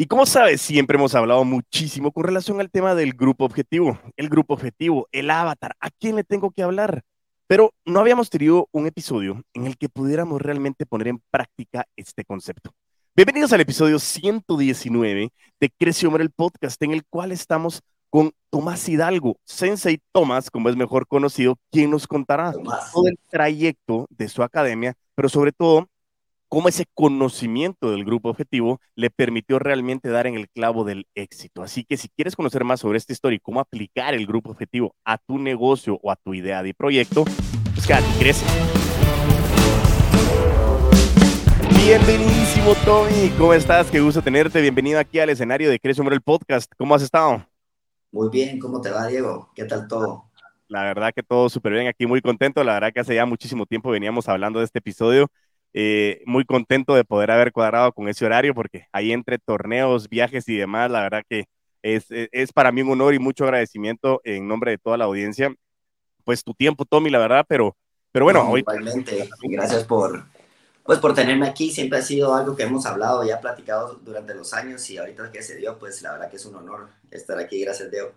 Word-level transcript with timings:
Y 0.00 0.06
como 0.06 0.26
sabes, 0.26 0.60
siempre 0.60 0.96
hemos 0.96 1.16
hablado 1.16 1.44
muchísimo 1.44 2.12
con 2.12 2.22
relación 2.22 2.60
al 2.60 2.70
tema 2.70 2.94
del 2.94 3.14
grupo 3.14 3.44
objetivo, 3.44 3.98
el 4.16 4.28
grupo 4.28 4.54
objetivo, 4.54 5.08
el 5.10 5.28
avatar, 5.28 5.74
¿a 5.80 5.90
quién 5.90 6.14
le 6.14 6.22
tengo 6.22 6.52
que 6.52 6.62
hablar? 6.62 7.02
Pero 7.48 7.74
no 7.84 7.98
habíamos 7.98 8.30
tenido 8.30 8.68
un 8.70 8.86
episodio 8.86 9.42
en 9.54 9.66
el 9.66 9.76
que 9.76 9.88
pudiéramos 9.88 10.40
realmente 10.40 10.86
poner 10.86 11.08
en 11.08 11.20
práctica 11.32 11.84
este 11.96 12.24
concepto. 12.24 12.70
Bienvenidos 13.16 13.52
al 13.52 13.60
episodio 13.60 13.98
119 13.98 15.32
de 15.58 15.70
Creció 15.76 16.14
el 16.14 16.30
podcast, 16.30 16.80
en 16.80 16.92
el 16.92 17.04
cual 17.04 17.32
estamos 17.32 17.82
con 18.08 18.30
Tomás 18.50 18.88
Hidalgo, 18.88 19.40
Sensei 19.44 19.98
Tomás, 20.12 20.48
como 20.48 20.68
es 20.68 20.76
mejor 20.76 21.08
conocido, 21.08 21.56
quien 21.72 21.90
nos 21.90 22.06
contará 22.06 22.52
todo 22.52 23.08
el 23.08 23.18
trayecto 23.28 24.06
de 24.10 24.28
su 24.28 24.44
academia, 24.44 24.94
pero 25.16 25.28
sobre 25.28 25.50
todo 25.50 25.88
cómo 26.48 26.68
ese 26.68 26.86
conocimiento 26.94 27.90
del 27.90 28.04
grupo 28.04 28.30
objetivo 28.30 28.80
le 28.94 29.10
permitió 29.10 29.58
realmente 29.58 30.08
dar 30.08 30.26
en 30.26 30.34
el 30.34 30.48
clavo 30.48 30.84
del 30.84 31.06
éxito. 31.14 31.62
Así 31.62 31.84
que 31.84 31.96
si 31.96 32.08
quieres 32.08 32.36
conocer 32.36 32.64
más 32.64 32.80
sobre 32.80 32.98
esta 32.98 33.12
historia 33.12 33.36
y 33.36 33.40
cómo 33.40 33.60
aplicar 33.60 34.14
el 34.14 34.26
grupo 34.26 34.50
objetivo 34.50 34.94
a 35.04 35.18
tu 35.18 35.38
negocio 35.38 36.00
o 36.02 36.10
a 36.10 36.16
tu 36.16 36.34
idea 36.34 36.62
de 36.62 36.72
proyecto, 36.72 37.24
pues 37.74 37.86
quédate, 37.86 38.06
crece. 38.18 38.46
Bienvenidísimo, 41.76 42.74
Tommy. 42.84 43.30
¿Cómo 43.38 43.52
estás? 43.54 43.90
Qué 43.90 44.00
gusto 44.00 44.22
tenerte. 44.22 44.60
Bienvenido 44.60 44.98
aquí 44.98 45.18
al 45.18 45.30
escenario 45.30 45.70
de 45.70 45.78
Crece 45.78 46.00
Hombre 46.00 46.16
el 46.16 46.22
Podcast. 46.22 46.72
¿Cómo 46.76 46.94
has 46.94 47.02
estado? 47.02 47.46
Muy 48.10 48.30
bien. 48.30 48.58
¿Cómo 48.58 48.80
te 48.80 48.90
va, 48.90 49.06
Diego? 49.06 49.50
¿Qué 49.54 49.64
tal 49.64 49.86
todo? 49.86 50.24
La 50.66 50.82
verdad 50.82 51.12
que 51.14 51.22
todo 51.22 51.48
súper 51.48 51.72
bien 51.72 51.86
aquí, 51.86 52.06
muy 52.06 52.20
contento. 52.20 52.62
La 52.62 52.74
verdad 52.74 52.92
que 52.92 53.00
hace 53.00 53.14
ya 53.14 53.24
muchísimo 53.24 53.64
tiempo 53.64 53.90
veníamos 53.90 54.28
hablando 54.28 54.58
de 54.58 54.66
este 54.66 54.80
episodio 54.80 55.30
eh, 55.80 56.22
muy 56.26 56.44
contento 56.44 56.96
de 56.96 57.04
poder 57.04 57.30
haber 57.30 57.52
cuadrado 57.52 57.92
con 57.92 58.08
ese 58.08 58.26
horario 58.26 58.52
porque 58.52 58.88
ahí 58.90 59.12
entre 59.12 59.38
torneos, 59.38 60.08
viajes 60.08 60.48
y 60.48 60.56
demás, 60.56 60.90
la 60.90 61.02
verdad 61.02 61.22
que 61.28 61.44
es, 61.82 62.10
e, 62.10 62.28
es, 62.32 62.52
para 62.52 62.72
mí 62.72 62.82
un 62.82 62.90
honor 62.90 63.14
y 63.14 63.20
mucho 63.20 63.44
agradecimiento 63.44 64.20
en 64.24 64.48
nombre 64.48 64.72
de 64.72 64.78
toda 64.78 64.96
la 64.96 65.04
audiencia. 65.04 65.54
Pues 66.24 66.42
tu 66.42 66.52
tiempo, 66.52 66.84
Tommy, 66.84 67.10
la 67.10 67.20
verdad, 67.20 67.46
pero, 67.48 67.76
pero 68.10 68.24
bueno. 68.24 68.50
hoy... 68.50 68.62
Igualmente, 68.62 69.28
gracias 69.44 69.84
por, 69.84 70.24
pues, 70.82 70.98
por 70.98 71.14
tenerme 71.14 71.46
aquí. 71.46 71.70
Siempre 71.70 72.00
ha 72.00 72.02
sido 72.02 72.34
algo 72.34 72.56
que 72.56 72.64
hemos 72.64 72.84
hablado, 72.84 73.24
ya 73.24 73.40
platicado 73.40 74.00
durante 74.02 74.34
los 74.34 74.52
años 74.54 74.90
y 74.90 74.98
ahorita 74.98 75.30
que 75.30 75.42
se 75.42 75.58
dio, 75.58 75.78
pues 75.78 76.02
la 76.02 76.10
verdad 76.10 76.28
que 76.28 76.38
es 76.38 76.44
un 76.44 76.56
honor 76.56 76.88
estar 77.12 77.38
aquí. 77.38 77.60
Gracias, 77.60 77.88
Diego. 77.88 78.14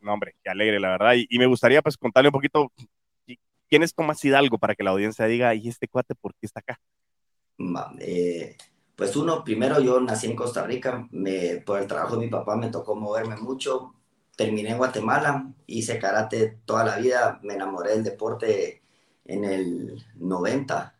No, 0.00 0.14
hombre, 0.14 0.34
qué 0.42 0.48
alegre, 0.48 0.80
la 0.80 0.92
verdad. 0.92 1.12
Y, 1.16 1.26
y 1.28 1.38
me 1.38 1.44
gustaría 1.44 1.82
pues 1.82 1.98
contarle 1.98 2.30
un 2.30 2.32
poquito 2.32 2.72
quién 3.72 3.82
es 3.82 3.94
Tomás 3.94 4.22
Hidalgo 4.22 4.56
para 4.56 4.74
que 4.74 4.82
la 4.82 4.90
audiencia 4.90 5.26
diga, 5.26 5.54
¿y 5.54 5.68
este 5.68 5.88
cuate 5.88 6.14
por 6.14 6.32
qué 6.34 6.46
está 6.46 6.60
acá? 6.60 6.78
Eh, 7.98 8.56
pues 8.96 9.16
uno, 9.16 9.44
primero 9.44 9.80
yo 9.80 10.00
nací 10.00 10.26
en 10.26 10.36
Costa 10.36 10.64
Rica, 10.66 11.08
me, 11.10 11.56
por 11.64 11.80
el 11.80 11.86
trabajo 11.86 12.16
de 12.16 12.26
mi 12.26 12.30
papá 12.30 12.56
me 12.56 12.70
tocó 12.70 12.94
moverme 12.94 13.36
mucho, 13.36 13.94
terminé 14.36 14.70
en 14.70 14.78
Guatemala, 14.78 15.52
hice 15.66 15.98
karate 15.98 16.58
toda 16.64 16.84
la 16.84 16.98
vida, 16.98 17.40
me 17.42 17.54
enamoré 17.54 17.92
del 17.92 18.04
deporte 18.04 18.82
en 19.24 19.44
el 19.44 20.04
90, 20.16 20.96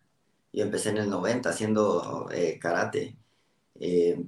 yo 0.53 0.65
empecé 0.65 0.91
en 0.91 0.99
el 0.99 1.11
90 1.11 1.51
haciendo 1.51 2.29
eh, 2.33 2.59
karate. 2.61 3.17
Eh, 3.81 4.25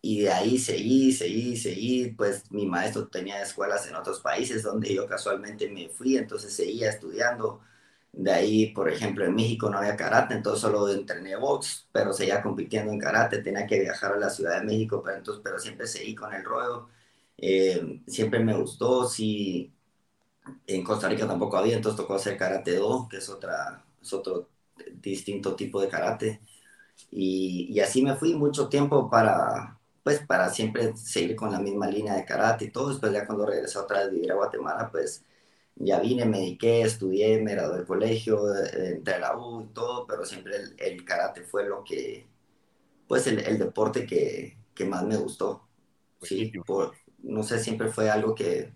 y 0.00 0.20
de 0.22 0.30
ahí 0.30 0.58
seguí, 0.58 1.12
seguí, 1.12 1.56
seguí, 1.56 2.12
pues 2.12 2.50
mi 2.52 2.66
maestro 2.66 3.08
tenía 3.08 3.42
escuelas 3.42 3.86
en 3.88 3.96
otros 3.96 4.20
países 4.20 4.62
donde 4.62 4.94
yo 4.94 5.06
casualmente 5.06 5.68
me 5.68 5.88
fui, 5.88 6.16
entonces 6.16 6.54
seguía 6.54 6.90
estudiando, 6.90 7.60
de 8.18 8.32
ahí, 8.32 8.66
por 8.72 8.90
ejemplo, 8.90 9.24
en 9.24 9.34
México 9.34 9.70
no 9.70 9.78
había 9.78 9.96
karate, 9.96 10.34
entonces 10.34 10.60
solo 10.60 10.88
entrené 10.90 11.36
box, 11.36 11.88
pero 11.92 12.12
seguía 12.12 12.42
compitiendo 12.42 12.90
en 12.92 12.98
karate, 12.98 13.42
tenía 13.42 13.64
que 13.66 13.78
viajar 13.78 14.12
a 14.12 14.16
la 14.18 14.28
Ciudad 14.28 14.58
de 14.58 14.66
México, 14.66 15.00
pero, 15.04 15.18
entonces, 15.18 15.40
pero 15.44 15.58
siempre 15.60 15.86
seguí 15.86 16.16
con 16.16 16.34
el 16.34 16.44
ruedo. 16.44 16.88
Eh, 17.36 18.02
siempre 18.08 18.40
me 18.40 18.56
gustó, 18.56 19.08
sí, 19.08 19.72
en 20.66 20.84
Costa 20.84 21.08
Rica 21.08 21.28
tampoco 21.28 21.56
había, 21.58 21.76
entonces 21.76 21.96
tocó 21.96 22.14
hacer 22.14 22.36
karate 22.36 22.76
do, 22.76 23.08
que 23.08 23.18
es, 23.18 23.28
otra, 23.28 23.84
otro 24.12 24.48
distinto 24.94 25.54
tipo 25.56 25.80
de 25.80 25.88
karate. 25.88 26.40
Y, 27.10 27.78
así 27.80 28.02
me 28.02 28.16
fui 28.16 28.34
mucho 28.34 28.68
tiempo 28.68 29.10
para, 29.10 29.78
pues, 30.02 30.20
para 30.26 30.50
siempre 30.50 30.96
seguir 30.96 31.36
con 31.36 31.52
la 31.52 31.60
misma 31.60 31.88
línea 31.88 32.14
de 32.16 32.24
karate 32.24 32.66
y 32.66 32.70
todo. 32.72 32.90
Después 32.90 33.12
ya 33.12 33.26
cuando 33.26 33.46
regresé 33.46 33.78
otra 33.78 34.06
vez 34.08 34.30
a 34.30 34.34
Guatemala, 34.34 34.90
pues 34.90 35.24
ya 35.80 36.00
vine, 36.00 36.24
me 36.24 36.38
dediqué, 36.38 36.82
estudié, 36.82 37.40
me 37.40 37.52
gradué 37.52 37.78
del 37.78 37.86
colegio, 37.86 38.54
eh, 38.54 38.94
entré 38.96 39.14
a 39.14 39.18
la 39.20 39.36
U 39.36 39.62
y 39.62 39.72
todo, 39.72 40.06
pero 40.06 40.24
siempre 40.24 40.54
el, 40.76 41.04
karate 41.04 41.42
fue 41.42 41.66
lo 41.68 41.84
que, 41.84 42.26
pues 43.06 43.26
el, 43.26 43.40
el 43.40 43.58
deporte 43.58 44.04
que, 44.04 44.56
que, 44.74 44.84
más 44.84 45.04
me 45.04 45.16
gustó. 45.16 45.68
Sí, 46.22 46.52
por, 46.66 46.94
no 47.22 47.42
sé, 47.42 47.60
siempre 47.60 47.88
fue 47.88 48.10
algo 48.10 48.34
que, 48.34 48.72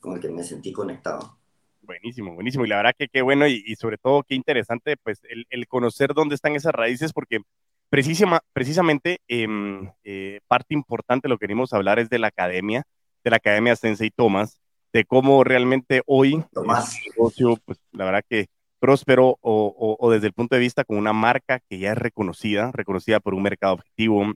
con 0.00 0.14
el 0.14 0.20
que 0.20 0.30
me 0.30 0.42
sentí 0.42 0.72
conectado. 0.72 1.38
Buenísimo, 1.82 2.34
buenísimo. 2.34 2.64
Y 2.64 2.68
la 2.68 2.76
verdad 2.76 2.94
que 2.96 3.08
qué 3.08 3.22
bueno 3.22 3.46
y, 3.46 3.62
y 3.66 3.76
sobre 3.76 3.98
todo 3.98 4.22
qué 4.22 4.34
interesante, 4.34 4.96
pues 4.96 5.20
el, 5.28 5.46
el, 5.50 5.66
conocer 5.68 6.12
dónde 6.14 6.34
están 6.34 6.54
esas 6.54 6.72
raíces, 6.72 7.12
porque 7.12 7.40
precisima, 7.88 8.40
precisamente 8.52 9.20
em, 9.28 9.90
eh, 10.04 10.40
parte 10.48 10.74
importante 10.74 11.28
de 11.28 11.30
lo 11.30 11.38
que 11.38 11.46
a 11.46 11.76
hablar 11.76 11.98
es 11.98 12.08
de 12.08 12.18
la 12.18 12.28
academia, 12.28 12.84
de 13.22 13.30
la 13.30 13.36
Academia 13.36 13.76
Sensei 13.76 14.10
Thomas, 14.10 14.61
de 14.92 15.04
cómo 15.04 15.42
realmente 15.44 16.02
hoy 16.06 16.34
el 16.34 16.62
negocio, 17.10 17.58
pues 17.64 17.78
la 17.92 18.04
verdad 18.04 18.24
que 18.28 18.46
próspero 18.78 19.38
o, 19.40 19.96
o, 19.98 20.10
desde 20.10 20.26
el 20.26 20.32
punto 20.32 20.56
de 20.56 20.60
vista 20.60 20.84
con 20.84 20.96
una 20.96 21.12
marca 21.12 21.60
que 21.68 21.78
ya 21.78 21.92
es 21.92 21.98
reconocida, 21.98 22.72
reconocida 22.72 23.20
por 23.20 23.32
un 23.32 23.42
mercado 23.42 23.74
objetivo, 23.74 24.32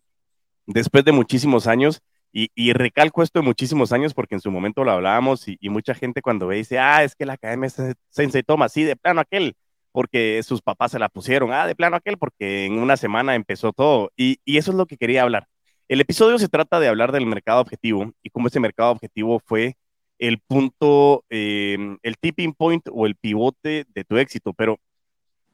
después 0.67 1.05
de 1.05 1.12
muchísimos 1.12 1.67
años, 1.67 2.00
y, 2.33 2.50
y, 2.55 2.72
recalco 2.75 3.22
esto 3.22 3.41
de 3.41 3.47
muchísimos 3.47 3.93
años 3.93 4.12
porque 4.12 4.34
en 4.34 4.41
su 4.43 4.50
momento 4.50 4.84
lo 4.84 4.91
hablábamos 4.91 5.49
y, 5.49 5.56
y, 5.59 5.71
mucha 5.71 5.94
gente 5.94 6.22
cuando 6.22 6.47
ve 6.47 6.56
dice, 6.56 6.78
ah, 6.78 7.03
es 7.03 7.17
que 7.17 7.25
la 7.25 7.33
academia 7.34 7.71
Sensei 8.11 8.43
toma, 8.43 8.69
sí, 8.69 8.84
de 8.84 8.94
plano 8.94 9.21
aquel, 9.21 9.56
porque 9.91 10.43
sus 10.43 10.61
papás 10.62 10.93
se 10.93 10.99
la 10.99 11.09
pusieron, 11.09 11.53
ah, 11.53 11.67
de 11.67 11.75
plano 11.75 11.97
aquel, 11.97 12.19
porque 12.19 12.67
en 12.67 12.78
una 12.78 12.97
semana 12.97 13.34
empezó 13.34 13.73
todo, 13.73 14.12
y, 14.17 14.38
y 14.44 14.59
eso 14.59 14.71
es 14.71 14.77
lo 14.77 14.87
que 14.87 14.97
quería 14.97 15.23
hablar. 15.23 15.49
El 15.88 16.00
episodio 16.00 16.38
se 16.38 16.49
trata 16.49 16.78
de 16.78 16.88
hablar 16.88 17.11
del 17.11 17.27
mercado 17.27 17.61
objetivo 17.61 18.12
y 18.23 18.31
cómo 18.31 18.49
ese 18.49 18.61
mercado 18.61 18.91
objetivo 18.91 19.41
fue 19.41 19.77
el 20.19 20.41
punto, 20.41 21.25
em, 21.31 21.99
el 22.03 22.16
tipping 22.19 22.54
point 22.54 22.87
o 22.93 23.06
el 23.06 23.16
pivote 23.16 23.87
de 23.88 24.04
tu 24.04 24.19
éxito, 24.19 24.53
pero 24.53 24.78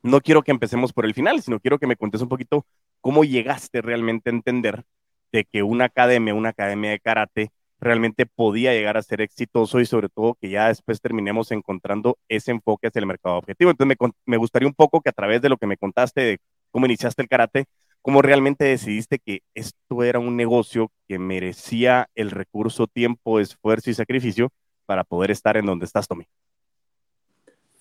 no 0.03 0.21
quiero 0.21 0.43
que 0.43 0.53
empecemos 0.53 0.93
por 0.93 1.05
el 1.06 1.15
final, 1.15 1.43
sino 1.43 1.61
quiero 1.61 1.78
que 1.78 1.87
me 1.87 1.97
cuentes 1.97 2.23
un 2.23 2.28
poquito 2.28 2.67
cómo 3.01 3.25
llegaste 3.25 3.83
realmente 3.83 4.31
a 4.31 4.33
entender 4.34 4.84
de 5.33 5.45
que 5.45 5.62
una 5.62 5.87
academia, 5.87 6.34
una 6.34 6.51
academia 6.51 6.91
de 6.91 7.01
karate, 7.01 7.51
realmente 7.81 8.27
podía 8.27 8.72
llegar 8.72 8.97
a 8.97 9.03
ser 9.03 9.21
exitoso 9.21 9.81
y 9.81 9.87
sobre 9.87 10.09
todo 10.09 10.37
que 10.41 10.51
ya 10.51 10.69
después 10.69 11.01
terminemos 11.01 11.51
encontrando 11.51 12.17
ese 12.28 12.53
enfoque 12.53 12.87
hacia 12.87 13.01
el 13.01 13.06
mercado 13.06 13.37
objetivo. 13.37 13.71
Entonces 13.72 13.97
me, 14.01 14.11
me 14.25 14.37
gustaría 14.37 14.69
un 14.69 14.75
poco 14.75 15.01
que 15.01 15.11
a 15.11 15.12
través 15.12 15.43
de 15.43 15.49
lo 15.49 15.56
que 15.56 15.67
me 15.67 15.77
contaste 15.77 16.21
de 16.21 16.39
cómo 16.71 16.87
iniciaste 16.87 17.22
el 17.22 17.28
karate, 17.28 17.67
¿Cómo 18.03 18.21
realmente 18.21 18.65
decidiste 18.65 19.21
que 19.21 19.43
esto 19.55 20.03
era 20.03 20.19
un 20.19 20.37
negocio 20.37 20.91
que 21.07 21.21
merecía 21.21 22.11
el 22.17 22.33
recurso, 22.33 22.89
tiempo, 22.89 23.39
esfuerzo 23.39 23.91
y 23.91 23.95
sacrificio 23.95 24.53
para 24.87 25.05
poder 25.05 25.31
estar 25.31 25.57
en 25.57 25.67
donde 25.67 25.87
estás, 25.87 26.09
Tommy? 26.09 26.27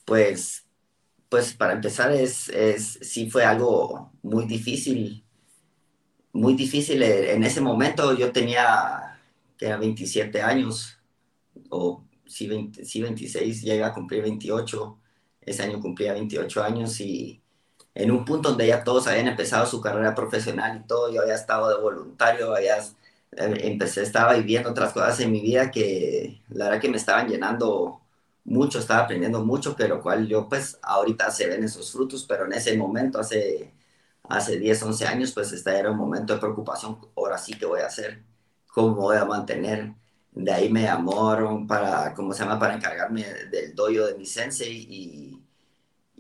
Pues, 0.05 0.67
pues 1.27 1.53
para 1.55 1.73
empezar, 1.73 2.11
es, 2.11 2.49
es, 2.49 2.99
sí 3.01 3.31
fue 3.31 3.43
algo 3.43 4.11
muy 4.21 4.45
difícil, 4.45 5.23
muy 6.33 6.53
difícil. 6.53 7.01
En 7.01 7.43
ese 7.43 7.59
momento 7.59 8.15
yo 8.15 8.31
tenía, 8.31 9.19
tenía 9.57 9.77
27 9.77 10.39
años, 10.43 10.99
o 11.69 12.05
sí, 12.27 12.47
20, 12.47 12.85
sí 12.85 13.01
26, 13.01 13.63
ya 13.63 13.73
iba 13.73 13.87
a 13.87 13.93
cumplir 13.93 14.21
28, 14.21 14.99
ese 15.41 15.63
año 15.63 15.79
cumplía 15.79 16.13
28 16.13 16.63
años 16.63 17.01
y 17.01 17.40
en 17.93 18.11
un 18.11 18.25
punto 18.25 18.49
donde 18.49 18.67
ya 18.67 18.83
todos 18.83 19.07
habían 19.07 19.27
empezado 19.27 19.65
su 19.65 19.81
carrera 19.81 20.15
profesional 20.15 20.81
y 20.83 20.87
todo, 20.87 21.11
yo 21.11 21.21
había 21.21 21.35
estado 21.35 21.69
de 21.69 21.81
voluntario, 21.81 22.55
había, 22.55 22.77
eh, 22.77 23.57
empecé, 23.63 24.03
estaba 24.03 24.33
viviendo 24.33 24.69
otras 24.71 24.93
cosas 24.93 25.19
en 25.19 25.31
mi 25.31 25.41
vida 25.41 25.71
que 25.71 26.41
la 26.49 26.65
verdad 26.65 26.81
que 26.81 26.89
me 26.89 26.97
estaban 26.97 27.27
llenando 27.27 28.01
mucho, 28.43 28.79
estaba 28.79 29.03
aprendiendo 29.03 29.43
mucho, 29.45 29.75
pero 29.75 30.01
cual 30.01 30.27
yo 30.27 30.47
pues 30.49 30.79
ahorita 30.81 31.31
se 31.31 31.47
ven 31.47 31.63
esos 31.63 31.91
frutos, 31.91 32.25
pero 32.27 32.45
en 32.45 32.53
ese 32.53 32.75
momento, 32.77 33.19
hace, 33.19 33.73
hace 34.23 34.57
10, 34.59 34.81
11 34.83 35.07
años, 35.07 35.31
pues 35.33 35.51
este 35.51 35.77
era 35.77 35.91
un 35.91 35.97
momento 35.97 36.33
de 36.33 36.39
preocupación, 36.39 36.97
ahora 37.15 37.37
sí 37.37 37.53
que 37.57 37.65
voy 37.65 37.81
a 37.81 37.87
hacer, 37.87 38.23
cómo 38.67 38.95
voy 38.95 39.17
a 39.17 39.25
mantener. 39.25 39.93
De 40.31 40.51
ahí 40.51 40.69
me 40.71 40.83
llamaron 40.83 41.67
para, 41.67 42.13
¿cómo 42.13 42.33
se 42.33 42.43
llama?, 42.43 42.59
para 42.59 42.75
encargarme 42.75 43.23
del 43.51 43.75
doyo 43.75 44.07
de 44.07 44.15
mi 44.15 44.25
sensei 44.25 44.87
y 44.89 45.40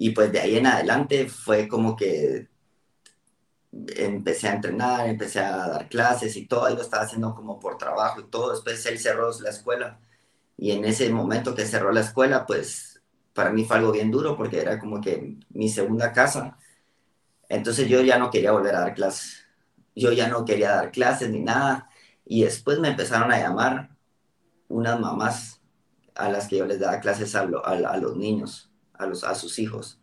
y 0.01 0.09
pues 0.11 0.31
de 0.31 0.39
ahí 0.39 0.57
en 0.57 0.65
adelante 0.65 1.27
fue 1.27 1.67
como 1.67 1.95
que 1.95 2.47
empecé 3.71 4.47
a 4.47 4.53
entrenar, 4.55 5.07
empecé 5.07 5.41
a 5.41 5.67
dar 5.67 5.89
clases 5.89 6.35
y 6.37 6.47
todo, 6.47 6.67
lo 6.71 6.81
estaba 6.81 7.03
haciendo 7.03 7.35
como 7.35 7.59
por 7.59 7.77
trabajo 7.77 8.19
y 8.19 8.23
todo. 8.23 8.51
Después 8.51 8.83
él 8.87 8.97
cerró 8.97 9.29
la 9.41 9.51
escuela 9.51 9.99
y 10.57 10.71
en 10.71 10.85
ese 10.85 11.11
momento 11.11 11.53
que 11.53 11.67
cerró 11.67 11.91
la 11.91 12.01
escuela, 12.01 12.47
pues 12.47 12.99
para 13.35 13.51
mí 13.51 13.63
fue 13.63 13.77
algo 13.77 13.91
bien 13.91 14.09
duro 14.09 14.35
porque 14.35 14.59
era 14.59 14.79
como 14.79 14.99
que 15.01 15.37
mi 15.49 15.69
segunda 15.69 16.11
casa. 16.11 16.57
Entonces 17.47 17.87
yo 17.87 18.01
ya 18.01 18.17
no 18.17 18.31
quería 18.31 18.53
volver 18.53 18.75
a 18.75 18.81
dar 18.81 18.95
clases. 18.95 19.45
Yo 19.95 20.11
ya 20.13 20.27
no 20.29 20.45
quería 20.45 20.71
dar 20.71 20.91
clases 20.91 21.29
ni 21.29 21.41
nada. 21.41 21.89
Y 22.25 22.43
después 22.43 22.79
me 22.79 22.87
empezaron 22.89 23.31
a 23.31 23.37
llamar 23.37 23.91
unas 24.67 24.99
mamás 24.99 25.61
a 26.15 26.27
las 26.29 26.47
que 26.47 26.57
yo 26.57 26.65
les 26.65 26.79
daba 26.79 26.99
clases 26.99 27.35
a, 27.35 27.41
a, 27.41 27.97
los 27.97 28.17
niños, 28.17 28.70
a, 29.01 29.07
los, 29.07 29.23
a 29.23 29.35
sus 29.35 29.59
hijos. 29.59 29.99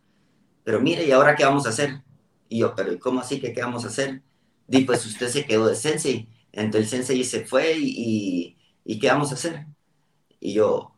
Pero 0.63 0.81
mire, 0.81 1.05
¿y 1.05 1.11
ahora 1.11 1.35
qué 1.35 1.45
vamos 1.45 1.65
a 1.65 1.69
hacer? 1.69 2.01
Y 2.49 2.59
yo, 2.59 2.75
pero 2.75 2.91
¿y 2.91 2.99
cómo 2.99 3.21
así 3.21 3.39
que 3.39 3.53
qué 3.53 3.61
vamos 3.61 3.85
a 3.85 3.87
hacer? 3.87 4.21
Y 4.67 4.83
pues 4.85 5.05
usted 5.05 5.29
se 5.29 5.45
quedó 5.45 5.67
de 5.67 5.75
sensei. 5.75 6.27
Entonces 6.51 6.93
el 6.93 7.05
sensei 7.05 7.23
se 7.23 7.45
fue 7.45 7.73
y, 7.77 8.57
y, 8.85 8.99
¿qué 8.99 9.07
vamos 9.07 9.31
a 9.31 9.35
hacer? 9.35 9.65
Y 10.39 10.53
yo, 10.53 10.93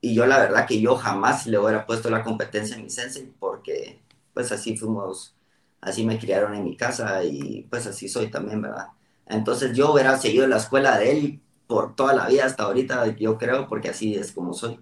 y 0.00 0.14
yo 0.14 0.26
la 0.26 0.38
verdad 0.38 0.66
que 0.66 0.80
yo 0.80 0.96
jamás 0.96 1.46
le 1.46 1.58
hubiera 1.58 1.86
puesto 1.86 2.10
la 2.10 2.24
competencia 2.24 2.76
a 2.76 2.80
mi 2.80 2.90
sensei 2.90 3.32
porque 3.38 4.02
pues 4.34 4.50
así 4.52 4.76
fuimos, 4.76 5.36
así 5.80 6.04
me 6.04 6.18
criaron 6.18 6.54
en 6.54 6.64
mi 6.64 6.76
casa 6.76 7.24
y 7.24 7.66
pues 7.70 7.86
así 7.86 8.08
soy 8.08 8.30
también, 8.30 8.62
¿verdad? 8.62 8.88
Entonces 9.26 9.76
yo 9.76 9.92
hubiera 9.92 10.18
seguido 10.18 10.46
la 10.46 10.56
escuela 10.56 10.98
de 10.98 11.12
él 11.12 11.40
por 11.66 11.94
toda 11.96 12.14
la 12.14 12.28
vida 12.28 12.44
hasta 12.44 12.64
ahorita, 12.64 13.16
yo 13.16 13.38
creo, 13.38 13.68
porque 13.68 13.90
así 13.90 14.14
es 14.14 14.32
como 14.32 14.52
soy. 14.54 14.78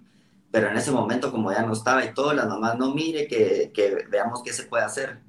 Pero 0.51 0.69
en 0.69 0.77
ese 0.77 0.91
momento, 0.91 1.31
como 1.31 1.51
ya 1.51 1.63
no 1.63 1.73
estaba 1.73 2.03
y 2.05 2.13
todo, 2.13 2.33
las 2.33 2.47
mamás, 2.47 2.77
no 2.77 2.93
mire, 2.93 3.27
que, 3.27 3.71
que 3.73 4.05
veamos 4.09 4.43
qué 4.43 4.53
se 4.53 4.63
puede 4.63 4.83
hacer. 4.83 5.21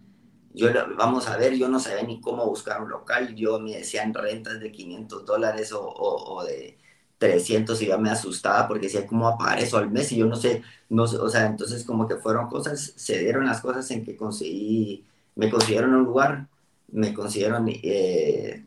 Yo, 0.54 0.68
vamos 0.96 1.28
a 1.28 1.36
ver, 1.36 1.54
yo 1.54 1.68
no 1.68 1.78
sabía 1.80 2.02
ni 2.02 2.20
cómo 2.20 2.46
buscar 2.46 2.82
un 2.82 2.90
local. 2.90 3.34
Yo 3.34 3.60
me 3.60 3.72
decían 3.76 4.12
rentas 4.14 4.60
de 4.60 4.72
500 4.72 5.24
dólares 5.24 5.72
o, 5.72 5.80
o, 5.82 6.44
de 6.44 6.78
300 7.18 7.80
y 7.82 7.86
ya 7.86 7.98
me 7.98 8.10
asustaba 8.10 8.68
porque 8.68 8.86
decía, 8.86 9.06
¿cómo 9.06 9.26
va 9.26 9.34
a 9.34 9.38
pagar 9.38 9.60
eso 9.60 9.78
al 9.78 9.90
mes? 9.90 10.10
Y 10.12 10.16
yo 10.18 10.26
no 10.26 10.36
sé, 10.36 10.62
no 10.88 11.06
sé, 11.06 11.18
o 11.18 11.28
sea, 11.28 11.46
entonces 11.46 11.84
como 11.84 12.08
que 12.08 12.16
fueron 12.16 12.48
cosas, 12.48 12.92
se 12.96 13.18
dieron 13.18 13.46
las 13.46 13.60
cosas 13.60 13.90
en 13.92 14.04
que 14.04 14.16
conseguí, 14.16 15.06
me 15.36 15.50
consiguieron 15.50 15.94
un 15.94 16.04
lugar, 16.04 16.48
me 16.88 17.14
consiguieron 17.14 17.68
eh, 17.68 18.66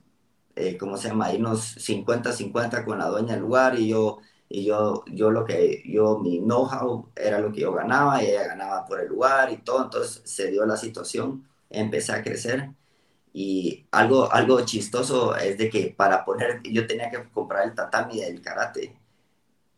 eh, 0.56 0.78
¿cómo 0.78 0.98
se 0.98 1.10
llama? 1.10 1.30
unos 1.32 1.78
50-50 1.78 2.86
con 2.86 3.00
la 3.00 3.08
dueña 3.08 3.34
del 3.34 3.42
lugar 3.42 3.78
y 3.78 3.90
yo, 3.90 4.20
y 4.50 4.66
yo, 4.66 5.04
yo 5.08 5.32
lo 5.32 5.46
que, 5.46 5.84
yo, 5.86 6.20
mi 6.20 6.40
know-how 6.40 7.10
era 7.16 7.40
lo 7.40 7.52
que 7.52 7.62
yo 7.62 7.74
ganaba 7.74 8.24
y 8.24 8.28
ella 8.28 8.48
ganaba 8.48 8.86
por 8.86 9.00
el 9.02 9.08
lugar 9.08 9.52
y 9.52 9.58
todo, 9.58 9.84
entonces 9.86 10.22
se 10.26 10.52
dio 10.52 10.66
la 10.66 10.78
situación, 10.78 11.48
empecé 11.70 12.14
a 12.14 12.24
crecer 12.24 12.70
y 13.34 13.86
algo, 13.92 14.32
algo 14.32 14.62
chistoso 14.66 15.36
es 15.36 15.58
de 15.58 15.70
que 15.70 15.94
para 15.98 16.24
poner, 16.24 16.62
yo 16.64 16.88
tenía 16.88 17.10
que 17.10 17.24
comprar 17.32 17.66
el 17.66 17.76
tatami 17.76 18.22
del 18.22 18.42
karate 18.42 18.96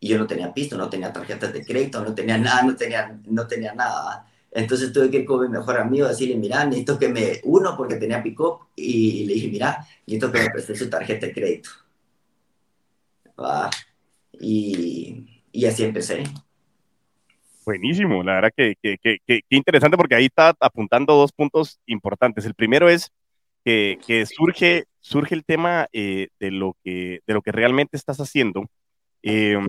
y 0.00 0.08
yo 0.08 0.18
no 0.18 0.26
tenía 0.26 0.52
pisto, 0.54 0.76
no 0.76 0.88
tenía 0.88 1.12
tarjetas 1.12 1.52
de 1.52 1.64
crédito, 1.64 2.04
no 2.04 2.14
tenía 2.14 2.38
nada, 2.38 2.62
no 2.62 2.76
tenía, 2.76 3.18
no 3.26 3.46
tenía 3.46 3.74
nada. 3.74 4.26
Entonces 4.50 4.92
tuve 4.92 5.10
que 5.10 5.18
ir 5.18 5.26
con 5.26 5.40
mi 5.40 5.48
mejor 5.48 5.78
amigo 5.78 6.06
a 6.06 6.10
decirle, 6.10 6.36
mira, 6.36 6.64
necesito 6.64 6.98
que 6.98 7.08
me, 7.08 7.40
uno, 7.44 7.76
porque 7.76 7.96
tenía 7.96 8.22
pick-up, 8.22 8.68
y, 8.76 9.26
le 9.26 9.34
dije, 9.34 9.48
mira, 9.48 9.86
necesito 10.06 10.32
que 10.32 10.42
me 10.42 10.50
preste 10.50 10.76
su 10.76 10.88
tarjeta 10.88 11.26
de 11.26 11.32
crédito. 11.32 11.70
Y, 14.40 15.42
y, 15.52 15.66
así 15.66 15.84
empecé. 15.84 16.24
Buenísimo, 17.64 18.22
la 18.22 18.34
verdad 18.34 18.52
que, 18.56 18.74
que, 18.82 18.98
que, 18.98 19.18
que, 19.26 19.42
interesante 19.50 19.96
porque 19.96 20.14
ahí 20.14 20.26
está 20.26 20.54
apuntando 20.60 21.14
dos 21.14 21.32
puntos 21.32 21.80
importantes. 21.86 22.46
El 22.46 22.54
primero 22.54 22.88
es 22.88 23.10
que, 23.64 24.26
surge, 24.26 24.86
surge 25.00 25.34
el 25.34 25.44
tema 25.44 25.88
eh, 25.92 26.28
de, 26.40 26.50
lo 26.50 26.76
que, 26.82 27.20
de 27.26 27.34
lo 27.34 27.42
que 27.42 27.52
realmente 27.52 27.96
estás 27.96 28.18
haciendo. 28.20 28.64
Em, 29.22 29.66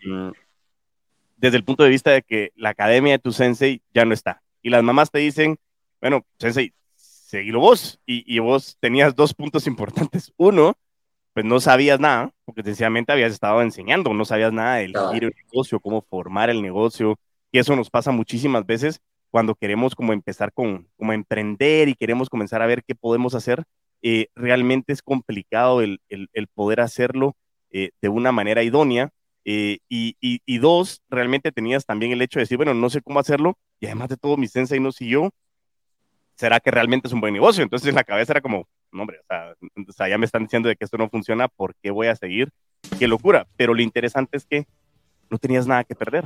desde 1.36 1.58
el 1.58 1.64
punto 1.64 1.84
de 1.84 1.90
vista 1.90 2.12
de 2.12 2.22
que 2.22 2.52
la 2.56 2.70
academia 2.70 3.14
de 3.14 3.20
tu 3.20 3.32
sensei 3.32 3.82
ya 3.94 4.06
no 4.06 4.14
está 4.14 4.42
y 4.62 4.70
las 4.70 4.84
mamás 4.84 5.12
te 5.12 5.20
dicen, 5.20 5.58
bueno, 6.02 6.26
sensei, 6.38 6.74
seguilo 6.96 7.60
vos. 7.60 8.00
Y, 8.06 8.40
vos 8.40 8.78
tenías 8.80 9.16
dos 9.16 9.34
puntos 9.34 9.68
importantes. 9.68 10.34
Uno, 10.38 10.78
pues 11.34 11.46
no 11.46 11.60
sabías 11.60 12.00
nada, 12.00 12.32
porque 12.46 12.64
sencillamente 12.64 13.12
habías 13.12 13.32
estado 13.32 13.62
enseñando, 13.62 14.14
no 14.14 14.26
sabías 14.26 14.52
nada 14.52 14.78
del 14.78 14.94
giro 15.14 15.28
del 15.28 15.36
negocio, 15.52 15.80
cómo 15.80 16.02
formar 16.02 16.50
el 16.50 16.62
negocio. 16.62 17.20
Y 17.52 17.60
eso 17.60 17.76
nos 17.76 17.90
pasa 17.90 18.12
muchísimas 18.12 18.66
veces 18.66 19.02
cuando 19.30 19.56
queremos 19.56 19.96
como 19.96 20.14
empezar 20.14 20.52
con, 20.54 20.88
como 20.98 21.14
emprender 21.14 21.88
y 21.90 21.96
queremos 21.96 22.30
comenzar 22.30 22.62
a 22.62 22.68
ver 22.68 22.84
qué 22.84 22.96
podemos 22.96 23.36
hacer. 23.36 23.64
Eh, 24.02 24.28
realmente 24.36 24.94
es 24.94 25.02
complicado 25.02 25.82
el, 25.82 26.00
el, 26.10 26.48
poder 26.48 26.80
hacerlo 26.80 27.36
eh, 27.72 27.92
de 28.02 28.10
una 28.10 28.32
manera 28.32 28.64
idónea. 28.64 29.10
Eh, 29.46 29.80
y, 29.88 30.16
y, 30.20 30.42
y, 30.46 30.58
dos, 30.60 31.02
realmente 31.10 31.52
tenías 31.52 31.86
también 31.86 32.12
el 32.12 32.22
hecho 32.22 32.40
de 32.40 32.44
decir, 32.44 32.58
bueno, 32.58 32.74
no 32.74 32.90
sé 32.90 33.02
cómo 33.02 33.20
hacerlo, 33.20 33.58
y 33.80 33.86
además 33.88 34.10
de 34.10 34.18
todo 34.18 34.38
mi 34.38 34.48
sensei 34.48 34.80
no 34.80 34.92
siguió, 34.92 35.32
¿será 36.36 36.60
que 36.60 36.72
realmente 36.72 37.08
es 37.08 37.14
un 37.14 37.22
buen 37.22 37.34
negocio? 37.34 37.64
Entonces 37.64 37.90
en 37.90 37.96
la 37.96 38.04
cabeza 38.04 38.34
era 38.34 38.42
como, 38.42 38.68
no 38.92 39.02
hombre, 39.02 39.20
o 39.88 39.92
sea, 39.92 40.10
ya 40.10 40.18
me 40.18 40.26
están 40.26 40.44
diciendo 40.44 40.70
de 40.70 40.76
que 40.76 40.86
esto 40.86 40.98
no 40.98 41.10
funciona, 41.10 41.48
¿por 41.48 41.76
qué 41.76 41.92
voy 41.92 42.08
a 42.08 42.16
seguir? 42.16 42.50
Qué 42.98 43.08
locura. 43.08 43.48
Pero 43.56 43.74
lo 43.74 43.82
interesante 43.82 44.38
es 44.38 44.46
que 44.46 44.66
no 45.30 45.38
tenías 45.38 45.68
nada 45.68 45.84
que 45.84 45.96
perder. 45.96 46.26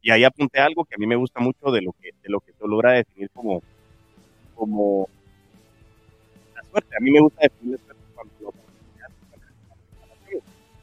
Y 0.00 0.10
ahí 0.10 0.24
apunté 0.24 0.58
algo 0.58 0.84
que 0.84 0.94
a 0.96 0.98
mí 0.98 1.06
me 1.06 1.16
gusta 1.16 1.40
mucho 1.40 1.70
de 1.70 1.80
lo 1.82 1.92
que, 1.92 2.10
de 2.22 2.28
lo 2.28 2.40
que 2.40 2.52
tú 2.52 2.66
logra 2.66 2.92
definir 2.92 3.30
como, 3.30 3.62
como 4.54 5.08
la 6.54 6.62
suerte. 6.64 6.96
A 6.96 7.00
mí 7.00 7.10
me 7.10 7.20
gusta 7.20 7.40
definir 7.42 7.78
la 7.78 7.84
suerte 7.84 8.02
cuando 8.14 8.34
lo 8.40 8.52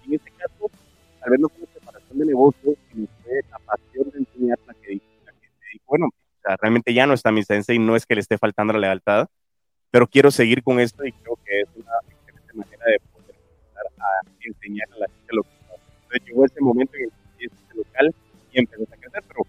en 0.09 0.15
este 0.15 0.31
caso, 0.31 0.71
tal 1.19 1.29
vez 1.29 1.39
no 1.39 1.49
fue 1.49 1.67
preparación 1.67 2.17
de 2.17 2.25
negocio, 2.25 2.73
sino 2.91 3.07
fue 3.21 3.41
la 3.51 3.59
pasión 3.59 4.09
de 4.09 4.17
enseñar 4.19 4.57
la 4.65 4.73
que 4.73 4.99
bueno, 5.85 6.09
realmente 6.61 6.93
ya 6.93 7.05
no 7.07 7.13
está 7.13 7.31
mi 7.31 7.43
sensei, 7.43 7.79
no 7.79 7.95
es 7.95 8.05
que 8.05 8.15
le 8.15 8.21
esté 8.21 8.37
faltando 8.37 8.73
la 8.73 8.79
lealtad, 8.79 9.27
pero 9.91 10.07
quiero 10.07 10.31
seguir 10.31 10.63
con 10.63 10.79
esto 10.79 11.05
y 11.05 11.11
creo 11.11 11.37
que 11.45 11.61
es 11.61 11.67
una 11.75 11.91
excelente 12.07 12.53
manera 12.53 12.85
de 12.85 12.99
poder 13.11 13.35
empezar 13.35 13.85
a 13.99 14.29
enseñar 14.41 14.87
a 14.93 14.99
la 14.99 15.05
gente 15.07 15.35
lo 15.35 15.43
que. 15.43 15.49
Entonces 16.03 16.27
llegó 16.27 16.45
ese 16.45 16.61
momento 16.61 16.95
en 16.97 17.03
el 17.03 17.09
que 17.37 17.45
este 17.45 17.75
local 17.75 18.15
y 18.51 18.59
empezó 18.59 18.83
a 18.83 18.97
crecer, 18.97 19.23
pero 19.27 19.41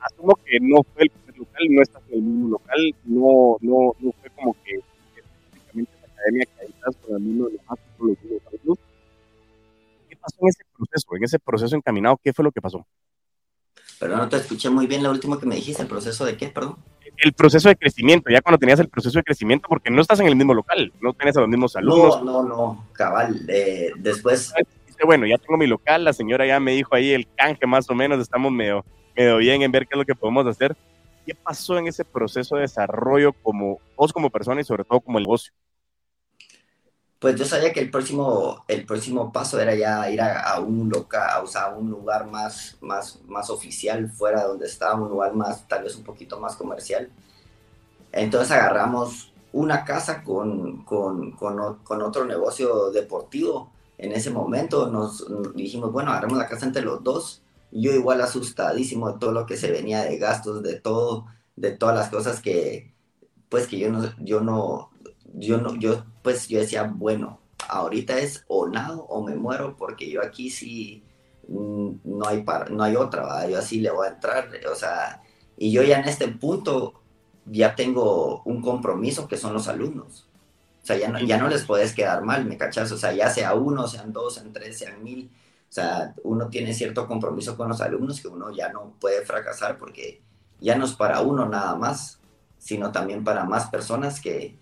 asumo 0.00 0.34
que 0.44 0.58
no 0.60 0.82
fue 0.82 1.04
el 1.04 1.10
primer 1.10 1.38
local, 1.38 1.66
no 1.70 1.82
estás 1.82 2.02
en 2.08 2.14
el 2.14 2.22
mismo 2.22 2.48
local, 2.48 2.94
no, 3.04 3.56
no, 3.60 3.94
no 3.98 4.12
fue 4.20 4.30
como 4.30 4.56
que 4.64 4.80
específicamente 5.16 5.92
la 6.00 6.12
academia 6.12 6.44
que 6.46 6.62
ahí 6.62 6.68
estás 6.68 6.96
con 6.96 7.24
mismo 7.24 7.46
de 7.46 7.52
los 7.98 8.22
mismos 8.22 8.42
alumnos. 8.46 8.78
¿Qué 10.08 10.16
pasó 10.16 10.36
en 10.40 10.48
ese 10.48 10.64
proceso, 10.76 11.16
en 11.16 11.24
ese 11.24 11.38
proceso 11.38 11.76
encaminado? 11.76 12.20
¿Qué 12.22 12.32
fue 12.32 12.44
lo 12.44 12.52
que 12.52 12.60
pasó? 12.60 12.86
Pero 13.98 14.16
no 14.16 14.28
te 14.28 14.36
escuché 14.36 14.70
muy 14.70 14.86
bien 14.86 15.02
la 15.02 15.10
última 15.10 15.38
que 15.38 15.46
me 15.46 15.56
dijiste, 15.56 15.82
¿el 15.82 15.88
proceso 15.88 16.24
de 16.24 16.36
qué, 16.36 16.48
perdón? 16.48 16.76
El 17.20 17.32
proceso 17.34 17.68
de 17.68 17.76
crecimiento, 17.76 18.30
ya 18.30 18.40
cuando 18.40 18.58
tenías 18.58 18.80
el 18.80 18.88
proceso 18.88 19.18
de 19.18 19.22
crecimiento, 19.22 19.68
porque 19.68 19.90
no 19.90 20.00
estás 20.00 20.20
en 20.20 20.26
el 20.26 20.36
mismo 20.36 20.54
local, 20.54 20.92
no 21.00 21.12
tienes 21.12 21.36
a 21.36 21.40
los 21.40 21.48
mismos 21.48 21.76
alumnos. 21.76 22.24
No, 22.24 22.42
no, 22.42 22.48
no, 22.48 22.86
cabal, 22.92 23.44
eh, 23.48 23.90
después... 23.96 24.52
Bueno, 25.04 25.26
ya 25.26 25.38
tengo 25.38 25.56
mi 25.56 25.66
local, 25.66 26.04
la 26.04 26.12
señora 26.12 26.46
ya 26.46 26.60
me 26.60 26.72
dijo 26.72 26.94
ahí 26.94 27.12
el 27.12 27.26
canje 27.34 27.66
más 27.66 27.88
o 27.88 27.94
menos, 27.94 28.20
estamos 28.20 28.52
medio, 28.52 28.84
medio 29.16 29.38
bien 29.38 29.62
en 29.62 29.72
ver 29.72 29.86
qué 29.86 29.94
es 29.94 29.98
lo 29.98 30.04
que 30.04 30.14
podemos 30.14 30.46
hacer. 30.46 30.76
¿Qué 31.24 31.34
pasó 31.34 31.78
en 31.78 31.86
ese 31.86 32.04
proceso 32.04 32.56
de 32.56 32.62
desarrollo 32.62 33.32
como 33.32 33.78
vos 33.96 34.12
como 34.12 34.30
persona 34.30 34.60
y 34.60 34.64
sobre 34.64 34.84
todo 34.84 35.00
como 35.00 35.18
el 35.18 35.24
negocio? 35.24 35.52
Pues 37.20 37.36
yo 37.36 37.44
sabía 37.44 37.72
que 37.72 37.80
el 37.80 37.90
próximo, 37.90 38.64
el 38.66 38.86
próximo 38.86 39.30
paso 39.30 39.60
era 39.60 39.74
ya 39.74 40.10
ir 40.10 40.22
a, 40.22 40.58
un 40.58 40.88
local, 40.88 41.44
o 41.44 41.46
sea, 41.46 41.68
un 41.68 41.90
lugar 41.90 42.26
más, 42.26 42.78
más, 42.80 43.20
más 43.28 43.50
oficial 43.50 44.10
fuera 44.10 44.44
donde 44.44 44.66
estaba, 44.66 44.94
un 44.94 45.10
lugar 45.10 45.34
más, 45.34 45.68
tal 45.68 45.84
vez 45.84 45.96
un 45.96 46.02
poquito 46.02 46.40
más 46.40 46.56
comercial. 46.56 47.10
Entonces 48.10 48.50
agarramos 48.52 49.34
una 49.52 49.84
casa 49.84 50.22
con, 50.22 50.82
con, 50.84 51.32
con, 51.32 51.76
con 51.84 52.02
otro 52.02 52.24
negocio 52.24 52.90
deportivo. 52.90 53.70
En 53.98 54.12
ese 54.12 54.30
momento 54.30 54.90
nos 54.90 55.26
dijimos, 55.54 55.92
bueno, 55.92 56.12
agarramos 56.12 56.38
la 56.38 56.48
casa 56.48 56.64
entre 56.64 56.82
los 56.82 57.04
dos. 57.04 57.42
Yo 57.70 57.92
igual 57.92 58.22
asustadísimo 58.22 59.12
de 59.12 59.18
todo 59.18 59.32
lo 59.32 59.44
que 59.44 59.58
se 59.58 59.70
venía 59.70 60.04
de 60.04 60.16
gastos, 60.16 60.62
de 60.62 60.80
todo, 60.80 61.26
de 61.54 61.72
todas 61.72 61.94
las 61.94 62.08
cosas 62.08 62.40
que, 62.40 62.94
pues 63.50 63.66
que 63.66 63.78
yo 63.78 63.90
no, 63.90 64.10
yo 64.18 64.40
no, 64.40 64.90
yo 65.34 65.58
no, 65.58 65.76
yo 65.76 66.04
pues 66.22 66.48
yo 66.48 66.58
decía, 66.58 66.84
bueno, 66.84 67.40
ahorita 67.68 68.18
es 68.18 68.44
o 68.48 68.68
nado 68.68 69.04
o 69.04 69.22
me 69.24 69.34
muero 69.34 69.76
porque 69.76 70.10
yo 70.10 70.22
aquí 70.22 70.50
sí 70.50 71.02
mm, 71.48 71.90
no 72.04 72.26
hay, 72.26 72.44
no 72.70 72.82
hay 72.82 72.96
otra, 72.96 73.48
yo 73.48 73.58
así 73.58 73.80
le 73.80 73.90
voy 73.90 74.06
a 74.06 74.10
entrar, 74.10 74.48
o 74.70 74.74
sea, 74.74 75.22
y 75.56 75.72
yo 75.72 75.82
ya 75.82 76.00
en 76.00 76.08
este 76.08 76.28
punto 76.28 77.00
ya 77.46 77.74
tengo 77.74 78.42
un 78.44 78.62
compromiso 78.62 79.28
que 79.28 79.36
son 79.36 79.52
los 79.52 79.68
alumnos. 79.68 80.26
O 80.82 80.86
sea, 80.86 80.96
ya 80.96 81.08
no, 81.08 81.18
ya 81.20 81.36
no 81.36 81.48
les 81.48 81.64
puedes 81.64 81.94
quedar 81.94 82.22
mal, 82.24 82.46
¿me 82.46 82.56
cachas? 82.56 82.90
O 82.92 82.96
sea, 82.96 83.12
ya 83.12 83.28
sea 83.28 83.54
uno, 83.54 83.86
sean 83.86 84.12
dos, 84.12 84.34
sean 84.34 84.52
tres, 84.52 84.78
sean 84.78 85.02
mil. 85.02 85.30
O 85.68 85.72
sea, 85.72 86.14
uno 86.24 86.48
tiene 86.48 86.72
cierto 86.72 87.06
compromiso 87.06 87.56
con 87.56 87.68
los 87.68 87.80
alumnos 87.80 88.20
que 88.20 88.28
uno 88.28 88.50
ya 88.50 88.72
no 88.72 88.94
puede 88.98 89.24
fracasar 89.26 89.76
porque 89.76 90.22
ya 90.60 90.76
no 90.76 90.86
es 90.86 90.92
para 90.92 91.20
uno 91.20 91.46
nada 91.46 91.74
más, 91.76 92.20
sino 92.58 92.92
también 92.92 93.22
para 93.22 93.44
más 93.44 93.68
personas 93.68 94.20
que, 94.20 94.58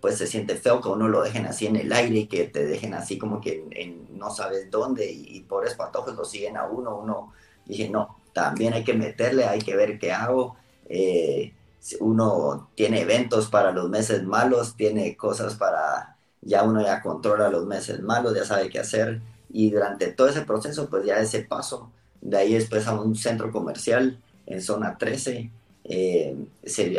pues 0.00 0.18
se 0.18 0.26
siente 0.26 0.56
feo 0.56 0.80
que 0.80 0.88
uno 0.88 1.08
lo 1.08 1.22
dejen 1.22 1.46
así 1.46 1.66
en 1.66 1.76
el 1.76 1.92
aire 1.92 2.20
y 2.20 2.26
que 2.26 2.44
te 2.44 2.64
dejen 2.64 2.94
así 2.94 3.18
como 3.18 3.40
que 3.40 3.64
en, 3.70 4.18
no 4.18 4.30
sabes 4.30 4.70
dónde 4.70 5.10
y, 5.10 5.40
por 5.40 5.60
pobres 5.60 5.74
patojos 5.74 6.14
lo 6.16 6.24
siguen 6.24 6.56
a 6.56 6.66
uno, 6.66 6.96
uno 6.96 7.32
dije, 7.66 7.88
no, 7.88 8.16
también 8.32 8.72
hay 8.72 8.84
que 8.84 8.94
meterle, 8.94 9.44
hay 9.44 9.60
que 9.60 9.76
ver 9.76 9.98
qué 9.98 10.12
hago. 10.12 10.56
Eh, 10.88 11.52
uno 12.00 12.70
tiene 12.74 13.00
eventos 13.00 13.48
para 13.48 13.72
los 13.72 13.88
meses 13.88 14.22
malos, 14.24 14.76
tiene 14.76 15.16
cosas 15.16 15.54
para, 15.54 16.16
ya 16.40 16.62
uno 16.62 16.82
ya 16.82 17.02
controla 17.02 17.48
los 17.48 17.66
meses 17.66 18.00
malos, 18.00 18.34
ya 18.34 18.44
sabe 18.44 18.68
qué 18.68 18.78
hacer 18.80 19.20
y 19.52 19.70
durante 19.70 20.12
todo 20.12 20.28
ese 20.28 20.42
proceso, 20.42 20.88
pues 20.88 21.04
ya 21.04 21.18
ese 21.18 21.40
paso, 21.40 21.90
de 22.20 22.36
ahí 22.36 22.54
después 22.54 22.86
a 22.86 23.00
un 23.00 23.16
centro 23.16 23.50
comercial 23.50 24.20
en 24.46 24.62
zona 24.62 24.96
13, 24.96 25.50
eh, 25.84 26.36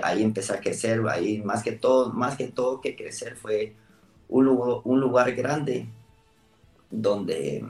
ahí 0.04 0.24
empecé 0.24 0.54
a 0.54 0.60
crecer, 0.60 1.02
ahí 1.10 1.42
más 1.42 1.64
que 1.64 1.72
todo, 1.74 2.12
más 2.12 2.38
que 2.38 2.48
todo 2.48 2.82
que 2.82 2.96
crecer 2.96 3.36
fue 3.36 3.76
un 4.30 4.46
lugar, 4.46 4.82
un 4.86 5.00
lugar 5.00 5.34
grande 5.34 5.88
donde, 6.90 7.64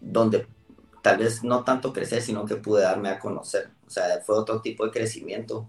donde 0.00 0.46
tal 1.02 1.18
vez 1.18 1.42
no 1.44 1.64
tanto 1.64 1.92
crecer, 1.92 2.22
sino 2.22 2.44
que 2.44 2.56
pude 2.56 2.82
darme 2.82 3.08
a 3.08 3.18
conocer. 3.18 3.70
O 3.86 3.90
sea, 3.90 4.20
fue 4.24 4.36
otro 4.36 4.60
tipo 4.60 4.84
de 4.84 4.92
crecimiento, 4.92 5.66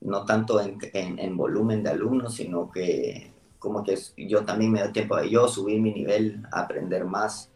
no 0.00 0.24
tanto 0.24 0.60
en, 0.60 0.78
en 0.92 1.36
volumen 1.36 1.82
de 1.82 1.90
alumnos, 1.90 2.34
sino 2.34 2.70
que 2.70 3.32
como 3.58 3.82
que 3.82 3.98
yo 4.16 4.44
también 4.44 4.70
me 4.70 4.80
doy 4.80 4.92
tiempo 4.92 5.16
de 5.16 5.28
yo 5.28 5.48
subir 5.48 5.80
mi 5.80 5.92
nivel, 5.92 6.42
aprender 6.52 7.04
más, 7.04 7.50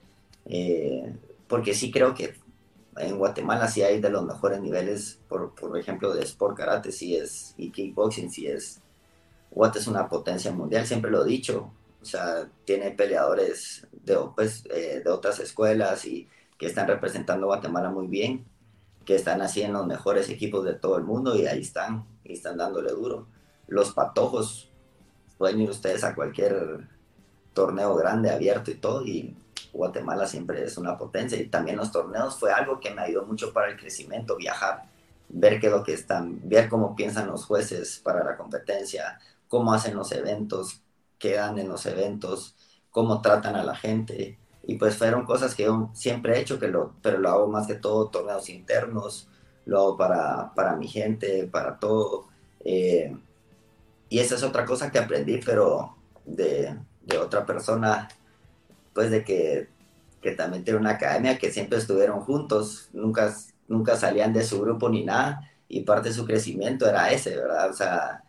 eh, 0.47 1.15
porque 1.47 1.75
sí 1.75 1.91
creo 1.91 2.15
que 2.15 2.35
en 2.97 3.18
Guatemala 3.18 3.68
sí 3.68 3.82
hay 3.82 4.00
de 4.00 4.11
los 4.11 4.25
mejores 4.25 4.61
niveles, 4.61 5.20
por, 5.28 5.54
por 5.54 5.78
ejemplo, 5.78 6.12
de 6.12 6.23
sport 6.23 6.56
karate, 6.56 6.92
sí 6.92 7.16
es, 7.16 7.54
y 7.56 7.70
kickboxing, 7.70 8.30
sí 8.30 8.47
es, 8.47 8.80
Guate 9.50 9.80
es 9.80 9.87
una 9.88 10.09
potencia 10.09 10.52
mundial, 10.52 10.87
siempre 10.87 11.11
lo 11.11 11.25
he 11.25 11.28
dicho, 11.28 11.73
o 12.00 12.04
sea, 12.04 12.49
tiene 12.64 12.92
peleadores 12.92 13.87
de, 13.92 14.16
pues, 14.35 14.64
eh, 14.70 15.02
de 15.04 15.11
otras 15.11 15.40
escuelas 15.40 16.04
y 16.04 16.28
que 16.56 16.66
están 16.66 16.87
representando 16.87 17.47
Guatemala 17.47 17.90
muy 17.90 18.06
bien, 18.06 18.47
que 19.04 19.16
están 19.16 19.42
así 19.42 19.66
los 19.66 19.87
mejores 19.87 20.28
equipos 20.28 20.64
de 20.64 20.75
todo 20.75 20.97
el 20.99 21.04
mundo 21.04 21.35
y 21.37 21.47
ahí 21.47 21.61
están, 21.61 22.06
y 22.23 22.35
están 22.35 22.59
dándole 22.59 22.92
duro. 22.92 23.26
Los 23.66 23.92
patojos 23.92 24.70
pueden 25.37 25.61
ir 25.61 25.70
ustedes 25.70 26.04
a 26.04 26.14
cualquier 26.14 26.88
torneo 27.54 27.94
grande, 27.97 28.30
abierto 28.30 28.70
y 28.70 28.75
todo, 28.75 29.04
y 29.04 29.37
Guatemala 29.73 30.27
siempre 30.27 30.65
es 30.65 30.77
una 30.77 30.97
potencia. 30.99 31.41
Y 31.41 31.49
también 31.49 31.77
los 31.77 31.93
torneos 31.93 32.39
fue 32.39 32.53
algo 32.53 32.81
que 32.81 32.91
me 32.91 33.03
ayudó 33.03 33.27
mucho 33.27 33.53
para 33.53 33.69
el 33.69 33.77
crecimiento, 33.77 34.37
viajar, 34.37 34.85
ver 35.29 35.61
qué 35.61 35.69
es 35.69 35.73
lo 35.73 35.85
que 35.85 35.95
están, 35.95 36.41
ver 36.49 36.69
cómo 36.69 36.97
piensan 36.97 37.29
los 37.29 37.45
jueces 37.45 38.00
para 38.03 38.25
la 38.25 38.37
competencia, 38.37 39.21
cómo 39.49 39.73
hacen 39.73 39.97
los 39.97 40.12
eventos, 40.12 40.83
qué 41.19 41.35
dan 41.35 41.59
en 41.59 41.69
los 41.69 41.87
eventos, 41.87 42.57
cómo 42.91 43.21
tratan 43.23 43.57
a 43.57 43.65
la 43.65 43.77
gente. 43.77 44.39
Y 44.62 44.77
pues 44.77 44.97
fueron 44.97 45.25
cosas 45.25 45.55
que 45.55 45.65
yo 45.65 45.91
siempre 45.95 46.37
he 46.37 46.41
hecho, 46.41 46.59
que 46.59 46.69
lo, 46.69 46.95
pero 47.03 47.19
lo 47.19 47.31
hago 47.31 47.49
más 47.49 47.67
que 47.67 47.75
todo 47.75 48.09
torneos 48.09 48.49
internos, 48.49 49.29
lo 49.67 49.79
hago 49.79 49.97
para, 49.97 50.53
para 50.55 50.77
mi 50.77 50.89
gente, 50.89 51.47
para 51.47 51.79
todo. 51.79 52.29
Eh, 52.65 53.17
y 54.09 54.19
esa 54.19 54.35
es 54.35 54.43
otra 54.43 54.65
cosa 54.65 54.91
que 54.91 54.99
aprendí, 54.99 55.39
pero 55.45 55.97
de, 56.25 56.77
de 57.03 57.19
otra 57.19 57.47
persona, 57.47 58.09
pues 58.94 59.11
de 59.11 59.25
que, 59.25 59.68
que, 60.20 60.32
también 60.32 60.64
tiene 60.64 60.80
una 60.80 60.90
academia, 60.90 61.38
que 61.38 61.52
siempre 61.52 61.78
estuvieron 61.78 62.20
juntos, 62.20 62.88
nunca, 62.92 63.35
nunca 63.68 63.97
salían 63.97 64.32
de 64.32 64.44
su 64.44 64.61
grupo 64.61 64.88
ni 64.88 65.04
nada, 65.04 65.50
y 65.68 65.82
parte 65.82 66.09
de 66.09 66.14
su 66.14 66.25
crecimiento 66.25 66.88
era 66.88 67.11
ese, 67.11 67.37
¿verdad? 67.37 67.70
O 67.70 67.73
sea, 67.73 68.25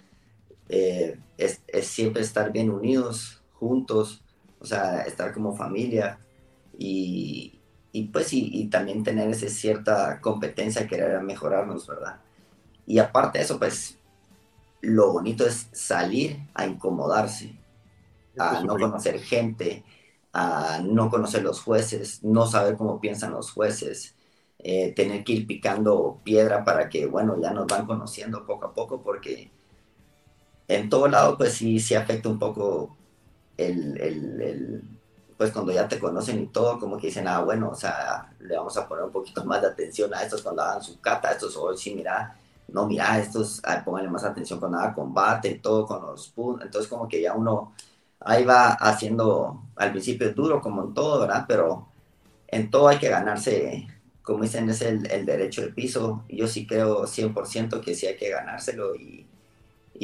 eh, 0.69 1.17
es, 1.37 1.61
es, 1.67 1.87
siempre 1.87 2.21
estar 2.21 2.51
bien 2.51 2.69
unidos, 2.69 3.41
juntos, 3.53 4.23
o 4.59 4.65
sea, 4.65 5.01
estar 5.01 5.33
como 5.33 5.55
familia, 5.55 6.19
y, 6.77 7.59
y 7.91 8.03
pues 8.07 8.33
y, 8.33 8.49
y, 8.53 8.67
también 8.67 9.03
tener 9.03 9.29
esa 9.29 9.49
cierta 9.49 10.21
competencia, 10.21 10.87
querer 10.87 11.21
mejorarnos, 11.21 11.87
¿verdad? 11.87 12.21
Y 12.85 12.99
aparte 12.99 13.37
de 13.37 13.45
eso, 13.45 13.59
pues 13.59 13.97
lo 14.81 15.13
bonito 15.13 15.45
es 15.45 15.67
salir 15.71 16.39
a 16.53 16.65
incomodarse, 16.65 17.55
a 18.37 18.61
no 18.63 18.77
conocer 18.77 19.19
gente, 19.19 19.83
a 20.33 20.79
no 20.83 21.09
conocer 21.09 21.43
los 21.43 21.61
jueces, 21.61 22.23
no 22.23 22.47
saber 22.47 22.77
cómo 22.77 22.99
piensan 23.01 23.31
los 23.33 23.51
jueces, 23.51 24.15
eh, 24.59 24.93
tener 24.95 25.23
que 25.23 25.33
ir 25.33 25.47
picando 25.47 26.19
piedra 26.23 26.63
para 26.63 26.89
que, 26.89 27.05
bueno, 27.05 27.35
ya 27.41 27.51
nos 27.51 27.67
van 27.67 27.85
conociendo 27.85 28.45
poco 28.45 28.65
a 28.65 28.73
poco, 28.73 29.01
porque 29.01 29.51
en 30.67 30.89
todo 30.89 31.07
lado, 31.07 31.37
pues 31.37 31.53
sí, 31.53 31.79
sí 31.79 31.95
afecta 31.95 32.29
un 32.29 32.39
poco 32.39 32.95
el, 33.57 33.99
el, 33.99 34.83
pues 35.37 35.51
cuando 35.51 35.71
ya 35.71 35.87
te 35.87 35.99
conocen 35.99 36.41
y 36.41 36.47
todo, 36.47 36.79
como 36.79 36.97
que 36.97 37.07
dicen, 37.07 37.27
ah, 37.27 37.41
bueno, 37.43 37.69
o 37.69 37.75
sea, 37.75 38.31
le 38.39 38.55
vamos 38.55 38.77
a 38.77 38.87
poner 38.87 39.05
un 39.05 39.11
poquito 39.11 39.43
más 39.45 39.61
de 39.61 39.67
atención 39.67 40.13
a 40.13 40.23
estos 40.23 40.41
cuando 40.41 40.61
hagan 40.61 40.83
su 40.83 40.99
cata, 41.01 41.31
estos, 41.31 41.57
hoy 41.57 41.77
sí, 41.77 41.95
mira, 41.95 42.37
no, 42.67 42.85
mira, 42.87 43.19
estos, 43.19 43.61
pónganle 43.83 44.09
más 44.09 44.23
atención 44.23 44.59
con 44.59 44.71
nada 44.71 44.93
combate, 44.93 45.49
y 45.49 45.59
todo 45.59 45.85
con 45.85 46.01
los 46.03 46.29
puntos, 46.29 46.65
entonces 46.65 46.89
como 46.89 47.07
que 47.07 47.21
ya 47.21 47.33
uno 47.33 47.73
ahí 48.21 48.43
va 48.43 48.69
haciendo, 48.69 49.63
al 49.75 49.91
principio 49.91 50.27
es 50.27 50.35
duro 50.35 50.61
como 50.61 50.83
en 50.83 50.93
todo, 50.93 51.21
¿verdad? 51.21 51.45
Pero 51.47 51.87
en 52.47 52.69
todo 52.69 52.87
hay 52.87 52.99
que 52.99 53.09
ganarse, 53.09 53.87
como 54.21 54.43
dicen, 54.43 54.69
es 54.69 54.81
el, 54.81 55.01
derecho 55.25 55.61
de 55.61 55.69
piso, 55.69 56.23
yo 56.29 56.47
sí 56.47 56.67
creo 56.67 57.03
100% 57.03 57.81
que 57.81 57.95
sí 57.95 58.07
hay 58.07 58.17
que 58.17 58.29
ganárselo 58.29 58.95
y, 58.95 59.27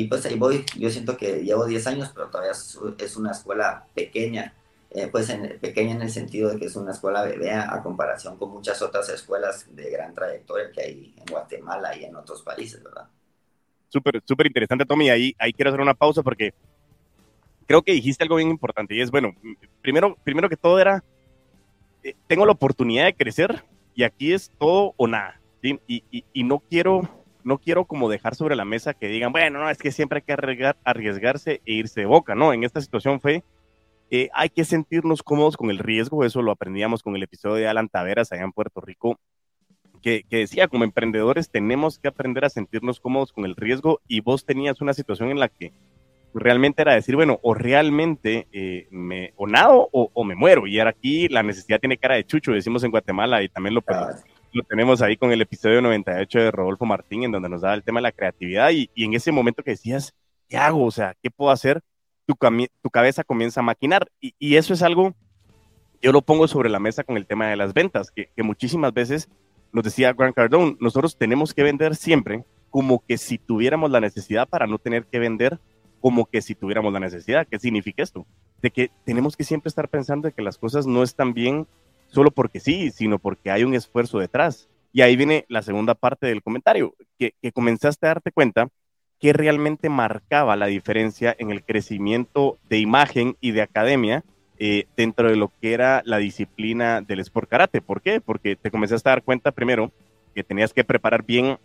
pues 0.09 0.25
ahí 0.25 0.35
voy, 0.35 0.63
yo 0.77 0.89
siento 0.91 1.17
que 1.17 1.43
llevo 1.43 1.65
10 1.65 1.87
años, 1.87 2.11
pero 2.13 2.29
todavía 2.29 2.51
es 2.51 3.17
una 3.17 3.31
escuela 3.31 3.87
pequeña, 3.95 4.53
eh, 4.91 5.07
pues 5.11 5.29
en, 5.29 5.59
pequeña 5.59 5.95
en 5.95 6.03
el 6.03 6.11
sentido 6.11 6.49
de 6.49 6.59
que 6.59 6.65
es 6.65 6.75
una 6.75 6.91
escuela 6.91 7.23
bebé 7.23 7.51
a, 7.51 7.81
comparación 7.81 8.37
con 8.37 8.51
muchas 8.51 8.81
otras 8.81 9.09
escuelas 9.09 9.65
de 9.75 9.89
gran 9.89 10.13
trayectoria 10.13 10.71
que 10.71 10.81
hay 10.81 11.15
en 11.17 11.25
Guatemala 11.25 11.97
y 11.97 12.05
en 12.05 12.15
otros 12.15 12.43
países, 12.43 12.83
¿verdad? 12.83 13.07
Súper, 13.89 14.21
súper 14.23 14.47
interesante, 14.47 14.85
Tommy. 14.85 15.09
Ahí 15.09 15.33
quiero 15.55 15.71
hacer 15.71 15.81
una 15.81 15.93
pausa 15.93 16.21
porque 16.21 16.53
creo 17.67 17.83
que 17.83 17.91
dijiste 17.91 18.23
algo 18.23 18.37
bien 18.37 18.49
importante 18.49 18.95
y 18.95 19.01
es, 19.01 19.11
bueno, 19.11 19.35
primero, 19.81 20.17
primero 20.23 20.49
que 20.49 20.57
todo 20.57 20.79
era, 20.79 21.03
eh, 22.03 22.15
tengo 22.25 22.45
la 22.45 22.53
oportunidad 22.53 23.05
de 23.05 23.13
crecer 23.13 23.63
y 23.93 24.03
aquí 24.03 24.33
es 24.33 24.51
todo 24.57 24.93
o 24.97 25.07
nada, 25.07 25.39
¿sí? 25.61 25.79
Y, 25.85 26.03
y, 26.09 26.23
y, 26.33 26.43
no 26.43 26.59
quiero, 26.59 27.01
no 27.43 27.57
quiero 27.57 27.85
como 27.85 28.09
dejar 28.09 28.35
sobre 28.35 28.55
la 28.55 28.65
mesa 28.65 28.93
que 28.93 29.07
digan, 29.07 29.31
bueno, 29.31 29.59
no, 29.59 29.69
es 29.69 29.77
que 29.77 29.91
siempre 29.91 30.19
hay 30.19 30.23
que 30.23 30.33
arriesgar, 30.33 30.77
arriesgarse 30.83 31.61
e 31.65 31.73
irse 31.73 32.01
de 32.01 32.05
boca, 32.05 32.35
¿no? 32.35 32.53
En 32.53 32.63
esta 32.63 32.81
situación 32.81 33.19
fue 33.19 33.43
eh, 34.09 34.29
hay 34.33 34.49
que 34.49 34.63
sentirnos 34.63 35.21
cómodos 35.21 35.57
con 35.57 35.69
el 35.69 35.79
riesgo, 35.79 36.23
eso 36.23 36.41
lo 36.41 36.51
aprendíamos 36.51 37.03
con 37.03 37.15
el 37.17 37.23
episodio 37.23 37.55
de 37.55 37.67
Alan 37.67 37.89
Taveras 37.89 38.31
allá 38.31 38.43
en 38.43 38.53
Puerto 38.53 38.79
Rico, 38.79 39.19
que, 40.01 40.23
que, 40.29 40.37
decía, 40.37 40.69
como 40.69 40.85
emprendedores 40.85 41.49
tenemos 41.49 41.99
que 41.99 42.07
aprender 42.07 42.45
a 42.45 42.49
sentirnos 42.49 43.01
cómodos 43.01 43.33
con 43.33 43.43
el 43.43 43.55
riesgo 43.55 43.99
y 44.07 44.21
vos 44.21 44.45
tenías 44.45 44.79
una 44.79 44.93
situación 44.93 45.31
en 45.31 45.39
la 45.39 45.49
que 45.49 45.73
realmente 46.39 46.81
era 46.81 46.95
decir, 46.95 47.15
bueno, 47.15 47.39
o 47.43 47.53
realmente 47.53 48.47
eh, 48.51 48.87
me, 48.91 49.33
o 49.35 49.47
nado 49.47 49.89
o, 49.91 50.09
o, 50.13 50.23
me 50.23 50.35
muero. 50.35 50.67
Y 50.67 50.79
ahora 50.79 50.91
aquí 50.91 51.27
la 51.29 51.43
necesidad 51.43 51.79
tiene 51.79 51.97
cara 51.97 52.15
de 52.15 52.25
chucho, 52.25 52.51
decimos 52.51 52.83
en 52.83 52.91
Guatemala, 52.91 53.43
y 53.43 53.49
también 53.49 53.75
lo, 53.75 53.83
ah. 53.87 54.15
lo 54.53 54.63
tenemos 54.63 55.01
ahí 55.01 55.17
con 55.17 55.31
el 55.31 55.41
episodio 55.41 55.81
98 55.81 56.39
de 56.39 56.51
Rodolfo 56.51 56.85
Martín, 56.85 57.23
en 57.23 57.31
donde 57.31 57.49
nos 57.49 57.61
daba 57.61 57.75
el 57.75 57.83
tema 57.83 57.99
de 57.99 58.03
la 58.03 58.11
creatividad 58.11 58.71
y, 58.71 58.89
y 58.95 59.05
en 59.05 59.13
ese 59.13 59.31
momento 59.31 59.63
que 59.63 59.71
decías, 59.71 60.13
¿qué 60.47 60.57
hago? 60.57 60.85
O 60.85 60.91
sea, 60.91 61.15
¿qué 61.21 61.29
puedo 61.29 61.51
hacer? 61.51 61.81
tu, 62.27 62.35
tu 62.81 62.89
cabeza 62.89 63.23
comienza 63.23 63.61
a 63.61 63.63
maquinar. 63.63 64.11
Y, 64.19 64.35
y, 64.37 64.57
eso 64.57 64.73
es 64.73 64.83
algo, 64.83 65.15
yo 66.01 66.11
lo 66.11 66.21
pongo 66.21 66.47
sobre 66.47 66.69
la 66.69 66.79
mesa 66.79 67.03
con 67.03 67.17
el 67.17 67.25
tema 67.25 67.47
de 67.47 67.55
las 67.55 67.73
ventas, 67.73 68.11
que, 68.11 68.29
que 68.35 68.43
muchísimas 68.43 68.93
veces 68.93 69.29
nos 69.71 69.83
decía 69.83 70.13
Grant 70.13 70.35
Cardone, 70.35 70.77
nosotros 70.79 71.17
tenemos 71.17 71.53
que 71.53 71.63
vender 71.63 71.95
siempre 71.95 72.43
como 72.69 73.03
que 73.05 73.17
si 73.17 73.37
tuviéramos 73.37 73.89
la 73.89 74.01
necesidad 74.01 74.47
para 74.47 74.67
no 74.67 74.77
tener 74.77 75.05
que 75.05 75.19
vender 75.19 75.59
como 76.01 76.25
que 76.25 76.41
si 76.41 76.55
tuviéramos 76.55 76.93
la 76.93 76.99
necesidad. 76.99 77.47
¿Qué 77.49 77.59
significa 77.59 78.03
esto? 78.03 78.25
De 78.61 78.71
que 78.71 78.91
tenemos 79.05 79.35
que 79.35 79.43
siempre 79.43 79.69
estar 79.69 79.89
pensando 79.89 80.27
de 80.27 80.33
que 80.33 80.41
las 80.41 80.57
cosas 80.57 80.87
no 80.87 81.03
están 81.03 81.33
bien 81.33 81.67
solo 82.07 82.31
porque 82.31 82.59
sí, 82.59 82.91
sino 82.91 83.19
porque 83.19 83.51
hay 83.51 83.63
un 83.63 83.73
esfuerzo 83.73 84.19
detrás. 84.19 84.69
Y 84.93 85.01
ahí 85.01 85.15
viene 85.15 85.45
la 85.49 85.61
segunda 85.61 85.95
parte 85.95 86.27
del 86.27 86.41
comentario, 86.41 86.95
que, 87.19 87.33
que 87.41 87.51
comenzaste 87.51 88.05
a 88.05 88.09
darte 88.09 88.31
cuenta 88.31 88.69
qué 89.19 89.33
realmente 89.33 89.89
marcaba 89.89 90.55
la 90.55 90.67
diferencia 90.67 91.35
en 91.37 91.51
el 91.51 91.63
crecimiento 91.63 92.57
de 92.69 92.79
imagen 92.79 93.35
y 93.41 93.51
de 93.51 93.61
academia 93.61 94.23
eh, 94.59 94.85
dentro 94.95 95.29
de 95.29 95.35
lo 95.35 95.51
que 95.61 95.73
era 95.73 96.01
la 96.05 96.17
disciplina 96.17 97.01
del 97.01 97.19
sport 97.19 97.49
karate. 97.49 97.81
¿Por 97.81 98.01
qué? 98.01 98.21
Porque 98.21 98.55
te 98.55 98.71
comenzaste 98.71 99.09
a 99.09 99.11
dar 99.11 99.23
cuenta 99.23 99.51
primero 99.51 99.91
que 100.33 100.43
tenías 100.43 100.73
que 100.73 100.83
preparar 100.83 101.23
bien 101.23 101.57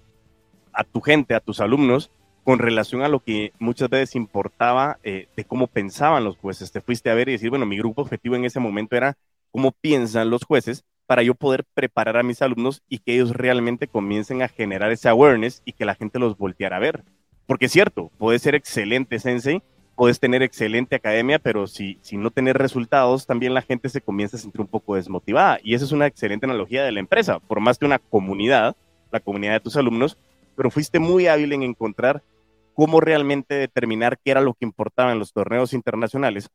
a 0.73 0.85
tu 0.85 1.01
gente, 1.01 1.35
a 1.35 1.41
tus 1.41 1.61
alumnos, 1.61 2.11
con 2.45 2.59
relación 2.59 3.03
a 3.03 3.09
lo 3.09 3.21
que 3.21 3.53
muchas 3.59 3.89
veces 3.89 4.17
importaba 4.17 4.99
eh, 5.05 5.29
de 5.37 5.45
cómo 5.45 5.67
pensaban 5.67 6.25
los 6.25 6.37
jueces. 6.37 6.73
Te 6.73 6.81
fuiste 6.81 7.11
a 7.11 7.15
ver 7.15 7.29
y 7.29 7.33
decir, 7.33 7.51
bueno, 7.51 7.67
mi 7.67 7.79
grupo 7.79 8.03
objetivo 8.03 8.35
en 8.37 8.45
ese 8.45 8.61
momento 8.61 8.97
era 8.97 9.17
cómo 9.51 9.73
piensan 9.73 10.31
los 10.31 10.45
jueces 10.45 10.85
para 11.07 11.23
yo 11.23 11.35
poder 11.35 11.65
preparar 11.75 12.17
a 12.17 12.23
mis 12.23 12.43
alumnos 12.43 12.83
y 12.89 12.99
que 12.99 13.15
ellos 13.15 13.33
realmente 13.33 13.87
comiencen 13.87 14.43
a 14.43 14.49
generar 14.49 14.91
ese 14.91 15.09
awareness 15.09 15.63
y 15.65 15.73
que 15.73 15.85
la 15.85 15.95
gente 15.95 16.19
los 16.19 16.37
volteara 16.37 16.77
a 16.77 16.81
ver. 16.81 17.05
Porque 17.47 17.67
es 17.67 17.73
cierto, 17.73 18.11
puedes 18.19 18.43
ser 18.43 18.55
excelente 18.55 19.19
sensei, 19.19 19.63
puedes 19.95 20.19
tener 20.19 20.43
excelente 20.43 20.97
academia, 20.97 21.39
pero 21.39 21.67
si, 21.67 21.99
si 22.03 22.17
no 22.17 22.31
tener 22.31 22.57
resultados, 22.57 23.27
también 23.27 23.55
la 23.55 23.63
gente 23.63 23.89
se 23.89 24.01
comienza 24.01 24.37
a 24.37 24.41
sentir 24.41 24.61
un 24.61 24.69
poco 24.69 24.97
desmotivada. 24.97 25.59
Y 25.63 25.75
esa 25.75 25.85
es 25.85 25.93
una 25.93 26.07
excelente 26.07 26.47
analogía 26.47 26.83
de 26.83 26.93
la 26.93 27.01
empresa. 27.01 27.41
Formaste 27.41 27.85
una 27.85 27.99
comunidad, 27.99 28.75
la 29.11 29.21
comunidad 29.21 29.53
de 29.53 29.61
tus 29.61 29.77
alumnos, 29.77 30.17
pero 30.57 30.71
fuiste 30.71 30.99
muy 30.99 31.27
hábil 31.27 31.53
en 31.53 31.63
encontrar 31.63 32.23
cómo 32.75 33.01
realmente 33.01 33.55
determinar 33.55 34.19
qué 34.25 34.31
era 34.31 34.41
lo 34.41 34.55
que 34.55 34.65
importaba 34.65 35.13
en 35.13 35.19
los 35.19 35.33
torneos 35.33 35.73
internacionales 35.73 36.51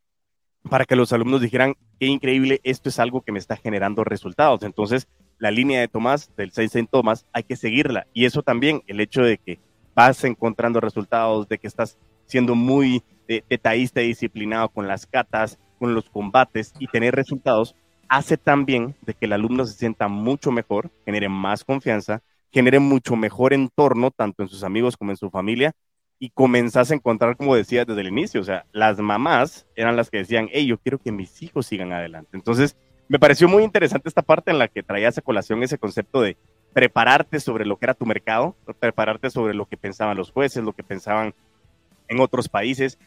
para 0.70 0.86
que 0.86 0.96
los 0.96 1.14
alumnos 1.14 1.42
dijeran, 1.42 1.76
qué 2.00 2.08
increíble, 2.08 2.60
esto 2.64 2.90
es 2.90 3.00
algo 3.00 3.22
que 3.22 3.32
me 3.32 3.40
está 3.40 3.56
generando 3.56 4.04
resultados. 4.04 4.64
Entonces, 4.64 5.08
la 5.38 5.52
línea 5.52 5.80
de 5.80 5.88
Tomás, 5.88 6.36
del 6.36 6.52
6 6.52 6.76
en 6.76 6.88
Tomás, 6.88 7.26
hay 7.32 7.44
que 7.44 7.56
seguirla. 7.56 8.08
Y 8.14 8.26
eso 8.26 8.44
también, 8.44 8.82
el 8.88 9.00
hecho 9.00 9.22
de 9.22 9.38
que 9.38 9.60
vas 9.96 10.24
encontrando 10.24 10.80
resultados, 10.80 11.48
de 11.48 11.58
que 11.58 11.68
estás 11.68 11.98
siendo 12.26 12.56
muy 12.56 13.04
detallista 13.50 14.02
y 14.02 14.08
disciplinado 14.08 14.70
con 14.70 14.88
las 14.88 15.06
catas, 15.06 15.60
con 15.80 15.94
los 15.94 16.10
combates 16.10 16.74
y 16.80 16.88
tener 16.88 17.16
resultados, 17.16 17.76
hace 18.08 18.38
también 18.38 18.96
de 19.02 19.14
que 19.14 19.26
el 19.26 19.34
alumno 19.34 19.66
se 19.66 19.74
sienta 19.74 20.08
mucho 20.08 20.52
mejor, 20.52 20.92
genere 21.06 21.30
más 21.30 21.64
confianza, 21.64 22.22
genere 22.52 22.80
mucho 22.80 23.16
mejor 23.16 23.54
entorno, 23.54 24.12
tanto 24.12 24.44
en 24.44 24.50
sus 24.50 24.64
amigos 24.64 24.98
como 24.98 25.12
en 25.12 25.18
su 25.18 25.30
familia, 25.30 25.74
y 26.20 26.30
comenzás 26.32 26.92
a 26.92 26.96
encontrar, 26.96 27.38
como 27.38 27.56
decía 27.56 27.86
desde 27.86 28.02
el 28.02 28.08
inicio, 28.08 28.42
o 28.42 28.44
sea, 28.44 28.66
las 28.72 28.98
mamás 29.00 29.68
eran 29.76 29.96
las 29.96 30.10
que 30.10 30.18
decían, 30.18 30.50
hey, 30.52 30.66
yo 30.66 30.78
quiero 30.78 30.98
que 30.98 31.12
mis 31.12 31.42
hijos 31.44 31.68
sigan 31.68 31.94
adelante. 31.94 32.32
Entonces, 32.34 32.76
me 33.08 33.20
pareció 33.20 33.48
muy 33.48 33.64
interesante 33.64 34.10
esta 34.10 34.22
parte 34.22 34.52
en 34.52 34.60
la 34.60 34.68
que 34.68 34.84
traías 34.84 35.18
a 35.18 35.22
colación 35.22 35.62
ese 35.64 35.78
concepto 35.78 36.22
de 36.22 36.38
prepararte 36.74 37.40
sobre 37.40 37.66
lo 37.66 37.78
que 37.78 37.86
era 37.86 37.94
tu 37.94 38.06
mercado, 38.06 38.56
prepararte 38.80 39.30
sobre 39.30 39.54
lo 39.54 39.66
que 39.66 39.78
pensaban 39.78 40.18
los 40.18 40.32
jueces, 40.32 40.64
lo 40.64 40.74
que 40.74 40.84
pensaban 40.84 41.34
en 42.08 42.20
otros 42.20 42.50
países, 42.50 42.98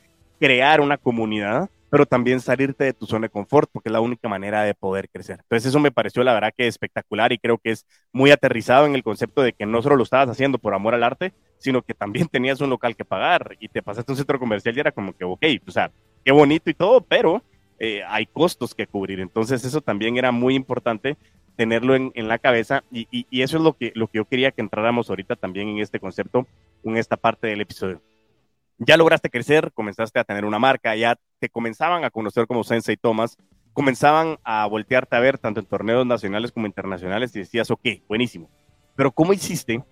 crear 0.40 0.80
una 0.80 0.96
comunidad, 0.96 1.68
pero 1.90 2.06
también 2.06 2.40
salirte 2.40 2.84
de 2.84 2.94
tu 2.94 3.04
zona 3.04 3.26
de 3.26 3.30
confort, 3.30 3.68
porque 3.70 3.90
es 3.90 3.92
la 3.92 4.00
única 4.00 4.28
manera 4.28 4.62
de 4.62 4.74
poder 4.74 5.08
crecer. 5.10 5.40
Entonces 5.42 5.68
eso 5.68 5.78
me 5.78 5.92
pareció 5.92 6.24
la 6.24 6.32
verdad 6.32 6.52
que 6.56 6.66
espectacular 6.66 7.30
y 7.32 7.38
creo 7.38 7.58
que 7.58 7.72
es 7.72 7.86
muy 8.12 8.30
aterrizado 8.30 8.86
en 8.86 8.94
el 8.94 9.02
concepto 9.02 9.42
de 9.42 9.52
que 9.52 9.66
no 9.66 9.82
solo 9.82 9.96
lo 9.96 10.04
estabas 10.04 10.30
haciendo 10.30 10.58
por 10.58 10.72
amor 10.72 10.94
al 10.94 11.04
arte, 11.04 11.34
sino 11.58 11.82
que 11.82 11.92
también 11.92 12.26
tenías 12.32 12.60
un 12.60 12.70
local 12.70 12.96
que 12.96 13.04
pagar 13.04 13.56
y 13.60 13.68
te 13.68 13.82
pasaste 13.82 14.12
un 14.12 14.16
centro 14.16 14.38
comercial 14.38 14.74
y 14.76 14.80
era 14.80 14.92
como 14.92 15.12
que, 15.12 15.24
ok, 15.24 15.44
o 15.66 15.70
sea, 15.70 15.92
qué 16.24 16.32
bonito 16.32 16.70
y 16.70 16.74
todo, 16.74 17.02
pero 17.02 17.42
eh, 17.78 18.02
hay 18.08 18.24
costos 18.24 18.74
que 18.74 18.86
cubrir. 18.86 19.20
Entonces 19.20 19.62
eso 19.64 19.82
también 19.82 20.16
era 20.16 20.32
muy 20.32 20.54
importante 20.54 21.18
tenerlo 21.56 21.94
en, 21.94 22.28
la 22.28 22.38
cabeza 22.38 22.84
y, 22.90 23.06
y, 23.10 23.26
y, 23.28 23.42
eso 23.42 23.58
es 23.58 23.62
lo 23.62 23.74
que, 23.74 23.92
lo 23.94 24.06
que 24.06 24.16
yo 24.16 24.24
quería 24.24 24.50
que 24.50 24.62
entráramos 24.62 25.10
ahorita 25.10 25.36
también 25.36 25.68
en 25.68 25.80
este 25.80 26.00
concepto, 26.00 26.46
en 26.84 26.96
esta 26.96 27.18
parte 27.18 27.48
del 27.48 27.60
episodio. 27.60 28.00
Ya 28.80 28.96
lograste 28.96 29.30
crecer, 29.30 29.72
comenzaste 29.72 30.18
a 30.18 30.24
tener 30.24 30.44
una 30.44 30.58
marca, 30.58 30.96
ya 30.96 31.16
te 31.38 31.48
comenzaban 31.48 32.04
a 32.04 32.10
conocer 32.10 32.46
como 32.46 32.64
Sensei 32.64 32.96
Thomas, 32.96 33.36
comenzaban 33.72 34.38
a 34.42 34.66
voltearte 34.66 35.16
a 35.16 35.20
ver 35.20 35.38
tanto 35.38 35.60
en 35.60 35.66
torneos 35.66 36.06
nacionales 36.06 36.50
como 36.50 36.66
internacionales 36.66 37.34
y 37.36 37.40
decías, 37.40 37.70
ok, 37.70 37.86
buenísimo. 38.08 38.50
Pero 38.96 39.12
¿cómo 39.12 39.32
hiciste 39.32 39.84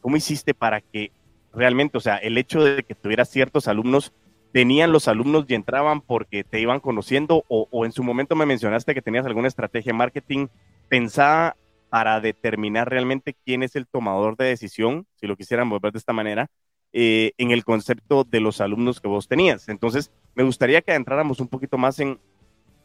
¿Cómo 0.00 0.16
hiciste 0.16 0.54
para 0.54 0.80
que 0.80 1.12
realmente, 1.52 1.98
o 1.98 2.00
sea, 2.00 2.16
el 2.16 2.38
hecho 2.38 2.64
de 2.64 2.82
que 2.82 2.94
tuvieras 2.94 3.28
ciertos 3.28 3.68
alumnos, 3.68 4.12
tenían 4.52 4.92
los 4.92 5.08
alumnos 5.08 5.44
y 5.48 5.54
entraban 5.54 6.00
porque 6.00 6.42
te 6.42 6.60
iban 6.60 6.80
conociendo 6.80 7.44
o, 7.48 7.84
en 7.84 7.92
su 7.92 8.02
momento 8.02 8.34
me 8.34 8.46
mencionaste 8.46 8.94
que 8.94 9.02
tenías 9.02 9.26
alguna 9.26 9.48
estrategia 9.48 9.92
de 9.92 9.98
marketing 9.98 10.48
pensada 10.88 11.56
para 11.88 12.20
determinar 12.20 12.88
realmente 12.88 13.36
quién 13.44 13.62
es 13.62 13.76
el 13.76 13.86
tomador 13.86 14.36
de 14.36 14.46
decisión, 14.46 15.06
si 15.16 15.26
lo 15.26 15.36
quisieran 15.36 15.68
volver 15.68 15.92
de 15.92 15.98
esta 15.98 16.12
manera, 16.12 16.48
eh, 16.92 17.32
en 17.38 17.50
el 17.50 17.64
concepto 17.64 18.24
de 18.24 18.40
los 18.40 18.60
alumnos 18.60 19.00
que 19.00 19.08
vos 19.08 19.28
tenías. 19.28 19.68
Entonces, 19.68 20.10
me 20.34 20.44
gustaría 20.44 20.82
que 20.82 20.94
entráramos 20.94 21.40
un 21.40 21.48
poquito 21.48 21.78
más 21.78 21.98
en 22.00 22.18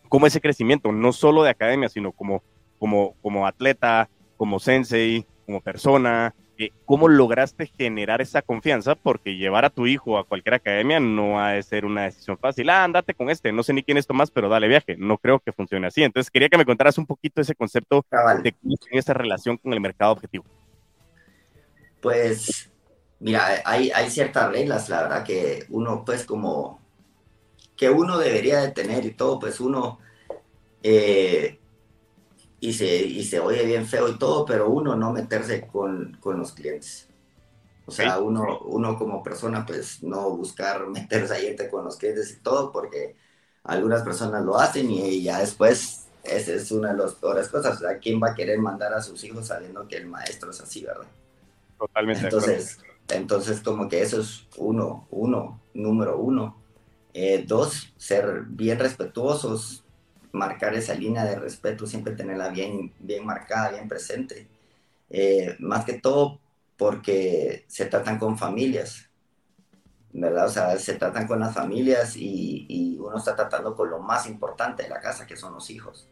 cómo 0.09 0.27
ese 0.27 0.41
crecimiento, 0.41 0.91
no 0.91 1.11
solo 1.11 1.43
de 1.43 1.49
academia, 1.49 1.89
sino 1.89 2.11
como, 2.11 2.43
como, 2.79 3.15
como 3.21 3.47
atleta, 3.47 4.09
como 4.37 4.59
sensei, 4.59 5.25
como 5.45 5.61
persona, 5.61 6.33
eh, 6.57 6.71
¿cómo 6.85 7.09
lograste 7.09 7.67
generar 7.67 8.21
esa 8.21 8.41
confianza? 8.41 8.95
Porque 8.95 9.35
llevar 9.35 9.65
a 9.65 9.69
tu 9.69 9.87
hijo 9.87 10.17
a 10.17 10.23
cualquier 10.23 10.55
academia 10.55 11.01
no 11.01 11.39
ha 11.39 11.51
de 11.51 11.63
ser 11.63 11.85
una 11.85 12.03
decisión 12.03 12.37
fácil. 12.37 12.69
Ah, 12.69 12.85
andate 12.85 13.13
con 13.13 13.29
este, 13.29 13.51
no 13.51 13.61
sé 13.61 13.73
ni 13.73 13.83
quién 13.83 13.97
es 13.97 14.07
Tomás, 14.07 14.31
pero 14.31 14.47
dale 14.47 14.67
viaje. 14.69 14.95
No 14.97 15.17
creo 15.17 15.39
que 15.39 15.51
funcione 15.51 15.87
así. 15.87 16.03
Entonces, 16.03 16.31
quería 16.31 16.47
que 16.47 16.57
me 16.57 16.65
contaras 16.65 16.97
un 16.97 17.05
poquito 17.05 17.41
ese 17.41 17.55
concepto 17.55 18.03
Cabal. 18.09 18.41
de 18.41 18.53
cómo 18.53 18.77
tiene 18.77 18.99
esa 18.99 19.13
relación 19.13 19.57
con 19.57 19.73
el 19.73 19.81
mercado 19.81 20.13
objetivo. 20.13 20.45
Pues, 21.99 22.71
mira, 23.19 23.61
hay, 23.65 23.91
hay 23.91 24.09
ciertas 24.09 24.51
reglas, 24.51 24.89
la 24.89 25.03
verdad, 25.03 25.23
que 25.23 25.65
uno, 25.69 26.03
pues, 26.05 26.25
como, 26.25 26.79
que 27.75 27.89
uno 27.89 28.17
debería 28.17 28.61
de 28.61 28.71
tener 28.71 29.05
y 29.05 29.11
todo, 29.11 29.39
pues 29.39 29.59
uno, 29.59 29.99
eh, 30.83 31.59
y 32.59 32.73
se, 32.73 32.95
y 32.97 33.23
se 33.23 33.39
oye 33.39 33.65
bien 33.65 33.85
feo 33.85 34.07
y 34.09 34.17
todo, 34.17 34.45
pero 34.45 34.69
uno 34.69 34.95
no 34.95 35.11
meterse 35.11 35.67
con, 35.67 36.17
con 36.19 36.39
los 36.39 36.53
clientes. 36.53 37.07
O 37.87 37.91
sea, 37.91 38.19
uno, 38.19 38.59
uno 38.61 38.97
como 38.97 39.21
persona, 39.21 39.65
pues 39.65 40.01
no 40.01 40.31
buscar 40.31 40.87
meterse 40.87 41.33
ahí 41.33 41.55
con 41.69 41.85
los 41.85 41.97
clientes 41.97 42.31
y 42.31 42.41
todo, 42.41 42.71
porque 42.71 43.15
algunas 43.63 44.03
personas 44.03 44.43
lo 44.43 44.57
hacen 44.57 44.89
y 44.89 45.23
ya 45.23 45.39
después 45.39 46.05
esa 46.23 46.53
es 46.53 46.71
una 46.71 46.91
de 46.91 46.97
las 46.97 47.13
peores 47.15 47.47
cosas. 47.49 47.77
O 47.77 47.79
sea, 47.79 47.97
¿quién 47.99 48.21
va 48.21 48.31
a 48.31 48.35
querer 48.35 48.59
mandar 48.59 48.93
a 48.93 49.01
sus 49.01 49.23
hijos 49.23 49.47
sabiendo 49.47 49.87
que 49.87 49.97
el 49.97 50.07
maestro 50.07 50.51
es 50.51 50.61
así, 50.61 50.83
verdad? 50.83 51.07
Totalmente. 51.77 52.23
Entonces, 52.23 52.79
entonces 53.09 53.61
como 53.61 53.87
que 53.87 54.01
eso 54.01 54.21
es 54.21 54.47
uno, 54.57 55.07
uno, 55.11 55.61
número 55.73 56.17
uno. 56.17 56.57
Eh, 57.13 57.45
dos, 57.47 57.93
ser 57.97 58.43
bien 58.47 58.79
respetuosos, 58.79 59.83
marcar 60.31 60.73
esa 60.75 60.93
línea 60.93 61.23
de 61.23 61.39
respeto, 61.39 61.87
siempre 61.87 62.13
tenerla 62.13 62.49
bien, 62.49 62.93
bien 62.99 63.25
marcada, 63.25 63.71
bien 63.71 63.87
presente. 63.87 64.47
Eh, 65.09 65.55
más 65.59 65.85
que 65.85 65.93
todo 65.93 66.39
porque 66.77 67.63
se 67.67 67.85
tratan 67.85 68.19
con 68.19 68.37
familias, 68.37 69.09
¿verdad? 70.11 70.47
O 70.47 70.49
sea, 70.49 70.77
se 70.77 70.95
tratan 70.95 71.27
con 71.27 71.39
las 71.39 71.53
familias 71.53 72.15
y, 72.17 72.97
uno 72.99 73.17
está 73.17 73.35
tratando 73.35 73.75
con 73.75 73.91
lo 73.91 73.99
más 73.99 74.25
importante 74.27 74.81
de 74.81 74.89
la 74.89 74.99
casa, 74.99 75.27
que 75.27 75.37
son 75.37 75.53
los 75.53 75.69
hijos. 75.69 76.09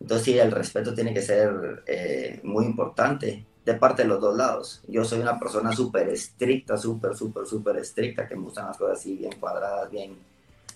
Entonces, 0.00 0.24
sí, 0.24 0.38
el 0.38 0.52
respeto 0.52 0.94
tiene 0.94 1.12
que 1.12 1.20
ser 1.20 1.82
eh, 1.86 2.40
muy 2.44 2.64
importante 2.64 3.44
de 3.64 3.74
parte 3.74 4.02
de 4.02 4.08
los 4.08 4.20
dos 4.20 4.36
lados. 4.36 4.82
Yo 4.88 5.04
soy 5.04 5.20
una 5.20 5.38
persona 5.38 5.72
súper 5.72 6.08
estricta, 6.08 6.76
súper, 6.76 7.14
súper, 7.14 7.46
súper 7.46 7.76
estricta, 7.76 8.28
que 8.28 8.34
me 8.34 8.42
gustan 8.42 8.66
las 8.66 8.76
cosas 8.76 8.98
así 8.98 9.16
bien 9.16 9.38
cuadradas, 9.38 9.90
bien, 9.90 10.16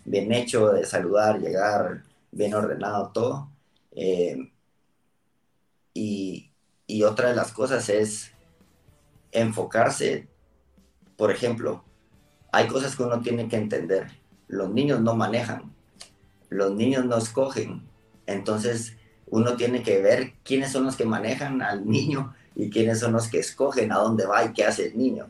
bien 0.05 0.33
hecho, 0.33 0.70
de 0.70 0.85
saludar, 0.85 1.40
llegar, 1.40 2.03
bien 2.31 2.55
ordenado 2.55 3.11
todo. 3.12 3.49
Eh, 3.92 4.53
y, 5.94 6.51
y, 6.87 7.03
otra 7.03 7.31
de 7.31 7.35
las 7.35 7.53
cosas 7.53 7.88
es 7.88 8.31
enfocarse, 9.33 10.29
por 11.16 11.31
ejemplo, 11.31 11.83
hay 12.53 12.68
cosas 12.68 12.94
que 12.94 13.03
uno 13.03 13.20
tiene 13.20 13.49
que 13.49 13.57
entender. 13.57 14.09
Los 14.46 14.70
niños 14.70 15.01
no 15.01 15.16
manejan, 15.16 15.75
los 16.51 16.72
niños 16.72 17.05
no 17.07 17.16
escogen, 17.16 17.83
entonces 18.27 18.96
uno 19.27 19.57
tiene 19.57 19.83
que 19.83 20.01
ver 20.01 20.35
quiénes 20.44 20.70
son 20.70 20.85
los 20.85 20.96
que 20.96 21.05
manejan 21.05 21.62
al 21.62 21.88
niño 21.88 22.35
y 22.57 22.71
quiénes 22.71 22.99
son 22.99 23.12
los 23.12 23.29
que 23.29 23.38
escogen 23.38 23.92
a 23.92 23.99
dónde 23.99 24.27
va 24.27 24.45
y 24.45 24.53
qué 24.53 24.64
hace 24.64 24.87
el 24.88 24.97
niño. 24.99 25.29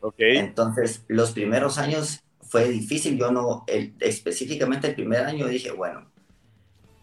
Okay. 0.00 0.38
Entonces, 0.38 1.04
los 1.08 1.32
primeros 1.32 1.78
años 1.78 2.24
fue 2.40 2.68
difícil, 2.68 3.18
yo 3.18 3.30
no, 3.30 3.64
el, 3.66 3.94
específicamente 4.00 4.88
el 4.88 4.94
primer 4.94 5.24
año 5.24 5.46
dije, 5.46 5.70
bueno, 5.70 6.10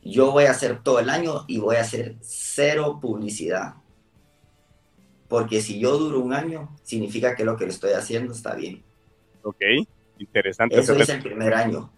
yo 0.04 0.32
voy 0.32 0.45
a 0.45 0.52
hacer 0.52 0.82
todo 0.82 1.00
el 1.00 1.10
año 1.10 1.45
y 1.47 1.60
voy 1.60 1.76
a 1.76 1.82
hacer 1.82 2.15
cero 2.21 3.00
publicidad. 3.02 3.76
Porque 5.28 5.62
si 5.62 5.80
yo 5.80 5.97
duro 5.97 6.19
un 6.19 6.34
año, 6.34 6.76
significa 6.84 7.36
que 7.36 7.45
lo 7.45 7.56
que 7.56 7.65
le 7.65 7.71
estoy 7.71 7.93
haciendo 7.93 8.34
está 8.34 8.56
bien. 8.56 8.84
Ok, 9.43 9.62
interesante. 10.17 10.80
Eso 10.80 10.95
es 10.95 11.10
el 11.10 11.21
primer 11.21 11.54
año. 11.54 11.93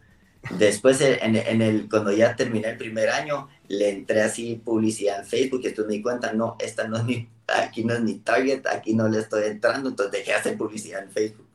Después, 0.58 1.00
en, 1.02 1.36
en, 1.36 1.62
el, 1.62 1.90
cuando 1.90 2.12
ya 2.12 2.36
terminé 2.36 2.70
el 2.70 2.78
primer 2.78 3.10
año, 3.10 3.48
le 3.68 3.90
entré 3.90 4.22
así 4.22 4.56
publicidad 4.56 5.20
en 5.20 5.26
Facebook 5.26 5.62
y 5.64 5.68
esto 5.68 5.86
me 5.86 5.94
di 5.94 6.02
cuenta, 6.02 6.34
no, 6.34 6.56
esta 6.60 6.88
no 6.88 6.98
es 6.98 7.04
mi, 7.04 7.30
aquí 7.48 7.84
no 7.84 7.94
es 7.94 8.02
mi 8.02 8.16
target, 8.16 8.66
aquí 8.68 8.94
no 8.94 9.08
le 9.08 9.20
estoy 9.20 9.46
entrando, 9.46 9.90
entonces 9.90 10.12
dejé 10.12 10.34
hacer 10.34 10.58
publicidad 10.58 11.04
en 11.04 11.12
Facebook. 11.12 11.48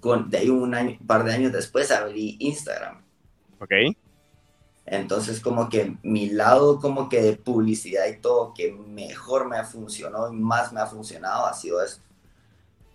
Con, 0.00 0.30
de 0.30 0.38
ahí 0.38 0.48
un 0.48 0.74
año, 0.74 0.98
par 1.06 1.24
de 1.24 1.32
años 1.32 1.52
después 1.52 1.90
abrí 1.90 2.36
Instagram. 2.40 3.02
Ok. 3.60 3.72
Entonces, 4.86 5.40
como 5.40 5.68
que 5.68 5.96
mi 6.02 6.28
lado 6.28 6.78
como 6.78 7.08
que 7.08 7.22
de 7.22 7.36
publicidad 7.36 8.06
y 8.06 8.20
todo 8.20 8.52
que 8.54 8.72
mejor 8.72 9.48
me 9.48 9.56
ha 9.56 9.64
funcionado 9.64 10.32
y 10.32 10.36
más 10.36 10.72
me 10.72 10.80
ha 10.80 10.86
funcionado 10.86 11.46
ha 11.46 11.54
sido 11.54 11.82
esto. 11.82 12.02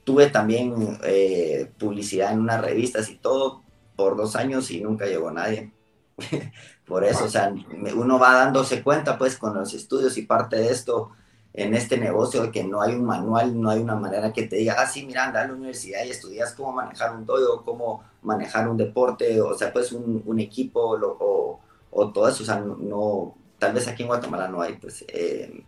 Tuve 0.04 0.30
también 0.30 1.00
eh, 1.04 1.72
publicidad 1.78 2.34
en 2.34 2.40
unas 2.40 2.62
revistas 2.62 3.10
y 3.10 3.16
todo 3.16 3.64
por 3.96 4.16
dos 4.18 4.36
años 4.36 4.70
y 4.72 4.82
nunca 4.82 5.06
llegó 5.06 5.32
nadie. 5.32 5.72
por 6.90 7.06
eso, 7.06 7.26
o 7.26 7.30
sea, 7.30 7.54
uno 7.96 8.20
va 8.20 8.34
dándose 8.34 8.84
cuenta 8.84 9.18
pues 9.18 9.38
con 9.38 9.54
los 9.54 9.74
estudios 9.76 10.18
y 10.18 10.24
parte 10.24 10.56
de 10.56 10.72
esto 10.72 11.12
en 11.54 11.76
este 11.76 11.98
negocio 11.98 12.42
de 12.42 12.52
que 12.52 12.64
no 12.64 12.82
hay 12.82 12.96
un 12.96 13.06
manual, 13.06 13.60
no 13.60 13.70
hay 13.70 13.80
una 13.80 13.96
manera 13.96 14.34
que 14.34 14.48
te 14.48 14.56
diga, 14.56 14.76
ah, 14.80 14.88
sí, 14.88 15.06
mira, 15.06 15.26
anda 15.26 15.44
a 15.44 15.48
la 15.48 15.54
universidad 15.54 16.04
y 16.04 16.10
estudias 16.10 16.54
cómo 16.54 16.72
manejar 16.74 17.16
un 17.16 17.26
dojo, 17.26 17.64
cómo 17.64 18.04
manejar 18.24 18.68
un 18.68 18.76
deporte, 18.76 19.40
o 19.40 19.56
sea, 19.56 19.72
pues 19.72 19.92
un, 19.92 20.24
un 20.26 20.40
equipo 20.40 20.82
o, 20.82 21.60
o 21.92 22.12
todo 22.12 22.28
eso, 22.28 22.44
o 22.44 22.46
sea, 22.46 22.60
no, 22.60 23.36
tal 23.60 23.74
vez 23.74 23.88
aquí 23.88 24.04
en 24.04 24.08
Guatemala 24.08 24.48
no 24.48 24.62
hay, 24.62 24.78
pues, 24.78 25.06
eh, 25.08 25.64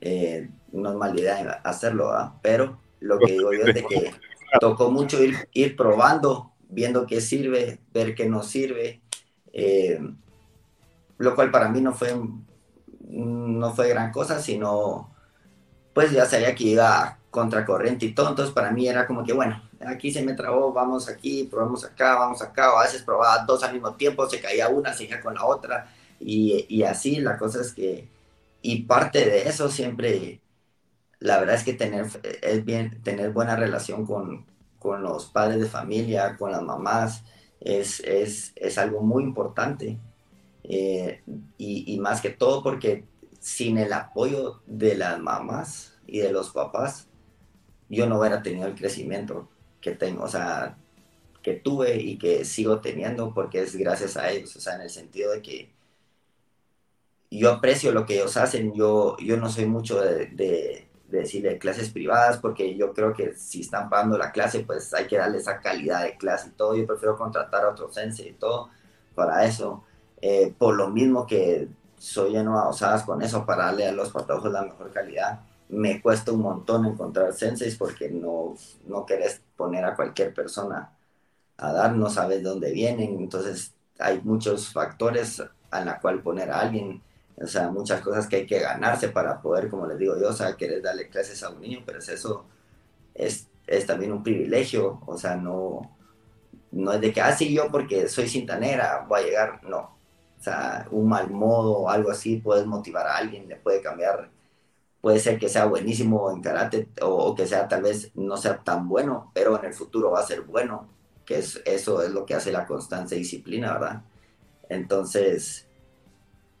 eh, 0.00 0.48
no 0.72 0.90
es 0.90 0.96
mala 0.96 1.18
idea 1.18 1.60
hacerlo, 1.64 2.12
¿ah? 2.12 2.38
pero 2.40 2.78
lo 3.00 3.18
que 3.18 3.32
digo 3.32 3.52
yo 3.52 3.64
es 3.64 3.74
de 3.74 3.84
que 3.84 4.12
tocó 4.60 4.90
mucho 4.90 5.22
ir, 5.22 5.48
ir 5.52 5.76
probando, 5.76 6.52
viendo 6.68 7.06
qué 7.06 7.20
sirve, 7.20 7.80
ver 7.92 8.14
qué 8.14 8.28
no 8.28 8.42
sirve, 8.42 9.00
eh, 9.52 9.98
lo 11.18 11.34
cual 11.34 11.50
para 11.50 11.68
mí 11.68 11.80
no 11.80 11.92
fue, 11.94 12.14
no 13.08 13.74
fue 13.74 13.88
gran 13.88 14.12
cosa, 14.12 14.40
sino 14.40 15.14
pues 15.94 16.10
ya 16.12 16.26
sabía 16.26 16.54
que 16.54 16.64
iba 16.64 17.18
contracorriente 17.30 18.06
y 18.06 18.14
todo, 18.14 18.30
entonces 18.30 18.54
para 18.54 18.70
mí 18.70 18.88
era 18.88 19.06
como 19.06 19.24
que 19.24 19.32
bueno, 19.32 19.62
aquí 19.86 20.10
se 20.12 20.22
me 20.22 20.34
trabó, 20.34 20.72
vamos 20.72 21.08
aquí, 21.08 21.44
probamos 21.44 21.84
acá, 21.84 22.16
vamos 22.16 22.42
acá, 22.42 22.72
o 22.74 22.78
a 22.78 22.84
veces 22.84 23.02
probaba 23.02 23.44
dos 23.44 23.62
al 23.62 23.72
mismo 23.74 23.94
tiempo, 23.94 24.28
se 24.28 24.40
caía 24.40 24.68
una, 24.68 24.92
seguía 24.94 25.20
con 25.20 25.34
la 25.34 25.44
otra, 25.46 25.88
y, 26.20 26.66
y 26.68 26.82
así 26.84 27.16
la 27.20 27.38
cosa 27.38 27.60
es 27.60 27.72
que, 27.72 28.08
y 28.62 28.84
parte 28.84 29.24
de 29.24 29.48
eso 29.48 29.70
siempre, 29.70 30.40
la 31.20 31.38
verdad 31.38 31.56
es 31.56 31.64
que 31.64 31.74
tener, 31.74 32.06
es 32.42 32.64
bien, 32.64 33.02
tener 33.02 33.32
buena 33.32 33.56
relación 33.56 34.06
con, 34.06 34.46
con 34.78 35.02
los 35.02 35.26
padres 35.26 35.60
de 35.60 35.66
familia, 35.66 36.36
con 36.36 36.52
las 36.52 36.62
mamás, 36.62 37.24
es, 37.60 38.00
es, 38.00 38.52
es 38.56 38.78
algo 38.78 39.00
muy 39.02 39.24
importante. 39.24 39.98
Eh, 40.68 41.22
y, 41.58 41.98
más 42.00 42.20
que 42.20 42.30
todo 42.30 42.62
porque 42.62 43.04
sin 43.40 43.78
el 43.78 43.92
apoyo 43.92 44.62
de 44.66 44.96
las 44.96 45.20
mamás 45.20 45.96
y 46.06 46.18
de 46.18 46.32
los 46.32 46.50
papás, 46.50 47.08
yo 47.88 48.06
no 48.06 48.18
hubiera 48.18 48.42
tenido 48.42 48.66
el 48.66 48.74
crecimiento 48.74 49.48
que 49.80 49.92
tengo, 49.92 50.24
o 50.24 50.28
sea, 50.28 50.76
que 51.42 51.54
tuve 51.54 51.96
y 51.96 52.18
que 52.18 52.44
sigo 52.44 52.80
teniendo 52.80 53.32
porque 53.32 53.62
es 53.62 53.76
gracias 53.76 54.16
a 54.16 54.30
ellos, 54.30 54.56
o 54.56 54.60
sea, 54.60 54.74
en 54.74 54.82
el 54.82 54.90
sentido 54.90 55.32
de 55.32 55.42
que 55.42 55.70
yo 57.30 57.52
aprecio 57.52 57.92
lo 57.92 58.06
que 58.06 58.14
ellos 58.14 58.36
hacen, 58.36 58.74
yo, 58.74 59.16
yo 59.18 59.36
no 59.36 59.48
soy 59.48 59.66
mucho 59.66 60.00
de, 60.00 60.26
de, 60.26 60.88
de 61.08 61.58
clases 61.58 61.90
privadas 61.90 62.38
porque 62.38 62.76
yo 62.76 62.92
creo 62.92 63.12
que 63.12 63.34
si 63.34 63.60
están 63.60 63.88
pagando 63.88 64.18
la 64.18 64.32
clase, 64.32 64.60
pues 64.60 64.92
hay 64.94 65.06
que 65.06 65.18
darle 65.18 65.38
esa 65.38 65.60
calidad 65.60 66.02
de 66.02 66.16
clase 66.16 66.48
y 66.48 66.52
todo, 66.52 66.74
yo 66.76 66.86
prefiero 66.86 67.16
contratar 67.16 67.64
a 67.64 67.70
otro 67.70 67.92
sensei 67.92 68.28
y 68.30 68.32
todo 68.32 68.70
para 69.14 69.44
eso, 69.44 69.84
eh, 70.20 70.54
por 70.58 70.76
lo 70.76 70.88
mismo 70.88 71.26
que 71.26 71.68
soy 71.98 72.32
lleno 72.32 72.58
a 72.58 72.68
osadas 72.68 73.04
con 73.04 73.22
eso 73.22 73.46
para 73.46 73.66
darle 73.66 73.86
a 73.86 73.92
los 73.92 74.10
patojos 74.10 74.52
la 74.52 74.62
mejor 74.62 74.92
calidad 74.92 75.40
me 75.68 76.00
cuesta 76.00 76.32
un 76.32 76.42
montón 76.42 76.86
encontrar 76.86 77.32
senseis 77.32 77.76
porque 77.76 78.08
no, 78.08 78.54
no 78.86 79.04
querés 79.06 79.42
poner 79.56 79.84
a 79.84 79.96
cualquier 79.96 80.32
persona 80.32 80.92
a 81.56 81.72
dar, 81.72 81.96
no 81.96 82.10
sabes 82.10 82.42
dónde 82.42 82.70
vienen, 82.72 83.18
entonces 83.18 83.74
hay 83.98 84.20
muchos 84.22 84.72
factores 84.72 85.42
a 85.70 85.84
la 85.84 86.00
cual 86.00 86.22
poner 86.22 86.50
a 86.50 86.60
alguien, 86.60 87.02
o 87.36 87.46
sea, 87.46 87.70
muchas 87.70 88.00
cosas 88.02 88.26
que 88.28 88.36
hay 88.36 88.46
que 88.46 88.60
ganarse 88.60 89.08
para 89.08 89.40
poder, 89.40 89.68
como 89.68 89.86
les 89.86 89.98
digo 89.98 90.18
yo, 90.20 90.28
o 90.30 90.32
sea, 90.32 90.56
querés 90.56 90.82
darle 90.82 91.08
clases 91.08 91.42
a 91.42 91.50
un 91.50 91.60
niño, 91.60 91.82
pero 91.86 91.98
es 91.98 92.08
eso 92.08 92.46
es, 93.14 93.48
es 93.66 93.86
también 93.86 94.12
un 94.12 94.22
privilegio, 94.22 95.00
o 95.06 95.16
sea, 95.18 95.36
no, 95.36 95.96
no 96.72 96.92
es 96.92 97.00
de 97.00 97.12
que, 97.12 97.20
ah, 97.20 97.32
sí, 97.36 97.54
yo 97.54 97.70
porque 97.70 98.08
soy 98.08 98.28
cintanera 98.28 99.06
voy 99.08 99.20
a 99.20 99.24
llegar, 99.24 99.64
no, 99.64 99.95
un 100.90 101.08
mal 101.08 101.30
modo 101.30 101.78
o 101.78 101.90
algo 101.90 102.10
así 102.10 102.36
puedes 102.36 102.66
motivar 102.66 103.06
a 103.06 103.16
alguien, 103.16 103.48
le 103.48 103.56
puede 103.56 103.80
cambiar 103.82 104.30
puede 105.06 105.20
ser 105.20 105.38
que 105.38 105.48
sea 105.48 105.66
buenísimo 105.66 106.32
en 106.32 106.42
karate 106.42 106.88
o, 107.00 107.32
que 107.36 107.46
sea 107.46 107.68
tal 107.68 107.82
vez 107.82 108.10
no 108.16 108.36
sea 108.36 108.64
tan 108.64 108.88
bueno, 108.88 109.30
pero 109.34 109.56
en 109.56 109.64
el 109.66 109.72
futuro 109.72 110.10
va 110.10 110.18
a 110.18 110.26
ser 110.26 110.42
bueno, 110.42 110.88
que 111.24 111.38
es, 111.38 111.62
eso 111.64 112.02
es 112.02 112.10
lo 112.10 112.26
que 112.26 112.34
hace 112.34 112.50
la 112.50 112.66
constancia 112.66 113.14
y 113.16 113.20
disciplina, 113.20 113.74
¿verdad? 113.74 114.02
Entonces, 114.68 115.68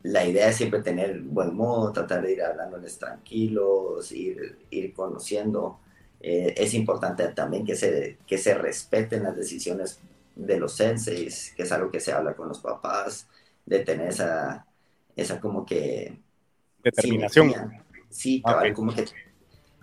la 0.04 0.24
idea 0.24 0.48
es 0.48 0.56
siempre 0.56 0.80
tener 0.82 1.20
buen 1.22 1.56
modo, 1.56 1.92
tratar 1.92 2.22
de 2.22 2.34
ir 2.34 2.42
hablándoles 2.44 2.96
tranquilos, 2.98 4.12
ir, 4.12 4.58
ir 4.70 4.94
conociendo. 4.94 5.80
Eh, 6.20 6.54
es 6.56 6.72
importante 6.74 7.26
también 7.30 7.64
que 7.64 7.74
se, 7.74 8.18
que 8.28 8.38
se 8.38 8.54
respeten 8.54 9.24
las 9.24 9.34
decisiones 9.34 9.98
de 10.36 10.58
los 10.60 10.72
senseis, 10.76 11.52
que 11.56 11.64
es 11.64 11.72
algo 11.72 11.90
que 11.90 11.98
se 11.98 12.12
habla 12.12 12.34
con 12.34 12.46
los 12.46 12.60
papás, 12.60 13.26
de 13.66 13.80
tener 13.80 14.08
esa, 14.08 14.66
esa 15.14 15.40
como 15.40 15.66
que... 15.66 16.20
Determinación 16.82 17.52
sí, 18.08 18.42
como, 18.74 18.94
que, 18.94 19.04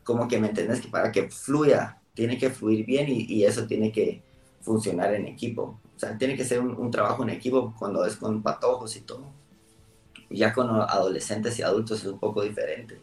como 0.03 0.27
que 0.27 0.39
me 0.39 0.47
entiendes 0.47 0.81
que 0.81 0.87
para 0.87 1.11
que 1.11 1.29
fluya, 1.29 1.99
tiene 2.13 2.37
que 2.37 2.49
fluir 2.49 2.85
bien 2.85 3.09
y, 3.09 3.25
y, 3.27 3.45
eso 3.45 3.67
tiene 3.67 3.91
que 3.91 4.23
funcionar 4.61 5.13
en 5.13 5.27
equipo. 5.27 5.79
O 5.95 5.99
sea, 5.99 6.17
tiene 6.17 6.35
que 6.35 6.45
ser 6.45 6.59
un, 6.59 6.75
un, 6.75 6.89
trabajo 6.91 7.23
en 7.23 7.29
equipo 7.29 7.75
cuando 7.77 8.05
es 8.05 8.15
con 8.15 8.41
patojos 8.41 8.95
y 8.95 9.01
todo. 9.01 9.31
Ya 10.29 10.53
con 10.53 10.69
adolescentes 10.69 11.59
y 11.59 11.63
adultos 11.63 11.99
es 11.99 12.07
un 12.07 12.19
poco 12.19 12.41
diferente. 12.41 12.99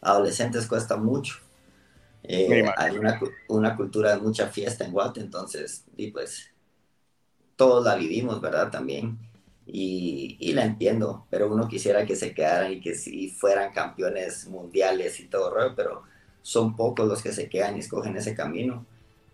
Adolescentes 0.00 0.66
cuesta 0.66 0.96
mucho. 0.96 1.36
Eh, 2.22 2.64
hay 2.76 2.98
una, 2.98 3.20
una, 3.48 3.76
cultura 3.76 4.14
de 4.14 4.20
mucha 4.20 4.48
fiesta 4.48 4.84
en 4.84 4.92
Guate, 4.92 5.20
entonces, 5.20 5.84
y 5.96 6.10
pues, 6.10 6.50
todos 7.54 7.84
la 7.84 7.94
vivimos, 7.94 8.40
¿verdad? 8.40 8.70
También 8.70 9.16
y, 9.66 10.52
la 10.52 10.64
entiendo, 10.64 11.26
pero 11.28 11.52
uno 11.52 11.68
quisiera 11.68 12.06
que 12.06 12.16
se 12.16 12.32
quedaran 12.34 12.72
y 12.72 12.80
que 12.80 12.94
si 12.94 13.28
fueran 13.30 13.72
campeones 13.72 14.46
mundiales 14.46 15.18
y 15.20 15.26
todo, 15.26 15.52
pero 15.74 16.04
son 16.42 16.76
pocos 16.76 17.08
los 17.08 17.22
que 17.22 17.32
se 17.32 17.48
quedan 17.48 17.76
y 17.76 17.80
escogen 17.80 18.16
ese 18.16 18.34
camino. 18.34 18.86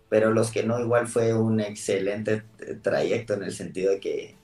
Pero 0.09 0.31
los 0.31 0.51
que 0.51 0.63
no, 0.63 0.79
igual 0.79 1.07
fue 1.07 1.33
un 1.33 1.59
excelente 1.59 2.43
trayecto 2.81 3.33
en 3.35 3.43
el 3.43 3.51
sentido 3.51 3.91
de 3.91 3.99
que 3.99 4.35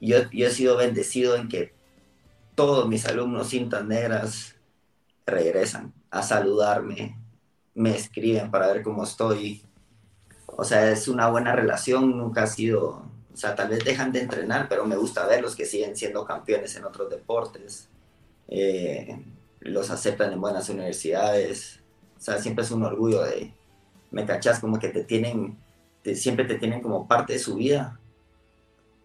yo, 0.00 0.30
yo 0.30 0.46
he 0.48 0.50
sido 0.50 0.76
bendecido 0.76 1.36
en 1.36 1.48
que 1.48 1.72
todos 2.54 2.88
mis 2.88 3.06
alumnos 3.06 3.48
cintas 3.48 3.84
negras 3.84 4.56
regresan 5.26 5.92
a 6.10 6.22
saludarme, 6.22 7.16
me 7.74 7.94
escriben 7.94 8.50
para 8.50 8.72
ver 8.72 8.82
cómo 8.82 9.04
estoy. 9.04 9.62
O 10.46 10.64
sea, 10.64 10.90
es 10.90 11.06
una 11.06 11.28
buena 11.28 11.54
relación, 11.54 12.16
nunca 12.18 12.44
ha 12.44 12.46
sido 12.46 13.08
sea, 13.38 13.54
tal 13.54 13.68
vez 13.68 13.84
dejan 13.84 14.12
de 14.12 14.20
entrenar, 14.20 14.68
pero 14.68 14.84
me 14.84 14.96
gusta 14.96 15.26
verlos 15.26 15.54
que 15.54 15.64
siguen 15.64 15.96
siendo 15.96 16.24
campeones 16.24 16.74
en 16.76 16.84
otros 16.84 17.08
deportes. 17.08 17.88
Eh, 18.48 19.24
los 19.60 19.90
aceptan 19.90 20.32
en 20.32 20.40
buenas 20.40 20.68
universidades. 20.68 21.80
O 22.16 22.20
sea, 22.20 22.38
siempre 22.38 22.64
es 22.64 22.70
un 22.70 22.84
orgullo 22.84 23.22
de, 23.22 23.54
me 24.10 24.26
cachas, 24.26 24.60
como 24.60 24.78
que 24.78 24.88
te 24.88 25.04
tienen, 25.04 25.58
siempre 26.14 26.44
te 26.44 26.56
tienen 26.56 26.80
como 26.80 27.06
parte 27.06 27.34
de 27.34 27.38
su 27.38 27.56
vida 27.56 28.00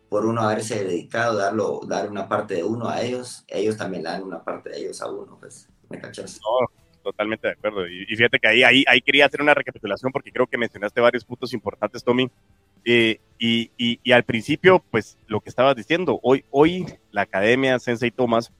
por 0.09 0.25
uno 0.25 0.41
haberse 0.41 0.83
dedicado, 0.83 1.37
darlo, 1.37 1.81
dar 1.87 2.09
una 2.09 2.29
parte 2.29 2.53
de 2.53 2.63
uno 2.63 2.87
a 2.87 3.01
ellos, 3.01 3.43
ellos 3.47 3.77
también 3.77 4.03
dan 4.03 4.21
una 4.21 4.43
parte 4.43 4.69
de 4.69 4.79
ellos 4.79 5.01
a 5.01 5.09
uno, 5.09 5.37
pues, 5.39 5.67
me 5.89 5.99
cachas. 5.99 6.39
Totalmente 7.03 7.47
de 7.47 7.53
acuerdo. 7.53 7.87
Y, 7.87 8.03
y, 8.07 8.15
fíjate 8.15 8.39
que 8.39 8.47
ahí, 8.47 8.63
ahí, 8.63 8.83
ahí 8.87 9.01
quería 9.01 9.25
hacer 9.25 9.41
una 9.41 9.53
recapitulación 9.53 10.11
porque 10.11 10.31
creo 10.31 10.47
que 10.47 10.57
mencionaste 10.57 11.01
varios 11.01 11.25
puntos 11.25 11.53
importantes, 11.53 12.03
Tommy. 12.03 12.29
Eh, 12.85 13.19
y, 13.39 13.71
y, 13.77 14.11
al 14.11 14.23
principio, 14.23 14.83
pues 14.91 15.17
lo 15.27 15.41
que 15.41 15.49
estabas 15.49 15.75
diciendo, 15.75 16.19
hoy, 16.23 16.45
hoy 16.49 16.85
la 17.11 17.21
Academia 17.21 17.77
Sensei 17.79 18.11
Thomas 18.11 18.51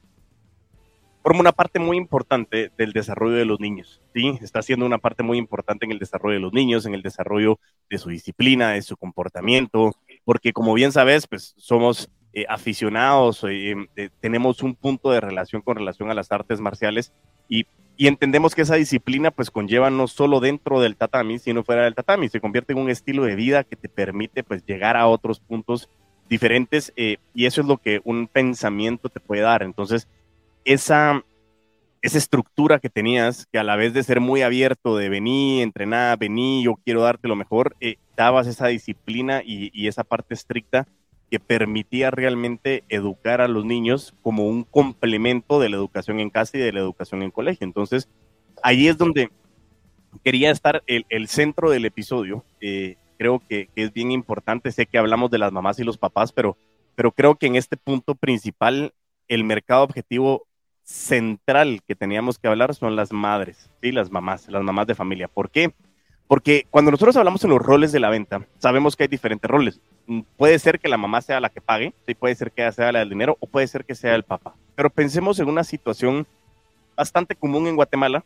forma 1.22 1.40
una 1.40 1.52
parte 1.52 1.78
muy 1.78 1.96
importante 1.96 2.70
del 2.76 2.92
desarrollo 2.92 3.36
de 3.36 3.46
los 3.46 3.58
niños, 3.58 4.02
¿sí? 4.12 4.38
Está 4.42 4.58
haciendo 4.58 4.84
una 4.84 4.98
parte 4.98 5.22
muy 5.22 5.38
importante 5.38 5.86
en 5.86 5.92
el 5.92 5.98
desarrollo 5.98 6.34
de 6.34 6.40
los 6.40 6.52
niños, 6.52 6.84
en 6.84 6.92
el 6.92 7.00
desarrollo 7.00 7.58
de 7.88 7.96
su 7.96 8.10
disciplina, 8.10 8.72
de 8.72 8.82
su 8.82 8.94
comportamiento, 8.98 9.92
porque 10.26 10.52
como 10.52 10.74
bien 10.74 10.92
sabes, 10.92 11.26
pues 11.26 11.54
somos 11.56 12.10
eh, 12.34 12.44
aficionados, 12.46 13.42
eh, 13.48 13.74
tenemos 14.20 14.62
un 14.62 14.74
punto 14.74 15.12
de 15.12 15.20
relación 15.22 15.62
con 15.62 15.76
relación 15.76 16.10
a 16.10 16.14
las 16.14 16.30
artes 16.30 16.60
marciales 16.60 17.14
y 17.48 17.64
y 17.96 18.08
entendemos 18.08 18.54
que 18.54 18.62
esa 18.62 18.74
disciplina 18.74 19.30
pues 19.30 19.50
conlleva 19.50 19.90
no 19.90 20.08
solo 20.08 20.40
dentro 20.40 20.80
del 20.80 20.96
tatami, 20.96 21.38
sino 21.38 21.62
fuera 21.62 21.84
del 21.84 21.94
tatami, 21.94 22.28
se 22.28 22.40
convierte 22.40 22.72
en 22.72 22.80
un 22.80 22.90
estilo 22.90 23.24
de 23.24 23.36
vida 23.36 23.64
que 23.64 23.76
te 23.76 23.88
permite 23.88 24.42
pues 24.42 24.64
llegar 24.64 24.96
a 24.96 25.06
otros 25.06 25.40
puntos 25.40 25.88
diferentes 26.28 26.92
eh, 26.96 27.18
y 27.34 27.46
eso 27.46 27.60
es 27.60 27.66
lo 27.66 27.78
que 27.78 28.00
un 28.04 28.26
pensamiento 28.26 29.08
te 29.08 29.20
puede 29.20 29.42
dar. 29.42 29.62
Entonces, 29.62 30.08
esa, 30.64 31.22
esa 32.02 32.18
estructura 32.18 32.80
que 32.80 32.90
tenías, 32.90 33.46
que 33.46 33.58
a 33.58 33.64
la 33.64 33.76
vez 33.76 33.94
de 33.94 34.02
ser 34.02 34.20
muy 34.20 34.42
abierto, 34.42 34.96
de 34.96 35.08
venir, 35.08 35.62
entrenar, 35.62 36.18
venir, 36.18 36.64
yo 36.64 36.74
quiero 36.84 37.02
darte 37.02 37.28
lo 37.28 37.36
mejor, 37.36 37.76
eh, 37.80 37.96
dabas 38.16 38.46
esa 38.48 38.66
disciplina 38.68 39.42
y, 39.44 39.70
y 39.72 39.86
esa 39.86 40.02
parte 40.02 40.34
estricta 40.34 40.88
que 41.34 41.40
permitía 41.40 42.12
realmente 42.12 42.84
educar 42.88 43.40
a 43.40 43.48
los 43.48 43.64
niños 43.64 44.14
como 44.22 44.46
un 44.46 44.62
complemento 44.62 45.58
de 45.58 45.68
la 45.68 45.74
educación 45.74 46.20
en 46.20 46.30
casa 46.30 46.56
y 46.56 46.60
de 46.60 46.72
la 46.72 46.78
educación 46.78 47.24
en 47.24 47.32
colegio. 47.32 47.64
Entonces, 47.64 48.08
ahí 48.62 48.86
es 48.86 48.96
donde 48.98 49.30
quería 50.22 50.52
estar 50.52 50.84
el, 50.86 51.26
centro 51.26 51.70
del 51.70 51.86
episodio. 51.86 52.44
Eh, 52.60 52.94
creo 53.18 53.40
que, 53.40 53.68
que, 53.74 53.82
es 53.82 53.92
bien 53.92 54.12
importante. 54.12 54.70
Sé 54.70 54.86
que 54.86 54.96
hablamos 54.96 55.28
de 55.32 55.38
las 55.38 55.50
mamás 55.50 55.80
y 55.80 55.82
los 55.82 55.98
papás, 55.98 56.30
pero, 56.30 56.56
pero 56.94 57.10
creo 57.10 57.34
que 57.34 57.48
en 57.48 57.56
este 57.56 57.76
punto 57.76 58.14
principal, 58.14 58.94
el 59.26 59.42
mercado 59.42 59.82
objetivo 59.82 60.46
central 60.84 61.80
que 61.84 61.96
teníamos 61.96 62.38
que 62.38 62.46
hablar 62.46 62.76
son 62.76 62.94
las 62.94 63.12
madres, 63.12 63.72
¿sí? 63.82 63.90
las 63.90 64.08
mamás, 64.08 64.46
las 64.46 64.62
mamás 64.62 64.86
de 64.86 64.94
familia. 64.94 65.26
¿Por 65.26 65.50
qué? 65.50 65.74
Porque 66.34 66.66
cuando 66.68 66.90
nosotros 66.90 67.16
hablamos 67.16 67.44
en 67.44 67.50
los 67.50 67.62
roles 67.62 67.92
de 67.92 68.00
la 68.00 68.10
venta, 68.10 68.44
sabemos 68.58 68.96
que 68.96 69.04
hay 69.04 69.08
diferentes 69.08 69.48
roles. 69.48 69.80
Mm, 70.08 70.22
puede 70.36 70.58
ser 70.58 70.80
que 70.80 70.88
la 70.88 70.96
mamá 70.96 71.22
sea 71.22 71.38
la 71.38 71.48
que 71.48 71.60
pague, 71.60 71.94
sí, 72.08 72.14
puede 72.16 72.34
ser 72.34 72.50
que 72.50 72.72
sea 72.72 72.90
la 72.90 72.98
del 72.98 73.10
dinero 73.10 73.36
o 73.38 73.46
puede 73.46 73.68
ser 73.68 73.84
que 73.84 73.94
sea 73.94 74.16
el 74.16 74.24
papá. 74.24 74.56
Pero 74.74 74.90
pensemos 74.90 75.38
en 75.38 75.48
una 75.48 75.62
situación 75.62 76.26
bastante 76.96 77.36
común 77.36 77.68
en 77.68 77.76
Guatemala, 77.76 78.24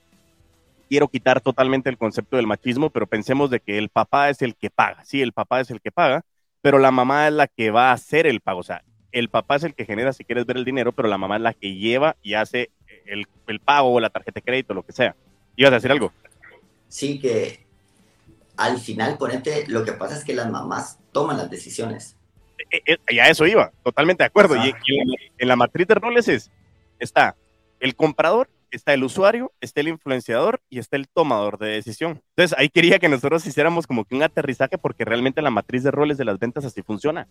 quiero 0.89 1.09
quitar 1.09 1.43
totalmente 1.43 1.91
el 1.91 1.99
concepto 1.99 2.39
del 2.39 2.47
machismo, 2.47 2.89
pero 2.89 3.07
pensemos 3.07 3.51
de 3.51 3.61
que 3.61 3.77
el 3.77 3.91
papá 3.91 4.31
es 4.31 4.41
el 4.41 4.57
que 4.57 4.71
paga, 4.71 5.05
sí, 5.05 5.21
el 5.21 5.35
papá 5.35 5.61
es 5.61 5.71
el 5.71 5.83
que 5.83 5.93
paga, 5.93 6.25
pero 6.63 6.79
la 6.79 6.91
mamá 6.91 7.29
es 7.29 7.35
la 7.35 7.47
que 7.47 7.71
va 7.71 7.91
a 7.91 7.93
hacer 7.93 8.27
el 8.27 8.41
pago, 8.41 8.61
o 8.61 8.63
sea, 8.63 8.83
el 9.13 9.29
papá 9.29 9.57
es 9.57 9.65
el 9.65 9.75
que 9.75 9.85
genera, 9.85 10.15
si 10.15 10.25
quieres 10.25 10.47
ver 10.47 10.57
el 10.57 10.65
dinero, 10.65 10.93
pero 10.93 11.09
la 11.09 11.19
mamá 11.19 11.37
es 11.37 11.43
la 11.43 11.53
que 11.53 11.75
lleva 11.75 12.17
y 12.23 12.33
hace 12.33 12.71
el, 13.05 13.27
el 13.49 13.61
pago 13.61 13.93
o 13.93 14.01
la 14.01 14.09
tarjeta 14.09 14.37
de 14.37 14.45
crédito, 14.45 14.73
lo 14.73 14.83
que 14.83 14.93
sea. 14.93 15.15
¿Ibas 15.57 15.73
a 15.73 15.75
decir 15.75 15.93
algo? 15.93 16.11
Sí, 16.89 17.19
que 17.19 17.68
al 18.59 18.79
final, 18.79 19.17
ponete, 19.17 19.67
lo 19.69 19.85
que 19.85 19.93
pasa 19.93 20.17
es 20.17 20.25
que 20.25 20.35
las 20.35 20.51
mamás 20.51 20.99
toman 21.13 21.37
las 21.37 21.49
decisiones. 21.49 22.17
Eh, 22.71 22.81
eh, 22.87 22.97
y 23.09 23.21
a 23.21 23.29
eso 23.29 23.47
iba, 23.47 23.73
totalmente 23.85 24.25
de 24.25 24.27
acuerdo. 24.27 24.57
Y, 24.57 24.75
en, 25.39 25.49
la 25.49 25.55
matriz 25.57 25.87
de 25.87 25.95
roles 25.95 26.29
es, 26.29 26.51
está 26.99 27.37
el 27.79 27.95
comprador, 27.95 28.51
está 28.73 28.93
el 28.93 29.05
usuario, 29.05 29.53
está 29.61 29.81
el 29.81 29.89
influenciador 29.89 30.61
y 30.69 30.81
está 30.81 30.97
el 30.97 31.09
tomador 31.09 31.59
de 31.59 31.69
decisión. 31.69 32.21
Entonces 32.31 32.59
ahí 32.59 32.69
quería 32.69 32.99
que 32.99 33.09
nosotros 33.09 33.47
hiciéramos 33.47 33.87
como 33.87 34.05
que 34.05 34.17
un 34.17 34.25
aterrizaje 34.25 34.77
porque 34.77 35.05
realmente 35.05 35.41
la 35.41 35.51
matriz 35.51 35.85
de 35.85 35.93
roles 35.93 36.19
de 36.19 36.25
las 36.25 36.41
ventas 36.41 36.65
así 36.65 36.83
funciona. 36.83 37.29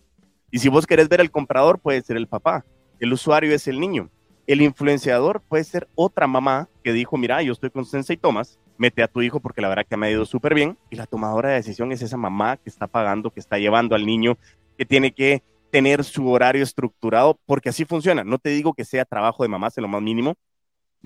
Y 0.50 0.60
si 0.60 0.70
vos 0.70 0.86
querés 0.86 1.10
ver 1.10 1.20
el 1.20 1.30
comprador, 1.30 1.78
puede 1.78 2.00
ser 2.00 2.16
el 2.16 2.26
papá, 2.26 2.64
el 3.00 3.12
usuario 3.12 3.54
es 3.54 3.68
el 3.68 3.78
niño, 3.78 4.10
el 4.46 4.62
influenciador 4.62 5.42
puede 5.42 5.64
ser 5.64 5.88
otra 5.94 6.26
mamá 6.26 6.70
que 6.82 6.94
dijo, 6.94 7.18
mira, 7.18 7.42
yo 7.42 7.52
estoy 7.52 7.68
con 7.68 7.84
Sensei 7.84 8.16
Thomas, 8.16 8.58
mete 8.78 9.02
a 9.02 9.08
tu 9.08 9.20
hijo 9.20 9.40
porque 9.40 9.60
la 9.60 9.68
verdad 9.68 9.86
que 9.88 9.96
me 9.96 10.06
ha 10.06 10.10
ido 10.10 10.24
súper 10.24 10.54
bien. 10.54 10.78
Y 10.90 10.96
la 10.96 11.06
tomadora 11.06 11.50
de 11.50 11.56
decisión 11.56 11.92
es 11.92 12.00
esa 12.00 12.16
mamá 12.16 12.56
que 12.56 12.70
está 12.70 12.86
pagando, 12.86 13.30
que 13.30 13.40
está 13.40 13.58
llevando 13.58 13.94
al 13.94 14.06
niño, 14.06 14.38
que 14.78 14.86
tiene 14.86 15.12
que 15.12 15.42
tener 15.70 16.04
su 16.04 16.30
horario 16.30 16.62
estructurado, 16.62 17.38
porque 17.44 17.68
así 17.68 17.84
funciona. 17.84 18.24
No 18.24 18.38
te 18.38 18.50
digo 18.50 18.72
que 18.72 18.84
sea 18.84 19.04
trabajo 19.04 19.42
de 19.42 19.50
mamás 19.50 19.76
en 19.76 19.82
lo 19.82 19.88
más 19.88 20.00
mínimo, 20.00 20.36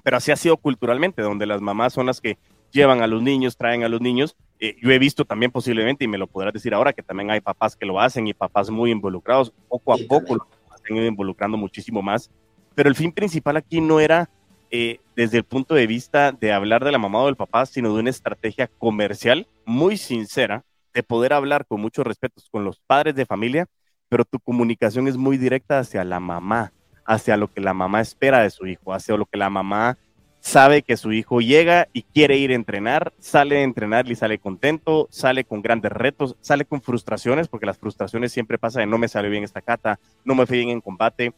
pero 0.04 0.16
así 0.16 0.30
ha 0.30 0.36
sido 0.36 0.56
culturalmente, 0.56 1.22
donde 1.22 1.46
las 1.46 1.60
mamás 1.60 1.92
son 1.92 2.06
las 2.06 2.20
que 2.20 2.38
llevan 2.70 3.02
a 3.02 3.06
los 3.06 3.22
niños, 3.22 3.56
traen 3.56 3.82
a 3.84 3.88
los 3.88 4.00
niños. 4.00 4.36
Eh, 4.60 4.76
yo 4.80 4.90
he 4.90 4.98
visto 4.98 5.24
también 5.24 5.50
posiblemente, 5.50 6.04
y 6.04 6.08
me 6.08 6.18
lo 6.18 6.26
podrás 6.26 6.52
decir 6.52 6.74
ahora, 6.74 6.92
que 6.92 7.02
también 7.02 7.30
hay 7.30 7.40
papás 7.40 7.76
que 7.76 7.86
lo 7.86 8.00
hacen 8.00 8.26
y 8.26 8.34
papás 8.34 8.70
muy 8.70 8.90
involucrados. 8.90 9.52
Poco 9.68 9.92
a 9.92 9.98
poco 10.08 10.36
lo 10.36 10.46
han 10.88 10.96
ido 10.96 11.06
involucrando 11.06 11.56
muchísimo 11.56 12.02
más. 12.02 12.30
Pero 12.74 12.88
el 12.88 12.94
fin 12.94 13.12
principal 13.12 13.56
aquí 13.56 13.80
no 13.80 14.00
era 14.00 14.30
eh, 14.72 15.00
desde 15.14 15.36
el 15.36 15.44
punto 15.44 15.74
de 15.74 15.86
vista 15.86 16.32
de 16.32 16.52
hablar 16.52 16.82
de 16.82 16.92
la 16.92 16.98
mamá 16.98 17.20
o 17.20 17.26
del 17.26 17.36
papá, 17.36 17.66
sino 17.66 17.92
de 17.92 18.00
una 18.00 18.10
estrategia 18.10 18.66
comercial 18.66 19.46
muy 19.66 19.98
sincera 19.98 20.64
de 20.94 21.02
poder 21.02 21.34
hablar 21.34 21.66
con 21.66 21.80
mucho 21.80 22.02
respeto 22.02 22.42
con 22.50 22.64
los 22.64 22.80
padres 22.80 23.14
de 23.14 23.26
familia, 23.26 23.66
pero 24.08 24.24
tu 24.24 24.40
comunicación 24.40 25.08
es 25.08 25.18
muy 25.18 25.36
directa 25.36 25.78
hacia 25.78 26.04
la 26.04 26.20
mamá, 26.20 26.72
hacia 27.04 27.36
lo 27.36 27.52
que 27.52 27.60
la 27.60 27.74
mamá 27.74 28.00
espera 28.00 28.42
de 28.42 28.48
su 28.48 28.66
hijo, 28.66 28.94
hacia 28.94 29.16
lo 29.16 29.26
que 29.26 29.36
la 29.38 29.50
mamá 29.50 29.98
sabe 30.40 30.82
que 30.82 30.96
su 30.96 31.12
hijo 31.12 31.40
llega 31.40 31.88
y 31.92 32.02
quiere 32.02 32.36
ir 32.38 32.50
a 32.50 32.54
entrenar, 32.54 33.12
sale 33.20 33.58
a 33.58 33.62
entrenar 33.62 34.10
y 34.10 34.16
sale 34.16 34.38
contento, 34.38 35.06
sale 35.10 35.44
con 35.44 35.62
grandes 35.62 35.92
retos, 35.92 36.34
sale 36.40 36.64
con 36.64 36.80
frustraciones, 36.82 37.46
porque 37.46 37.66
las 37.66 37.78
frustraciones 37.78 38.32
siempre 38.32 38.58
pasa 38.58 38.80
de 38.80 38.86
no 38.86 38.98
me 38.98 39.08
salió 39.08 39.30
bien 39.30 39.44
esta 39.44 39.60
cata, 39.60 40.00
no 40.24 40.34
me 40.34 40.46
fui 40.46 40.56
bien 40.56 40.70
en 40.70 40.80
combate, 40.80 41.32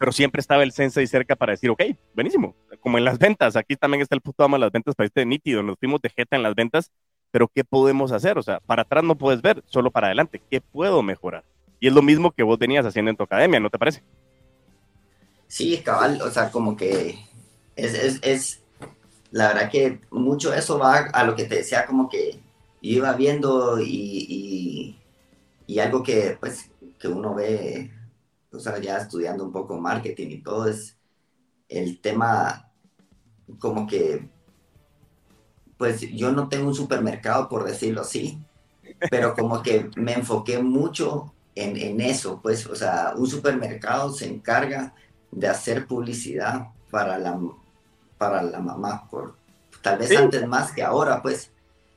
pero 0.00 0.12
siempre 0.12 0.40
estaba 0.40 0.62
el 0.62 0.72
sensei 0.72 1.06
cerca 1.06 1.36
para 1.36 1.52
decir, 1.52 1.68
ok, 1.68 1.82
buenísimo, 2.14 2.56
como 2.80 2.96
en 2.96 3.04
las 3.04 3.18
ventas, 3.18 3.54
aquí 3.54 3.76
también 3.76 4.00
está 4.00 4.14
el 4.14 4.22
puto 4.22 4.42
ama 4.42 4.56
de 4.56 4.62
las 4.62 4.72
ventas 4.72 4.94
para 4.94 5.06
este 5.06 5.26
nítido, 5.26 5.62
nos 5.62 5.76
fuimos 5.78 6.00
de 6.00 6.08
jeta 6.08 6.36
en 6.36 6.42
las 6.42 6.54
ventas, 6.54 6.90
pero 7.30 7.48
¿qué 7.48 7.64
podemos 7.64 8.10
hacer? 8.10 8.38
O 8.38 8.42
sea, 8.42 8.60
para 8.60 8.80
atrás 8.80 9.04
no 9.04 9.18
puedes 9.18 9.42
ver, 9.42 9.62
solo 9.66 9.90
para 9.90 10.06
adelante, 10.06 10.40
¿qué 10.50 10.62
puedo 10.62 11.02
mejorar? 11.02 11.44
Y 11.80 11.88
es 11.88 11.92
lo 11.92 12.00
mismo 12.00 12.30
que 12.30 12.42
vos 12.42 12.58
venías 12.58 12.86
haciendo 12.86 13.10
en 13.10 13.16
tu 13.18 13.24
academia, 13.24 13.60
¿no 13.60 13.68
te 13.68 13.78
parece? 13.78 14.02
Sí, 15.48 15.76
cabal, 15.84 16.22
o 16.22 16.30
sea, 16.30 16.50
como 16.50 16.78
que 16.78 17.18
es, 17.76 17.92
es, 17.92 18.20
es 18.22 18.62
la 19.32 19.48
verdad 19.48 19.70
que 19.70 20.00
mucho 20.10 20.54
eso 20.54 20.78
va 20.78 21.10
a 21.12 21.24
lo 21.24 21.36
que 21.36 21.44
te 21.44 21.56
decía, 21.56 21.84
como 21.84 22.08
que 22.08 22.40
iba 22.80 23.12
viendo 23.12 23.78
y, 23.78 23.84
y, 23.86 24.98
y 25.66 25.78
algo 25.78 26.02
que, 26.02 26.38
pues, 26.40 26.70
que 26.98 27.08
uno 27.08 27.34
ve 27.34 27.90
o 28.52 28.58
sea, 28.58 28.78
ya 28.78 28.98
estudiando 28.98 29.44
un 29.44 29.52
poco 29.52 29.78
marketing 29.78 30.28
y 30.30 30.42
todo, 30.42 30.66
es 30.66 30.96
el 31.68 32.00
tema 32.00 32.70
como 33.58 33.86
que, 33.86 34.28
pues 35.76 36.00
yo 36.00 36.32
no 36.32 36.48
tengo 36.48 36.68
un 36.68 36.74
supermercado, 36.74 37.48
por 37.48 37.64
decirlo 37.64 38.02
así, 38.02 38.38
pero 39.10 39.34
como 39.34 39.62
que 39.62 39.90
me 39.96 40.12
enfoqué 40.12 40.58
mucho 40.62 41.32
en, 41.54 41.76
en 41.76 42.00
eso, 42.00 42.40
pues, 42.42 42.66
o 42.66 42.76
sea, 42.76 43.14
un 43.16 43.26
supermercado 43.26 44.12
se 44.12 44.26
encarga 44.26 44.94
de 45.30 45.48
hacer 45.48 45.86
publicidad 45.86 46.68
para 46.90 47.18
la, 47.18 47.38
para 48.18 48.42
la 48.42 48.60
mamá, 48.60 49.08
por, 49.08 49.36
tal 49.80 49.98
vez 49.98 50.16
antes 50.16 50.46
más 50.46 50.72
que 50.72 50.82
ahora, 50.82 51.22
pues. 51.22 51.52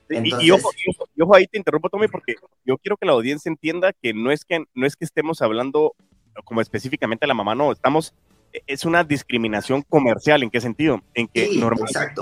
Entonces... 0.09 0.47
Y, 0.47 0.51
ojo, 0.51 0.69
y, 1.15 1.21
ojo, 1.21 1.35
ahí 1.35 1.47
te 1.47 1.57
interrumpo, 1.57 1.89
Tommy, 1.89 2.07
porque 2.07 2.35
yo 2.65 2.77
quiero 2.77 2.97
que 2.97 3.05
la 3.05 3.13
audiencia 3.13 3.49
entienda 3.49 3.93
que 3.93 4.13
no 4.13 4.31
es 4.31 4.45
que, 4.45 4.65
no 4.75 4.85
es 4.85 4.95
que 4.95 5.05
estemos 5.05 5.41
hablando 5.41 5.95
como 6.43 6.61
específicamente 6.61 7.27
la 7.27 7.33
mamá, 7.33 7.55
no, 7.55 7.71
estamos, 7.71 8.13
es 8.67 8.85
una 8.85 9.03
discriminación 9.03 9.81
comercial, 9.81 10.43
¿en 10.43 10.49
qué 10.49 10.61
sentido? 10.61 11.01
En 11.13 11.27
que 11.27 11.49
normalmente 11.57 12.21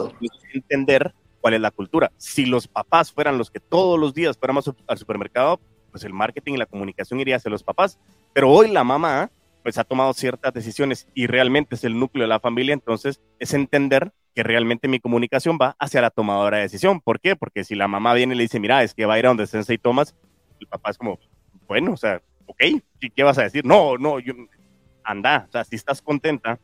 entender 0.54 1.14
cuál 1.40 1.56
es 1.56 1.62
la 1.62 1.72
cultura. 1.72 2.12
Si 2.18 2.46
los 2.46 2.68
papás 2.68 3.12
fueran 3.12 3.38
los 3.38 3.52
que 3.52 3.60
todos 3.60 4.00
los 4.00 4.14
días 4.14 4.38
fuéramos 4.38 4.72
al 4.88 4.98
supermercado, 4.98 5.60
pues 5.92 6.04
el 6.04 6.14
marketing 6.14 6.54
y 6.54 6.58
la 6.58 6.66
comunicación 6.66 7.20
iría 7.20 7.36
hacia 7.36 7.52
los 7.52 7.64
papás. 7.64 8.00
Pero 8.34 8.50
hoy 8.50 8.72
la 8.72 8.84
mamá, 8.84 9.30
pues 9.64 9.78
ha 9.78 9.84
tomado 9.84 10.14
ciertas 10.14 10.54
decisiones 10.54 11.08
y 11.14 11.28
realmente 11.28 11.76
es 11.76 11.84
el 11.84 12.00
núcleo 12.00 12.24
de 12.24 12.30
la 12.30 12.40
familia, 12.40 12.74
entonces 12.74 13.22
es 13.40 13.54
entender 13.54 14.14
que 14.34 14.44
realmente 14.44 14.88
mi 14.88 15.00
comunicación 15.00 15.58
va 15.62 15.76
hacia 15.78 16.02
la 16.02 16.10
tomadora 16.10 16.58
de 16.58 16.64
decisión. 16.64 17.02
¿Por 17.02 17.20
qué? 17.20 17.36
Porque 17.36 17.66
si 17.66 17.76
la 17.76 17.90
mamá 17.90 18.14
viene 18.14 18.34
y 18.34 18.38
le 18.38 18.44
dice, 18.44 18.60
mira, 18.60 18.82
es 18.84 18.94
que 18.94 19.06
va 19.06 19.16
a 19.16 19.20
ir 19.20 19.26
a 19.26 19.30
donde 19.30 19.48
Sensei 19.48 19.78
Thomas, 19.78 20.16
el 20.60 20.68
papá 20.68 20.92
es 20.92 20.98
como, 20.98 21.20
bueno, 21.68 21.92
o 21.94 21.98
sea, 21.98 22.22
ok, 22.52 22.82
¿qué 23.16 23.24
vas 23.24 23.38
a 23.38 23.44
decir? 23.44 23.66
No, 23.66 23.98
no, 23.98 24.20
yo, 24.20 24.34
anda, 25.04 25.46
o 25.48 25.52
sea, 25.52 25.64
si 25.64 25.76
estás 25.76 26.02
contenta, 26.02 26.60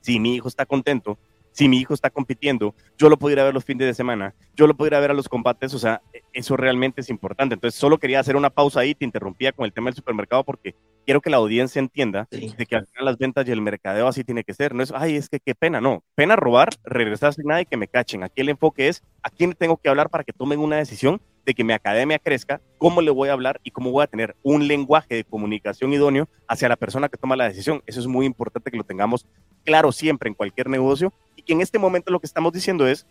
si 0.00 0.20
mi 0.20 0.34
hijo 0.34 0.48
está 0.48 0.66
contento, 0.66 1.18
si 1.54 1.68
mi 1.68 1.78
hijo 1.78 1.94
está 1.94 2.10
compitiendo, 2.10 2.74
yo 2.98 3.08
lo 3.08 3.16
puedo 3.16 3.32
ir 3.32 3.38
a 3.38 3.44
ver 3.44 3.54
los 3.54 3.64
fines 3.64 3.86
de 3.86 3.94
semana, 3.94 4.34
yo 4.56 4.66
lo 4.66 4.76
puedo 4.76 4.88
ir 4.88 4.96
a 4.96 5.00
ver 5.00 5.12
a 5.12 5.14
los 5.14 5.28
combates, 5.28 5.72
o 5.72 5.78
sea, 5.78 6.02
e, 6.12 6.20
eso 6.32 6.56
realmente 6.56 7.00
es 7.00 7.08
importante. 7.10 7.54
Entonces, 7.54 7.78
solo 7.78 7.98
quería 7.98 8.18
hacer 8.18 8.34
una 8.34 8.50
pausa 8.50 8.80
ahí, 8.80 8.96
te 8.96 9.04
interrumpía 9.04 9.52
con 9.52 9.64
el 9.64 9.72
tema 9.72 9.86
del 9.86 9.94
supermercado 9.94 10.42
porque 10.42 10.74
quiero 11.06 11.20
que 11.20 11.30
la 11.30 11.36
audiencia 11.36 11.78
entienda 11.78 12.26
de 12.30 12.66
que 12.66 12.74
al 12.74 12.86
final 12.88 13.04
las 13.04 13.18
ventas 13.18 13.46
y 13.46 13.52
el 13.52 13.60
mercadeo 13.60 14.08
así 14.08 14.24
tiene 14.24 14.42
que 14.42 14.52
ser. 14.52 14.74
No 14.74 14.82
es, 14.82 14.92
ay, 14.96 15.14
es 15.14 15.28
que 15.28 15.38
qué 15.38 15.54
pena, 15.54 15.80
no. 15.80 16.02
Pena 16.16 16.34
robar, 16.34 16.70
regresar 16.82 17.34
sin 17.34 17.46
nada 17.46 17.60
y 17.60 17.66
que 17.66 17.76
me 17.76 17.86
cachen. 17.86 18.24
Aquí 18.24 18.40
el 18.40 18.48
enfoque 18.48 18.88
es 18.88 19.04
a 19.22 19.30
quién 19.30 19.52
tengo 19.52 19.76
que 19.76 19.88
hablar 19.88 20.10
para 20.10 20.24
que 20.24 20.32
tomen 20.32 20.58
una 20.58 20.76
decisión 20.76 21.22
de 21.44 21.54
que 21.54 21.64
mi 21.64 21.72
academia 21.72 22.18
crezca, 22.18 22.60
cómo 22.78 23.00
le 23.00 23.10
voy 23.10 23.28
a 23.28 23.32
hablar 23.32 23.60
y 23.62 23.70
cómo 23.70 23.90
voy 23.90 24.02
a 24.02 24.06
tener 24.06 24.34
un 24.42 24.66
lenguaje 24.66 25.14
de 25.14 25.24
comunicación 25.24 25.92
idóneo 25.92 26.28
hacia 26.48 26.68
la 26.68 26.76
persona 26.76 27.08
que 27.08 27.18
toma 27.18 27.36
la 27.36 27.48
decisión. 27.48 27.82
Eso 27.86 28.00
es 28.00 28.06
muy 28.06 28.26
importante 28.26 28.70
que 28.70 28.76
lo 28.76 28.84
tengamos 28.84 29.26
claro 29.64 29.92
siempre 29.92 30.28
en 30.28 30.34
cualquier 30.34 30.68
negocio 30.68 31.12
y 31.36 31.42
que 31.42 31.52
en 31.52 31.60
este 31.60 31.78
momento 31.78 32.10
lo 32.10 32.20
que 32.20 32.26
estamos 32.26 32.52
diciendo 32.52 32.86
es, 32.86 33.06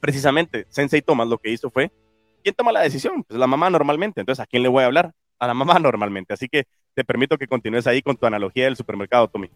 precisamente, 0.00 0.66
Sensei 0.68 1.02
Thomas 1.02 1.28
lo 1.28 1.38
que 1.38 1.50
hizo 1.50 1.70
fue, 1.70 1.90
¿quién 2.42 2.54
toma 2.54 2.72
la 2.72 2.80
decisión? 2.80 3.24
Pues 3.24 3.38
la 3.38 3.46
mamá 3.46 3.70
normalmente. 3.70 4.20
Entonces, 4.20 4.42
¿a 4.42 4.46
quién 4.46 4.62
le 4.62 4.68
voy 4.68 4.82
a 4.82 4.86
hablar? 4.86 5.12
A 5.38 5.46
la 5.46 5.54
mamá 5.54 5.78
normalmente. 5.80 6.34
Así 6.34 6.48
que 6.48 6.64
te 6.94 7.04
permito 7.04 7.38
que 7.38 7.46
continúes 7.46 7.86
ahí 7.86 8.02
con 8.02 8.16
tu 8.16 8.26
analogía 8.26 8.64
del 8.64 8.76
supermercado, 8.76 9.28
Tommy. 9.28 9.50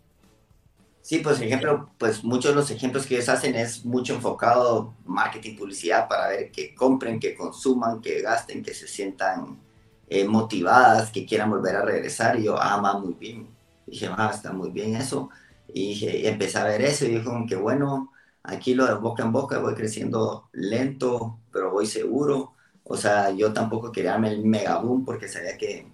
Sí, 1.05 1.19
pues 1.19 1.39
ejemplo, 1.41 1.91
pues 1.99 2.25
muchos 2.25 2.53
de 2.53 2.57
los 2.57 2.71
ejemplos 2.71 3.07
que 3.07 3.17
ellos 3.17 3.29
hacen 3.29 3.55
es 3.57 3.85
mucho 3.85 4.15
enfocado 4.15 4.95
marketing, 5.05 5.55
publicidad 5.57 6.09
para 6.09 6.29
ver 6.29 6.51
que 6.51 6.75
compren, 6.75 7.21
que 7.21 7.35
consuman, 7.37 8.01
que 8.01 8.23
gasten, 8.23 8.63
que 8.63 8.73
se 8.73 8.89
sientan 8.89 9.61
eh, 10.09 10.27
motivadas, 10.27 11.11
que 11.11 11.27
quieran 11.27 11.51
volver 11.51 11.77
a 11.77 11.83
regresar. 11.85 12.39
Y 12.41 12.45
yo, 12.45 12.57
ah, 12.59 12.81
va 12.81 12.99
muy 12.99 13.13
bien. 13.15 13.49
dije, 13.87 14.09
ah, 14.17 14.31
está 14.35 14.53
muy 14.55 14.71
bien 14.71 14.97
eso. 14.97 15.29
Y 15.69 15.89
dije, 15.91 16.27
empecé 16.29 16.59
a 16.59 16.65
ver 16.65 16.81
eso 16.83 17.05
y 17.05 17.11
dije, 17.17 17.29
que 17.49 17.57
bueno, 17.57 18.11
aquí 18.43 18.75
lo 18.75 18.87
de 18.87 18.95
boca 18.95 19.23
en 19.25 19.33
boca 19.33 19.59
voy 19.59 19.75
creciendo 19.75 20.49
lento, 20.53 21.39
pero 21.53 21.71
voy 21.71 21.87
seguro. 21.87 22.55
O 22.85 22.97
sea, 22.97 23.31
yo 23.31 23.53
tampoco 23.53 23.93
quería 23.93 24.13
darme 24.13 24.31
el 24.31 24.45
mega 24.47 24.79
boom 24.79 25.05
porque 25.05 25.29
sabía 25.29 25.59
que 25.59 25.87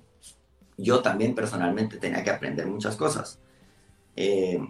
yo 0.76 1.02
también 1.02 1.34
personalmente 1.34 1.98
tenía 1.98 2.24
que 2.24 2.30
aprender 2.30 2.66
muchas 2.66 2.96
cosas. 2.96 3.40
Eh, 4.16 4.60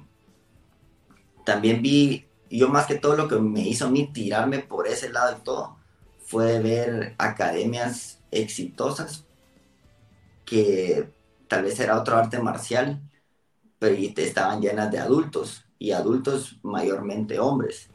también 1.44 1.82
vi, 1.82 2.26
yo 2.50 2.68
más 2.68 2.86
que 2.86 2.96
todo 2.96 3.16
lo 3.16 3.28
que 3.28 3.36
me 3.36 3.60
hizo 3.60 3.86
a 3.86 3.90
mí 3.90 4.10
tirarme 4.12 4.60
por 4.60 4.86
ese 4.86 5.10
lado 5.10 5.36
y 5.38 5.42
todo, 5.42 5.76
fue 6.24 6.60
ver 6.60 7.14
academias 7.18 8.20
exitosas 8.30 9.24
que 10.44 11.10
tal 11.48 11.64
vez 11.64 11.78
era 11.80 11.98
otro 11.98 12.16
arte 12.16 12.38
marcial, 12.38 13.00
pero 13.78 13.96
estaban 13.96 14.60
llenas 14.60 14.90
de 14.90 14.98
adultos 14.98 15.64
y 15.78 15.92
adultos 15.92 16.58
mayormente 16.62 17.38
hombres. 17.38 17.88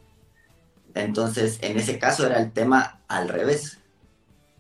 Entonces, 0.94 1.60
en 1.62 1.78
ese 1.78 2.00
caso 2.00 2.26
era 2.26 2.40
el 2.40 2.52
tema 2.52 3.02
al 3.08 3.30
revés. 3.30 3.80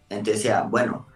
Entonces 0.10 0.44
decía, 0.44 0.62
bueno, 0.64 1.08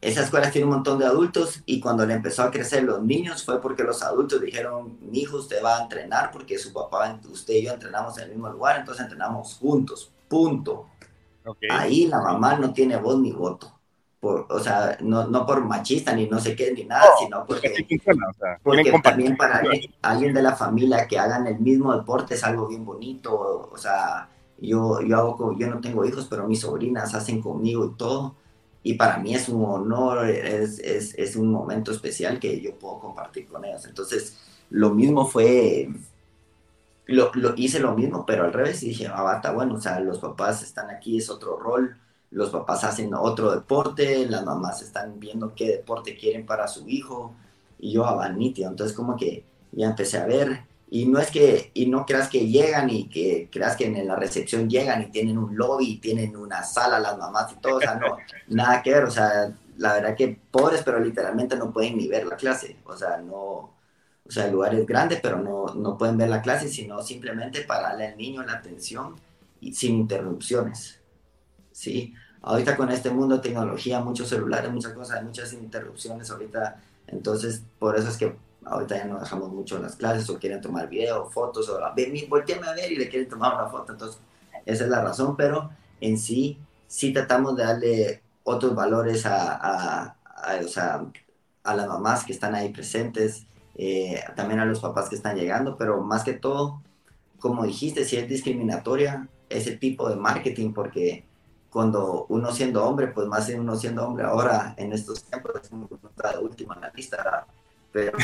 esa 0.00 0.22
escuela 0.22 0.50
tiene 0.50 0.66
un 0.66 0.74
montón 0.74 0.98
de 0.98 1.06
adultos 1.06 1.62
y 1.66 1.80
cuando 1.80 2.06
le 2.06 2.14
empezó 2.14 2.44
a 2.44 2.50
crecer 2.50 2.84
los 2.84 3.02
niños 3.02 3.44
fue 3.44 3.60
porque 3.60 3.82
los 3.82 4.02
adultos 4.02 4.40
dijeron, 4.40 4.96
mi 5.00 5.20
hijo 5.20 5.38
usted 5.38 5.62
va 5.62 5.78
a 5.78 5.82
entrenar 5.82 6.30
porque 6.30 6.58
su 6.58 6.72
papá, 6.72 7.18
usted 7.30 7.54
y 7.54 7.64
yo 7.64 7.72
entrenamos 7.72 8.16
en 8.18 8.24
el 8.24 8.30
mismo 8.30 8.48
lugar, 8.48 8.78
entonces 8.78 9.02
entrenamos 9.02 9.56
juntos. 9.56 10.12
punto. 10.28 10.86
Ahí 11.70 12.06
la 12.06 12.20
mamá 12.20 12.56
no 12.56 12.72
tiene 12.72 12.96
voz 12.96 13.18
ni 13.18 13.32
voto. 13.32 13.74
Por, 14.20 14.46
o 14.50 14.58
sea, 14.58 14.98
no, 15.00 15.28
no 15.28 15.46
por 15.46 15.64
machista 15.64 16.12
ni 16.12 16.26
no 16.26 16.40
sé 16.40 16.56
qué 16.56 16.72
ni 16.72 16.84
nada, 16.84 17.04
sino 17.20 17.46
porque, 17.46 17.72
porque 18.64 18.92
también 19.00 19.36
para 19.36 19.62
alguien, 20.02 20.34
de 20.34 20.42
la 20.42 20.56
familia 20.56 21.06
que 21.06 21.18
hagan 21.20 21.46
el 21.46 21.60
mismo 21.60 21.96
deporte 21.96 22.34
es 22.34 22.42
algo 22.42 22.66
bien 22.66 22.84
bonito, 22.84 23.68
o, 23.72 23.78
sea, 23.78 24.28
yo, 24.58 25.00
yo 25.02 25.16
hago, 25.16 25.56
yo 25.56 25.68
no 25.68 25.80
tengo 25.80 26.04
hijos, 26.04 26.26
pero 26.28 26.48
mis 26.48 26.60
sobrinas 26.60 27.14
hacen 27.14 27.40
conmigo 27.40 27.84
y 27.86 27.96
todo, 27.96 28.34
y 28.88 28.94
para 28.94 29.18
mí 29.18 29.34
es 29.34 29.50
un 29.50 29.62
honor, 29.66 30.26
es, 30.30 30.78
es, 30.80 31.36
un 31.36 31.52
momento 31.52 31.92
especial 31.92 32.40
que 32.40 32.58
yo 32.58 32.74
puedo 32.78 32.98
compartir 33.00 33.46
con 33.46 33.62
ellas. 33.62 33.84
Entonces, 33.84 34.38
lo 34.70 34.94
mismo 34.94 35.26
fue, 35.26 35.90
lo, 37.04 37.30
lo, 37.34 37.52
hice 37.54 37.80
lo 37.80 37.94
mismo, 37.94 38.24
pero 38.24 38.44
al 38.44 38.52
revés, 38.54 38.82
y 38.82 38.88
dije, 38.88 39.06
ah, 39.06 39.42
bueno, 39.54 39.74
o 39.74 39.80
sea, 39.82 40.00
los 40.00 40.20
papás 40.20 40.62
están 40.62 40.88
aquí, 40.88 41.18
es 41.18 41.28
otro 41.28 41.58
rol, 41.58 41.98
los 42.30 42.48
papás 42.48 42.82
hacen 42.82 43.12
otro 43.12 43.50
deporte, 43.50 44.26
las 44.26 44.42
mamás 44.46 44.80
están 44.80 45.20
viendo 45.20 45.54
qué 45.54 45.68
deporte 45.68 46.16
quieren 46.16 46.46
para 46.46 46.66
su 46.66 46.88
hijo, 46.88 47.34
y 47.78 47.92
yo, 47.92 48.06
nítido, 48.30 48.70
entonces 48.70 48.96
como 48.96 49.18
que 49.18 49.44
ya 49.72 49.88
empecé 49.88 50.16
a 50.16 50.24
ver, 50.24 50.62
y 50.90 51.06
no 51.06 51.18
es 51.18 51.30
que, 51.30 51.70
y 51.74 51.86
no 51.86 52.06
creas 52.06 52.28
que 52.28 52.46
llegan 52.46 52.88
y 52.88 53.08
que 53.08 53.48
creas 53.52 53.76
que 53.76 53.86
en 53.86 54.06
la 54.06 54.16
recepción 54.16 54.70
llegan 54.70 55.02
y 55.02 55.10
tienen 55.10 55.36
un 55.36 55.56
lobby, 55.56 55.92
y 55.92 55.96
tienen 55.98 56.34
una 56.36 56.62
sala 56.62 56.98
las 56.98 57.18
mamás 57.18 57.52
y 57.52 57.56
todo, 57.56 57.76
o 57.76 57.80
sea, 57.80 57.96
no, 57.96 58.16
nada 58.48 58.82
que 58.82 58.92
ver, 58.92 59.04
o 59.04 59.10
sea, 59.10 59.54
la 59.76 59.94
verdad 59.94 60.16
que 60.16 60.38
pobres, 60.50 60.82
pero 60.84 60.98
literalmente 60.98 61.56
no 61.56 61.72
pueden 61.72 61.98
ni 61.98 62.08
ver 62.08 62.26
la 62.26 62.36
clase, 62.36 62.76
o 62.86 62.96
sea, 62.96 63.18
no, 63.18 63.34
o 63.36 64.30
sea, 64.30 64.46
el 64.46 64.52
lugar 64.52 64.74
es 64.74 64.86
grande, 64.86 65.18
pero 65.22 65.38
no, 65.38 65.74
no 65.74 65.98
pueden 65.98 66.16
ver 66.16 66.30
la 66.30 66.40
clase, 66.40 66.68
sino 66.68 67.02
simplemente 67.02 67.62
para 67.62 67.90
darle 67.90 68.08
al 68.08 68.16
niño 68.16 68.42
la 68.42 68.54
atención 68.54 69.16
y 69.60 69.74
sin 69.74 69.96
interrupciones, 69.96 71.00
¿sí? 71.70 72.14
Ahorita 72.40 72.76
con 72.76 72.90
este 72.90 73.10
mundo 73.10 73.36
de 73.36 73.42
tecnología, 73.42 74.00
muchos 74.00 74.28
celulares, 74.28 74.70
muchas 74.70 74.92
cosas, 74.92 75.22
muchas 75.22 75.52
interrupciones 75.52 76.30
ahorita, 76.30 76.80
entonces 77.08 77.62
por 77.78 77.96
eso 77.96 78.08
es 78.08 78.16
que 78.16 78.47
ahorita 78.64 78.96
ya 78.96 79.04
no 79.06 79.20
dejamos 79.20 79.50
mucho 79.50 79.78
las 79.78 79.96
clases 79.96 80.28
o 80.30 80.38
quieren 80.38 80.60
tomar 80.60 80.88
video, 80.88 81.28
fotos, 81.30 81.68
o 81.68 81.80
volteame 82.28 82.66
a 82.66 82.74
ver 82.74 82.92
y 82.92 82.96
le 82.96 83.08
quieren 83.08 83.28
tomar 83.28 83.54
una 83.54 83.68
foto. 83.68 83.92
Entonces, 83.92 84.20
esa 84.66 84.84
es 84.84 84.90
la 84.90 85.02
razón, 85.02 85.36
pero 85.36 85.70
en 86.00 86.18
sí, 86.18 86.58
sí 86.86 87.12
tratamos 87.12 87.56
de 87.56 87.64
darle 87.64 88.22
otros 88.44 88.74
valores 88.74 89.26
a, 89.26 89.54
a, 89.54 90.16
a, 91.64 91.74
las 91.74 91.88
mamás 91.88 92.24
que 92.24 92.32
están 92.32 92.54
ahí 92.54 92.70
presentes, 92.70 93.46
eh, 93.74 94.22
también 94.36 94.60
a 94.60 94.64
los 94.64 94.80
papás 94.80 95.08
que 95.08 95.16
están 95.16 95.36
llegando, 95.36 95.76
pero 95.76 96.02
más 96.02 96.24
que 96.24 96.32
todo, 96.32 96.82
como 97.38 97.64
dijiste, 97.64 98.04
si 98.04 98.16
es 98.16 98.28
discriminatoria 98.28 99.28
ese 99.48 99.76
tipo 99.76 100.08
de 100.08 100.16
marketing, 100.16 100.72
porque 100.72 101.24
cuando 101.70 102.26
uno 102.28 102.52
siendo 102.52 102.84
hombre, 102.84 103.08
pues 103.08 103.26
más 103.26 103.48
uno 103.50 103.76
siendo 103.76 104.06
hombre 104.06 104.24
ahora 104.24 104.74
en 104.76 104.92
estos 104.92 105.24
tiempos 105.24 105.52
es 105.62 105.70
de 105.70 106.38
última 106.40 106.74
en 106.74 106.80
la 106.80 106.92
lista, 106.94 107.46
pero 107.92 108.16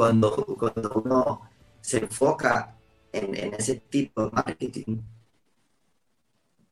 cuando, 0.00 0.34
cuando 0.58 1.02
uno 1.04 1.42
se 1.82 1.98
enfoca 1.98 2.74
en, 3.12 3.52
ese 3.52 3.74
tipo 3.74 4.24
de 4.24 4.30
marketing, 4.30 5.02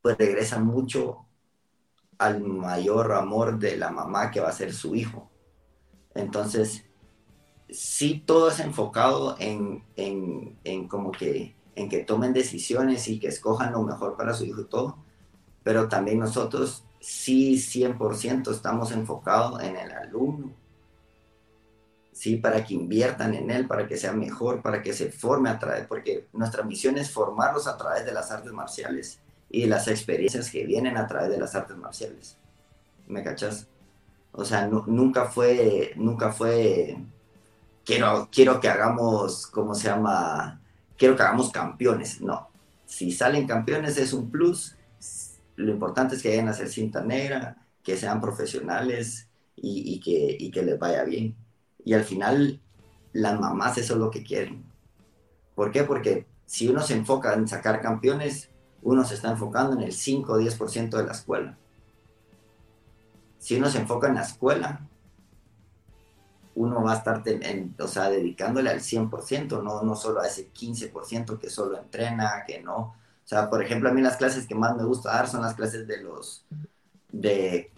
pues 0.01 0.17
regresa 0.17 0.59
mucho 0.59 1.27
al 2.17 2.41
mayor 2.41 3.13
amor 3.13 3.59
de 3.59 3.77
la 3.77 3.91
mamá 3.91 4.31
que 4.31 4.41
va 4.41 4.49
a 4.49 4.53
ser 4.53 4.73
su 4.73 4.95
hijo. 4.95 5.29
Entonces, 6.15 6.87
sí 7.69 8.23
todo 8.25 8.49
es 8.49 8.61
enfocado 8.61 9.37
en, 9.39 9.85
en, 9.97 10.59
en, 10.65 10.89
como 10.89 11.13
que, 11.13 11.55
en 11.75 11.91
que 11.91 12.05
tomen 12.05 12.33
decisiones 12.33 13.09
y 13.09 13.21
que 13.21 13.29
escojan 13.29 13.73
lo 13.73 13.83
mejor 13.83 14.17
para 14.17 14.33
su 14.33 14.47
hijo 14.47 14.63
y 14.63 14.69
todo, 14.69 15.05
pero 15.63 15.87
también 15.87 16.19
nosotros 16.19 16.83
sí 16.99 17.57
100% 17.59 18.51
estamos 18.51 18.91
enfocados 18.91 19.63
en 19.63 19.77
el 19.77 19.93
alumno 19.93 20.58
¿sí? 22.19 22.37
Para 22.37 22.65
que 22.65 22.75
inviertan 22.75 23.33
en 23.35 23.49
él, 23.49 23.69
para 23.69 23.87
que 23.87 23.97
sea 23.97 24.13
mejor, 24.13 24.61
para 24.61 24.83
que 24.83 24.93
se 24.93 25.13
forme 25.13 25.51
a 25.51 25.59
través, 25.61 25.87
porque 25.87 26.27
nuestra 26.33 26.65
misión 26.65 26.99
es 26.99 27.13
formarlos 27.13 27.69
a 27.69 27.77
través 27.77 28.05
de 28.05 28.13
las 28.13 28.33
artes 28.33 28.51
marciales 28.51 29.21
y 29.49 29.63
de 29.63 29.67
las 29.69 29.87
experiencias 29.87 30.51
que 30.51 30.67
vienen 30.67 30.97
a 30.97 31.07
través 31.07 31.31
de 31.31 31.39
las 31.39 31.55
artes 31.55 31.77
marciales. 31.77 32.37
¿Me 33.07 33.23
cachas? 33.23 33.69
O 34.33 34.45
sea, 34.45 34.67
nunca 34.67 35.27
fue, 35.27 35.93
nunca 35.95 36.33
fue, 36.33 36.99
quiero, 37.85 38.29
quiero 38.33 38.59
que 38.59 38.69
hagamos, 38.69 39.47
¿cómo 39.47 39.77
se 39.77 39.87
llama? 39.87 40.61
Quiero 40.97 41.15
que 41.15 41.23
hagamos 41.23 41.53
campeones. 41.53 42.21
No. 42.21 42.49
Si 42.85 43.13
salen 43.13 43.47
campeones 43.47 43.97
es 43.97 44.13
un 44.13 44.29
plus. 44.29 44.75
Lo 45.55 45.71
importante 45.71 46.17
es 46.17 46.23
que 46.23 46.31
vayan 46.31 46.49
a 46.49 46.51
hacer 46.51 46.69
cinta 46.69 47.01
negra, 47.01 47.65
que 47.85 47.97
sean 47.97 48.21
profesionales 48.21 49.29
y, 49.55 50.01
que, 50.01 50.37
y 50.39 50.51
que 50.51 50.63
les 50.63 50.79
vaya 50.79 51.05
bien. 51.05 51.37
Y 51.85 51.95
al 51.95 52.05
final, 52.05 52.61
las 53.13 53.41
mamás 53.41 53.79
eso 53.79 53.95
es 53.95 54.01
lo 54.01 54.11
que 54.11 54.23
quieren. 54.23 54.65
¿Por 55.55 55.73
qué? 55.73 55.85
Porque 55.85 56.27
si 56.47 56.69
uno 56.69 56.83
se 56.83 56.95
enfoca 56.95 57.35
en 57.35 57.49
sacar 57.49 57.81
campeones, 57.81 58.51
uno 58.83 59.05
se 59.05 59.15
está 59.15 59.31
enfocando 59.31 59.75
en 59.75 59.83
el 59.83 59.93
5 59.93 60.33
o 60.33 60.41
10% 60.41 60.97
de 60.97 61.05
la 61.05 61.13
escuela. 61.13 61.59
Si 63.39 63.57
uno 63.57 63.69
se 63.69 63.79
enfoca 63.79 64.09
en 64.09 64.17
la 64.17 64.23
escuela, 64.23 64.89
uno 66.55 66.83
va 66.83 66.93
a 66.93 66.97
estar 66.97 67.23
o 67.79 67.89
sea, 67.89 68.11
dedicándole 68.11 68.71
al 68.71 68.81
100%, 68.81 69.63
no, 69.63 69.83
no 69.83 69.95
solo 69.95 70.21
a 70.21 70.27
ese 70.27 70.51
15% 70.53 71.39
que 71.39 71.51
solo 71.51 71.79
entrena, 71.79 72.45
que 72.47 72.61
no. 72.61 72.77
O 72.79 72.95
sea, 73.25 73.49
por 73.49 73.63
ejemplo, 73.63 73.89
a 73.89 73.93
mí 73.93 74.01
las 74.01 74.17
clases 74.17 74.47
que 74.47 74.55
más 74.55 74.77
me 74.77 74.85
gusta 74.85 75.13
dar 75.13 75.29
son 75.29 75.43
las 75.43 75.55
clases 75.55 75.87
de 75.87 76.03
los, 76.03 76.45
de, 77.13 77.71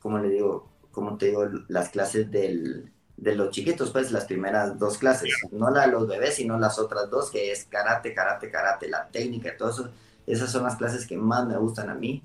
¿cómo 0.00 0.18
le 0.18 0.28
digo? 0.28 0.68
¿Cómo 0.92 1.16
te 1.16 1.26
digo? 1.26 1.46
Las 1.68 1.88
clases 1.88 2.30
del, 2.30 2.92
de 3.18 3.34
los 3.34 3.50
chiquitos, 3.50 3.90
pues 3.90 4.12
las 4.12 4.26
primeras 4.26 4.78
dos 4.78 4.96
clases, 4.96 5.28
no 5.50 5.70
la 5.70 5.82
de 5.82 5.92
los 5.92 6.06
bebés, 6.06 6.36
sino 6.36 6.58
las 6.58 6.78
otras 6.78 7.10
dos, 7.10 7.30
que 7.30 7.50
es 7.50 7.64
karate, 7.64 8.14
karate, 8.14 8.50
karate, 8.50 8.88
la 8.88 9.08
técnica 9.08 9.52
y 9.52 9.56
todo 9.56 9.70
eso. 9.70 9.90
Esas 10.26 10.52
son 10.52 10.62
las 10.62 10.76
clases 10.76 11.04
que 11.04 11.16
más 11.16 11.46
me 11.46 11.56
gustan 11.56 11.90
a 11.90 11.94
mí, 11.94 12.22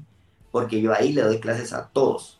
porque 0.52 0.80
yo 0.80 0.94
ahí 0.94 1.12
le 1.12 1.24
doy 1.24 1.40
clases 1.40 1.74
a 1.74 1.90
todos. 1.90 2.40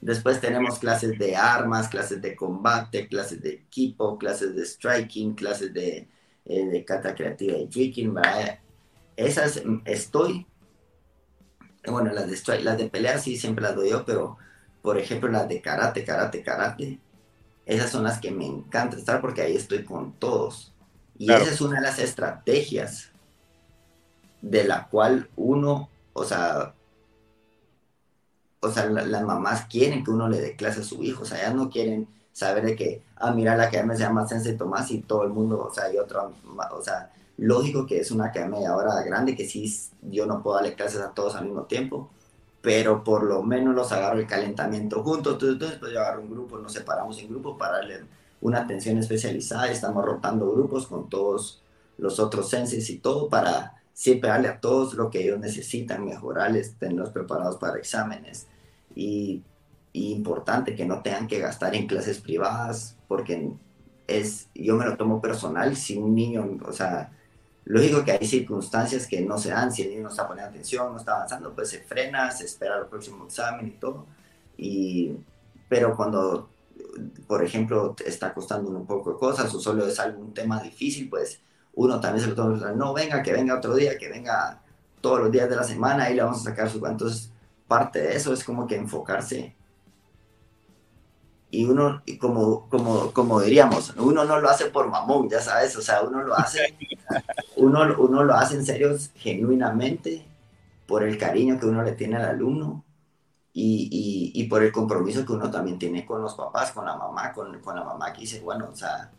Después 0.00 0.40
tenemos 0.40 0.80
clases 0.80 1.16
de 1.18 1.36
armas, 1.36 1.88
clases 1.88 2.20
de 2.20 2.34
combate, 2.34 3.08
clases 3.08 3.40
de 3.40 3.50
equipo, 3.50 4.18
clases 4.18 4.56
de 4.56 4.66
striking, 4.66 5.34
clases 5.34 5.72
de, 5.72 6.08
eh, 6.44 6.66
de 6.66 6.84
kata 6.84 7.14
creativa 7.14 7.56
y 7.56 7.68
tricking, 7.68 8.14
Esas 9.16 9.64
mm, 9.64 9.82
estoy, 9.84 10.46
bueno, 11.86 12.12
las 12.12 12.28
de, 12.28 12.60
las 12.62 12.76
de 12.76 12.90
pelea 12.90 13.18
sí 13.18 13.36
siempre 13.36 13.62
las 13.62 13.76
doy 13.76 13.90
yo, 13.90 14.04
pero 14.04 14.38
por 14.86 14.98
ejemplo, 14.98 15.28
las 15.28 15.48
de 15.48 15.60
karate, 15.60 16.04
karate, 16.04 16.44
karate, 16.44 17.00
esas 17.66 17.90
son 17.90 18.04
las 18.04 18.20
que 18.20 18.30
me 18.30 18.46
encanta 18.46 18.96
estar 18.96 19.20
porque 19.20 19.42
ahí 19.42 19.56
estoy 19.56 19.82
con 19.82 20.12
todos. 20.12 20.72
Y 21.18 21.32
esa 21.32 21.50
es 21.50 21.60
una 21.60 21.80
de 21.80 21.86
las 21.88 21.98
estrategias 21.98 23.10
de 24.40 24.62
la 24.62 24.86
cual 24.86 25.28
uno, 25.34 25.88
o 26.12 26.22
sea, 26.22 26.72
o 28.60 28.70
sea, 28.70 28.86
las 28.86 29.22
mamás 29.24 29.66
quieren 29.66 30.04
que 30.04 30.12
uno 30.12 30.28
le 30.28 30.40
dé 30.40 30.54
clase 30.54 30.82
a 30.82 30.84
su 30.84 31.02
hijo, 31.02 31.24
o 31.24 31.26
sea, 31.26 31.40
ellas 31.40 31.56
no 31.56 31.68
quieren 31.68 32.06
saber 32.32 32.64
de 32.64 32.76
que, 32.76 33.02
ah, 33.16 33.32
mira, 33.32 33.56
la 33.56 33.64
academia 33.64 33.96
se 33.96 34.04
llama 34.04 34.28
Sensei 34.28 34.56
Tomás 34.56 34.92
y 34.92 35.00
todo 35.00 35.24
el 35.24 35.30
mundo, 35.30 35.66
o 35.68 35.74
sea, 35.74 35.86
hay 35.86 35.98
otro, 35.98 36.32
o 36.70 36.80
sea, 36.80 37.10
lógico 37.38 37.86
que 37.86 37.98
es 37.98 38.12
una 38.12 38.26
academia 38.26 38.70
ahora 38.70 39.02
grande, 39.02 39.34
que 39.34 39.48
sí, 39.48 39.68
yo 40.02 40.26
no 40.26 40.44
puedo 40.44 40.58
darle 40.58 40.76
clases 40.76 41.00
a 41.00 41.10
todos 41.10 41.34
al 41.34 41.46
mismo 41.46 41.64
tiempo, 41.64 42.08
pero 42.66 43.04
por 43.04 43.22
lo 43.22 43.44
menos 43.44 43.76
los 43.76 43.92
agarro 43.92 44.18
el 44.18 44.26
calentamiento 44.26 45.00
juntos, 45.04 45.40
entonces 45.40 45.78
pues 45.78 45.92
yo 45.92 46.00
agarro 46.00 46.22
un 46.22 46.32
grupo, 46.32 46.58
nos 46.58 46.72
separamos 46.72 47.16
en 47.20 47.28
grupos 47.28 47.56
para 47.56 47.74
darle 47.74 48.00
una 48.40 48.62
atención 48.62 48.98
especializada, 48.98 49.70
estamos 49.70 50.04
rotando 50.04 50.50
grupos 50.50 50.88
con 50.88 51.08
todos 51.08 51.62
los 51.96 52.18
otros 52.18 52.50
senses 52.50 52.90
y 52.90 52.98
todo 52.98 53.28
para 53.28 53.80
siempre 53.92 54.30
darle 54.30 54.48
a 54.48 54.58
todos 54.58 54.94
lo 54.94 55.10
que 55.10 55.22
ellos 55.22 55.38
necesitan, 55.38 56.04
mejorarles, 56.04 56.74
tenerlos 56.74 57.10
preparados 57.10 57.54
para 57.54 57.78
exámenes. 57.78 58.48
Y, 58.96 59.44
y 59.92 60.10
importante 60.10 60.74
que 60.74 60.86
no 60.86 61.02
tengan 61.02 61.28
que 61.28 61.38
gastar 61.38 61.76
en 61.76 61.86
clases 61.86 62.18
privadas 62.18 62.96
porque 63.06 63.48
es, 64.08 64.48
yo 64.56 64.74
me 64.74 64.86
lo 64.86 64.96
tomo 64.96 65.20
personal, 65.20 65.76
si 65.76 65.98
un 65.98 66.16
niño, 66.16 66.44
o 66.66 66.72
sea, 66.72 67.12
Lógico 67.66 68.04
que 68.04 68.12
hay 68.12 68.24
circunstancias 68.24 69.08
que 69.08 69.20
no 69.22 69.38
se 69.38 69.50
dan, 69.50 69.72
si 69.72 69.82
el 69.82 69.90
niño 69.90 70.02
no 70.04 70.08
está 70.10 70.28
poniendo 70.28 70.50
atención, 70.50 70.92
no 70.92 70.98
está 70.98 71.16
avanzando, 71.16 71.52
pues 71.52 71.68
se 71.68 71.80
frena, 71.80 72.30
se 72.30 72.44
espera 72.44 72.78
el 72.78 72.86
próximo 72.86 73.26
examen 73.26 73.66
y 73.66 73.70
todo. 73.72 74.06
Y, 74.56 75.16
pero 75.68 75.96
cuando, 75.96 76.48
por 77.26 77.42
ejemplo, 77.42 77.96
está 78.04 78.32
costando 78.32 78.70
un 78.70 78.86
poco 78.86 79.12
de 79.12 79.18
cosas 79.18 79.52
o 79.52 79.58
solo 79.58 79.84
es 79.84 79.98
algún 79.98 80.32
tema 80.32 80.62
difícil, 80.62 81.10
pues 81.10 81.40
uno 81.74 81.98
también 81.98 82.22
se 82.22 82.30
lo 82.30 82.36
toma, 82.36 82.70
no, 82.70 82.94
venga, 82.94 83.20
que 83.20 83.32
venga 83.32 83.58
otro 83.58 83.74
día, 83.74 83.98
que 83.98 84.08
venga 84.08 84.62
todos 85.00 85.18
los 85.18 85.32
días 85.32 85.50
de 85.50 85.56
la 85.56 85.64
semana 85.64 86.08
y 86.08 86.14
le 86.14 86.22
vamos 86.22 86.42
a 86.42 86.50
sacar 86.50 86.70
su... 86.70 86.86
Entonces, 86.86 87.32
parte 87.66 88.00
de 88.00 88.14
eso 88.14 88.32
es 88.32 88.44
como 88.44 88.68
que 88.68 88.76
enfocarse 88.76 89.55
y 91.56 91.64
uno, 91.64 92.02
como, 92.20 92.68
como, 92.68 93.12
como 93.12 93.40
diríamos, 93.40 93.94
uno 93.96 94.24
no 94.24 94.40
lo 94.40 94.50
hace 94.50 94.66
por 94.66 94.88
mamón, 94.90 95.30
ya 95.30 95.40
sabes, 95.40 95.74
o 95.76 95.80
sea, 95.80 96.02
uno 96.02 96.22
lo 96.22 96.34
hace, 96.34 96.76
uno, 97.56 97.96
uno 97.98 98.24
lo 98.24 98.34
hace 98.34 98.56
en 98.56 98.66
serio, 98.66 98.96
genuinamente, 99.14 100.26
por 100.86 101.02
el 101.02 101.16
cariño 101.16 101.58
que 101.58 101.66
uno 101.66 101.82
le 101.82 101.92
tiene 101.92 102.16
al 102.16 102.26
alumno 102.26 102.84
y, 103.54 104.32
y, 104.34 104.44
por 104.48 104.62
el 104.62 104.70
compromiso 104.70 105.24
que 105.24 105.32
uno 105.32 105.50
también 105.50 105.78
tiene 105.78 106.04
con 106.04 106.20
los 106.20 106.34
papás, 106.34 106.72
con 106.72 106.84
la 106.84 106.94
mamá, 106.94 107.32
con, 107.32 107.58
con 107.60 107.74
la 107.74 107.84
mamá 107.84 108.12
que 108.12 108.20
dice, 108.20 108.40
bueno, 108.40 108.68
o 108.70 108.76
sea, 108.76 109.10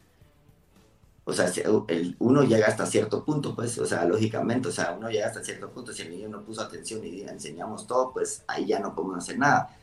o 1.24 1.34
sea, 1.34 1.52
el, 1.88 2.16
uno 2.20 2.44
llega 2.44 2.68
hasta 2.68 2.86
cierto 2.86 3.26
punto, 3.26 3.56
pues, 3.56 3.80
o 3.80 3.86
sea, 3.86 4.06
lógicamente, 4.06 4.70
o 4.70 4.72
sea, 4.72 4.94
uno 4.98 5.10
llega 5.10 5.28
hasta 5.28 5.44
cierto 5.44 5.72
punto, 5.72 5.92
si 5.92 6.04
el 6.04 6.12
niño 6.12 6.30
no 6.30 6.44
puso 6.44 6.62
atención 6.62 7.04
y 7.04 7.22
enseñamos 7.22 7.88
todo, 7.88 8.14
pues 8.14 8.44
ahí 8.48 8.68
ya 8.68 8.80
no 8.80 8.94
podemos 8.94 9.18
hacer 9.18 9.40
nada. 9.40 9.77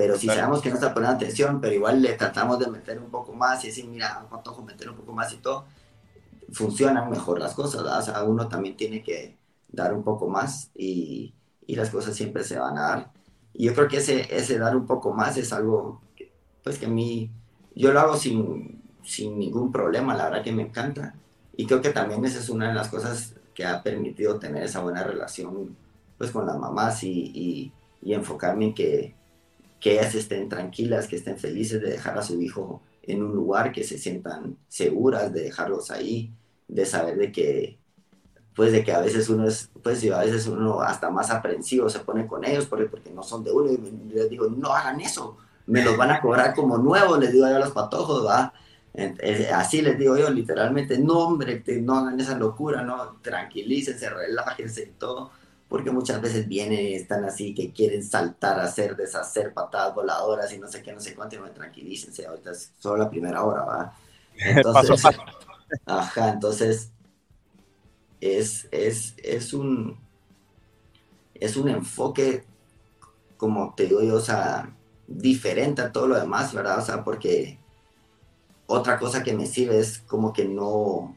Pero 0.00 0.16
si 0.16 0.28
sabemos 0.28 0.62
que 0.62 0.70
no 0.70 0.76
está 0.76 0.94
poniendo 0.94 1.14
atención, 1.14 1.60
pero 1.60 1.74
igual 1.74 2.00
le 2.00 2.14
tratamos 2.14 2.58
de 2.58 2.68
meter 2.68 2.98
un 2.98 3.10
poco 3.10 3.34
más 3.34 3.62
y 3.62 3.66
decir, 3.66 3.86
mira, 3.86 4.26
Patojo, 4.30 4.62
meter 4.62 4.88
un 4.88 4.96
poco 4.96 5.12
más 5.12 5.30
y 5.34 5.36
todo, 5.36 5.66
funcionan 6.50 7.10
mejor 7.10 7.38
las 7.38 7.52
cosas, 7.52 7.82
¿verdad? 7.82 7.98
O 7.98 8.02
sea, 8.02 8.22
uno 8.22 8.48
también 8.48 8.78
tiene 8.78 9.02
que 9.02 9.36
dar 9.68 9.92
un 9.92 10.02
poco 10.02 10.26
más 10.26 10.70
y, 10.74 11.34
y 11.66 11.76
las 11.76 11.90
cosas 11.90 12.16
siempre 12.16 12.44
se 12.44 12.58
van 12.58 12.78
a 12.78 12.80
dar. 12.80 13.12
Y 13.52 13.66
yo 13.66 13.74
creo 13.74 13.88
que 13.88 13.98
ese, 13.98 14.34
ese 14.34 14.58
dar 14.58 14.74
un 14.74 14.86
poco 14.86 15.12
más 15.12 15.36
es 15.36 15.52
algo, 15.52 16.00
que, 16.16 16.32
pues 16.64 16.78
que 16.78 16.86
a 16.86 16.88
mí, 16.88 17.30
yo 17.74 17.92
lo 17.92 18.00
hago 18.00 18.16
sin, 18.16 18.82
sin 19.04 19.38
ningún 19.38 19.70
problema, 19.70 20.16
la 20.16 20.30
verdad 20.30 20.42
que 20.42 20.52
me 20.52 20.62
encanta. 20.62 21.14
Y 21.58 21.66
creo 21.66 21.82
que 21.82 21.90
también 21.90 22.24
esa 22.24 22.38
es 22.38 22.48
una 22.48 22.68
de 22.68 22.74
las 22.74 22.88
cosas 22.88 23.34
que 23.54 23.66
ha 23.66 23.82
permitido 23.82 24.38
tener 24.38 24.62
esa 24.62 24.80
buena 24.80 25.02
relación 25.02 25.76
pues 26.16 26.30
con 26.30 26.46
las 26.46 26.56
mamás 26.58 27.04
y, 27.04 27.10
y, 27.34 27.72
y 28.00 28.14
enfocarme 28.14 28.64
en 28.68 28.74
que, 28.74 29.19
que 29.80 29.94
ellas 29.94 30.14
estén 30.14 30.48
tranquilas, 30.48 31.08
que 31.08 31.16
estén 31.16 31.38
felices 31.38 31.80
de 31.80 31.90
dejar 31.90 32.18
a 32.18 32.22
su 32.22 32.40
hijo 32.40 32.82
en 33.02 33.22
un 33.22 33.32
lugar, 33.32 33.72
que 33.72 33.82
se 33.82 33.98
sientan 33.98 34.56
seguras 34.68 35.32
de 35.32 35.42
dejarlos 35.42 35.90
ahí, 35.90 36.32
de 36.68 36.86
saber 36.86 37.16
de 37.16 37.32
que 37.32 37.80
pues 38.54 38.72
de 38.72 38.84
que 38.84 38.92
a 38.92 39.00
veces 39.00 39.28
uno 39.28 39.46
es, 39.46 39.70
pues 39.82 40.04
a 40.10 40.20
veces 40.20 40.46
uno 40.46 40.82
hasta 40.82 41.08
más 41.08 41.30
aprensivo 41.30 41.88
se 41.88 42.00
pone 42.00 42.26
con 42.26 42.44
ellos 42.44 42.66
porque, 42.66 42.86
porque 42.86 43.10
no 43.10 43.22
son 43.22 43.42
de 43.42 43.52
uno 43.52 43.72
y 43.72 43.78
les 44.12 44.28
digo, 44.28 44.48
no 44.48 44.74
hagan 44.74 45.00
eso, 45.00 45.38
me 45.66 45.82
los 45.82 45.96
van 45.96 46.10
a 46.10 46.20
cobrar 46.20 46.54
como 46.54 46.76
nuevos, 46.76 47.18
les 47.18 47.32
digo 47.32 47.48
yo 47.48 47.56
a 47.56 47.60
los 47.60 47.70
patojos, 47.70 48.26
va. 48.26 48.52
Eh, 48.92 49.48
así 49.54 49.82
les 49.82 49.96
digo 49.96 50.16
yo 50.16 50.28
literalmente, 50.30 50.98
no 50.98 51.20
hombre, 51.20 51.62
no 51.80 51.96
hagan 51.96 52.18
esa 52.18 52.36
locura, 52.36 52.82
no, 52.82 53.18
tranquilícense, 53.22 54.10
relájense 54.10 54.82
y 54.82 54.98
todo, 54.98 55.30
porque 55.70 55.92
muchas 55.92 56.20
veces 56.20 56.48
vienen 56.48 56.80
y 56.80 56.94
están 56.94 57.24
así 57.24 57.54
que 57.54 57.72
quieren 57.72 58.02
saltar, 58.02 58.58
hacer, 58.58 58.96
deshacer 58.96 59.54
patadas 59.54 59.94
voladoras 59.94 60.52
y 60.52 60.58
no 60.58 60.66
sé 60.66 60.82
qué, 60.82 60.92
no 60.92 61.00
sé 61.00 61.14
cuánto, 61.14 61.36
y 61.36 61.38
no 61.38 61.48
tranquilícense, 61.52 62.26
ahorita 62.26 62.50
es 62.50 62.72
solo 62.80 63.04
la 63.04 63.08
primera 63.08 63.44
hora, 63.44 63.62
va. 63.62 63.94
Entonces, 64.36 65.04
ajá, 65.86 66.30
entonces 66.30 66.90
es, 68.20 68.66
es, 68.72 69.14
es, 69.22 69.52
un, 69.52 69.96
es 71.34 71.56
un 71.56 71.68
enfoque, 71.68 72.44
como 73.36 73.72
te 73.76 73.84
digo 73.86 74.02
yo, 74.02 74.16
o 74.16 74.20
sea, 74.20 74.74
diferente 75.06 75.82
a 75.82 75.92
todo 75.92 76.08
lo 76.08 76.18
demás, 76.18 76.52
¿verdad? 76.52 76.78
O 76.78 76.82
sea, 76.82 77.04
porque 77.04 77.60
otra 78.66 78.98
cosa 78.98 79.22
que 79.22 79.34
me 79.34 79.46
sirve 79.46 79.78
es 79.78 79.98
como 80.00 80.32
que 80.32 80.46
no 80.46 81.14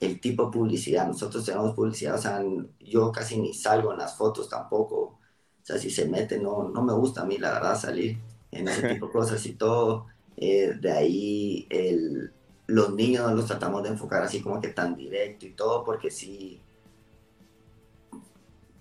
el 0.00 0.20
tipo 0.20 0.46
de 0.46 0.52
publicidad. 0.52 1.06
Nosotros 1.06 1.44
tenemos 1.44 1.74
publicidad, 1.74 2.16
o 2.16 2.18
sea, 2.18 2.42
yo 2.80 3.12
casi 3.12 3.40
ni 3.40 3.54
salgo 3.54 3.92
en 3.92 3.98
las 3.98 4.16
fotos 4.16 4.48
tampoco. 4.48 4.96
O 4.96 5.20
sea, 5.62 5.78
si 5.78 5.90
se 5.90 6.08
mete, 6.08 6.38
no, 6.38 6.68
no 6.68 6.82
me 6.82 6.92
gusta 6.92 7.22
a 7.22 7.24
mí, 7.24 7.38
la 7.38 7.52
verdad, 7.52 7.78
salir 7.78 8.18
en 8.52 8.68
ese 8.68 8.88
tipo 8.94 9.06
de 9.06 9.12
cosas 9.12 9.44
y 9.46 9.54
todo. 9.54 10.06
Eh, 10.36 10.74
de 10.80 10.92
ahí 10.92 11.66
el, 11.70 12.32
los 12.66 12.94
niños 12.94 13.32
los 13.32 13.46
tratamos 13.46 13.82
de 13.82 13.90
enfocar 13.90 14.22
así 14.22 14.42
como 14.42 14.60
que 14.60 14.68
tan 14.68 14.96
directo 14.96 15.46
y 15.46 15.52
todo, 15.52 15.82
porque 15.84 16.10
sí, 16.10 16.60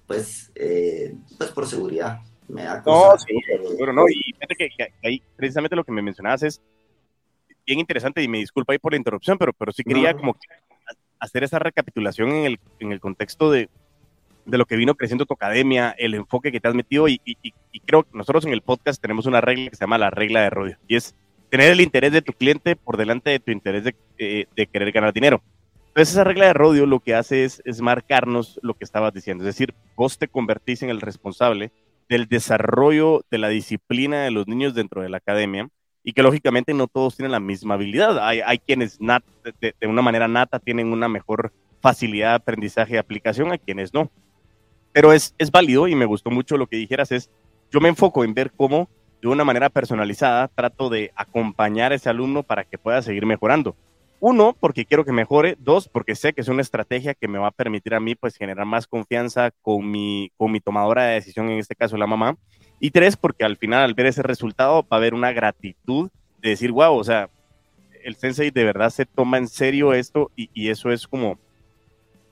pues, 0.05 0.51
eh, 0.55 1.15
pues 1.37 1.51
por 1.51 1.67
seguridad. 1.67 2.19
Me 2.47 2.63
da 2.63 2.83
no, 2.85 3.17
sí, 3.17 3.33
pero 3.79 3.91
no, 3.91 4.07
y 4.07 4.21
fíjate 4.33 4.55
que, 4.55 4.69
ahí 5.03 5.19
precisamente 5.35 5.75
lo 5.75 5.83
que 5.83 5.91
me 5.91 6.03
mencionabas 6.03 6.43
es 6.43 6.61
bien 7.65 7.79
interesante 7.79 8.21
y 8.21 8.27
me 8.27 8.37
disculpa 8.37 8.73
ahí 8.73 8.77
por 8.77 8.91
la 8.91 8.97
interrupción, 8.97 9.39
pero, 9.39 9.51
pero 9.51 9.71
sí 9.71 9.83
quería 9.83 10.15
como 10.15 10.35
hacer 11.25 11.43
esa 11.43 11.59
recapitulación 11.59 12.31
en 12.31 12.45
el, 12.45 12.59
en 12.79 12.91
el 12.91 12.99
contexto 12.99 13.51
de, 13.51 13.69
de 14.45 14.57
lo 14.57 14.65
que 14.65 14.75
vino 14.75 14.95
creciendo 14.95 15.25
tu 15.25 15.33
academia, 15.33 15.93
el 15.97 16.13
enfoque 16.13 16.51
que 16.51 16.59
te 16.59 16.67
has 16.67 16.75
metido 16.75 17.07
y, 17.07 17.19
creo 17.85 18.03
que 18.03 18.17
nosotros 18.17 18.45
en 18.45 18.53
el 18.53 18.61
podcast 18.61 19.01
tenemos 19.01 19.25
una 19.25 19.41
regla 19.41 19.69
que 19.69 19.75
se 19.75 19.81
llama 19.81 19.97
la 19.97 20.09
regla 20.09 20.41
de 20.41 20.49
Rodio 20.49 20.77
y 20.87 20.95
es 20.95 21.15
tener 21.49 21.71
el 21.71 21.81
interés 21.81 22.11
de 22.11 22.21
tu 22.21 22.33
cliente 22.33 22.75
por 22.75 22.97
delante 22.97 23.29
de 23.29 23.39
tu 23.39 23.51
interés 23.51 23.83
de, 23.83 23.95
eh, 24.17 24.45
de 24.55 24.67
querer 24.67 24.91
ganar 24.91 25.13
dinero. 25.13 25.41
Entonces 25.89 26.13
esa 26.13 26.23
regla 26.23 26.47
de 26.47 26.53
Rodio 26.53 26.85
lo 26.85 26.99
que 26.99 27.15
hace 27.15 27.43
es, 27.43 27.61
es, 27.65 27.81
marcarnos 27.81 28.59
lo 28.63 28.73
que 28.73 28.83
estabas 28.83 29.13
diciendo, 29.13 29.43
es 29.43 29.55
decir, 29.55 29.73
vos 29.95 30.17
te 30.17 30.27
convertís 30.27 30.83
en 30.83 30.89
el 30.89 31.01
responsable 31.01 31.71
del 32.09 32.27
desarrollo 32.27 33.23
de 33.31 33.37
la 33.37 33.49
disciplina 33.49 34.23
de 34.23 34.31
los 34.31 34.47
niños 34.47 34.73
dentro 34.73 35.01
de 35.01 35.09
la 35.09 35.17
academia 35.17 35.69
y 36.07 36.13
que 36.13 36.21
lógicamente 36.21 36.73
no 36.75 36.87
todos 36.87 37.17
tienen 37.17 37.31
la 37.31 37.39
misma 37.39 37.73
habilidad. 37.73 38.19
Hay, 38.25 38.39
hay 38.39 38.59
quienes 38.59 39.01
nat, 39.01 39.23
de, 39.59 39.73
una 39.87 40.03
manera 40.03 40.27
nata 40.27 40.59
tienen 40.59 40.93
una 40.93 41.09
mejor 41.09 41.51
facilidad 41.81 42.29
de 42.29 42.35
aprendizaje 42.35 42.93
y 42.93 42.97
aplicación, 42.97 43.51
a 43.51 43.57
quienes 43.57 43.91
no. 43.91 44.11
Pero 44.93 45.11
es, 45.11 45.33
es 45.39 45.49
válido 45.49 45.87
y 45.87 45.95
me 45.95 46.05
gustó 46.05 46.29
mucho 46.29 46.57
lo 46.57 46.67
que 46.67 46.77
dijeras, 46.77 47.11
es 47.11 47.31
yo 47.71 47.81
me 47.81 47.89
enfoco 47.89 48.23
en 48.23 48.35
ver 48.35 48.51
cómo 48.55 48.87
de 49.19 49.29
una 49.29 49.43
manera 49.43 49.69
personalizada 49.69 50.47
trato 50.47 50.89
de 50.89 51.11
acompañar 51.15 51.91
a 51.91 51.95
ese 51.95 52.07
alumno 52.07 52.43
para 52.43 52.63
que 52.65 52.77
pueda 52.77 53.01
seguir 53.01 53.25
mejorando. 53.25 53.75
Uno, 54.19 54.55
porque 54.59 54.85
quiero 54.85 55.05
que 55.05 55.11
mejore. 55.11 55.57
Dos, 55.59 55.89
porque 55.89 56.13
sé 56.13 56.33
que 56.33 56.41
es 56.41 56.47
una 56.47 56.61
estrategia 56.61 57.15
que 57.15 57.27
me 57.27 57.39
va 57.39 57.47
a 57.47 57.51
permitir 57.51 57.95
a 57.95 57.99
mí 57.99 58.13
pues 58.13 58.37
generar 58.37 58.65
más 58.67 58.85
confianza 58.85 59.49
con 59.63 59.89
mi, 59.89 60.31
con 60.37 60.51
mi 60.51 60.59
tomadora 60.59 61.05
de 61.05 61.15
decisión, 61.15 61.49
en 61.49 61.57
este 61.57 61.75
caso 61.75 61.97
la 61.97 62.07
mamá. 62.07 62.37
Y 62.79 62.91
tres, 62.91 63.15
porque 63.15 63.45
al 63.45 63.57
final 63.57 63.83
al 63.83 63.93
ver 63.93 64.07
ese 64.07 64.23
resultado 64.23 64.83
va 64.83 64.87
a 64.91 64.95
haber 64.97 65.13
una 65.13 65.31
gratitud 65.31 66.09
de 66.41 66.49
decir, 66.49 66.71
wow, 66.71 66.95
o 66.95 67.03
sea, 67.03 67.29
el 68.03 68.15
sensei 68.15 68.51
de 68.51 68.63
verdad 68.63 68.89
se 68.89 69.05
toma 69.05 69.37
en 69.37 69.47
serio 69.47 69.93
esto 69.93 70.31
y, 70.35 70.69
eso 70.69 70.91
es 70.91 71.07
como 71.07 71.39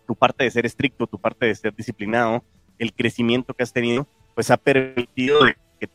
tu 0.06 0.16
parte 0.16 0.44
de 0.44 0.52
ser 0.52 0.66
estricto, 0.66 1.08
tu 1.08 1.18
parte 1.18 1.46
de 1.46 1.56
ser 1.56 1.74
disciplinado, 1.76 2.44
el 2.78 2.94
crecimiento 2.94 3.54
que 3.54 3.64
has 3.64 3.74
tenido, 3.74 4.08
pues 4.36 4.52
ha 4.52 4.58
permitido 4.58 5.40
que 5.80 5.90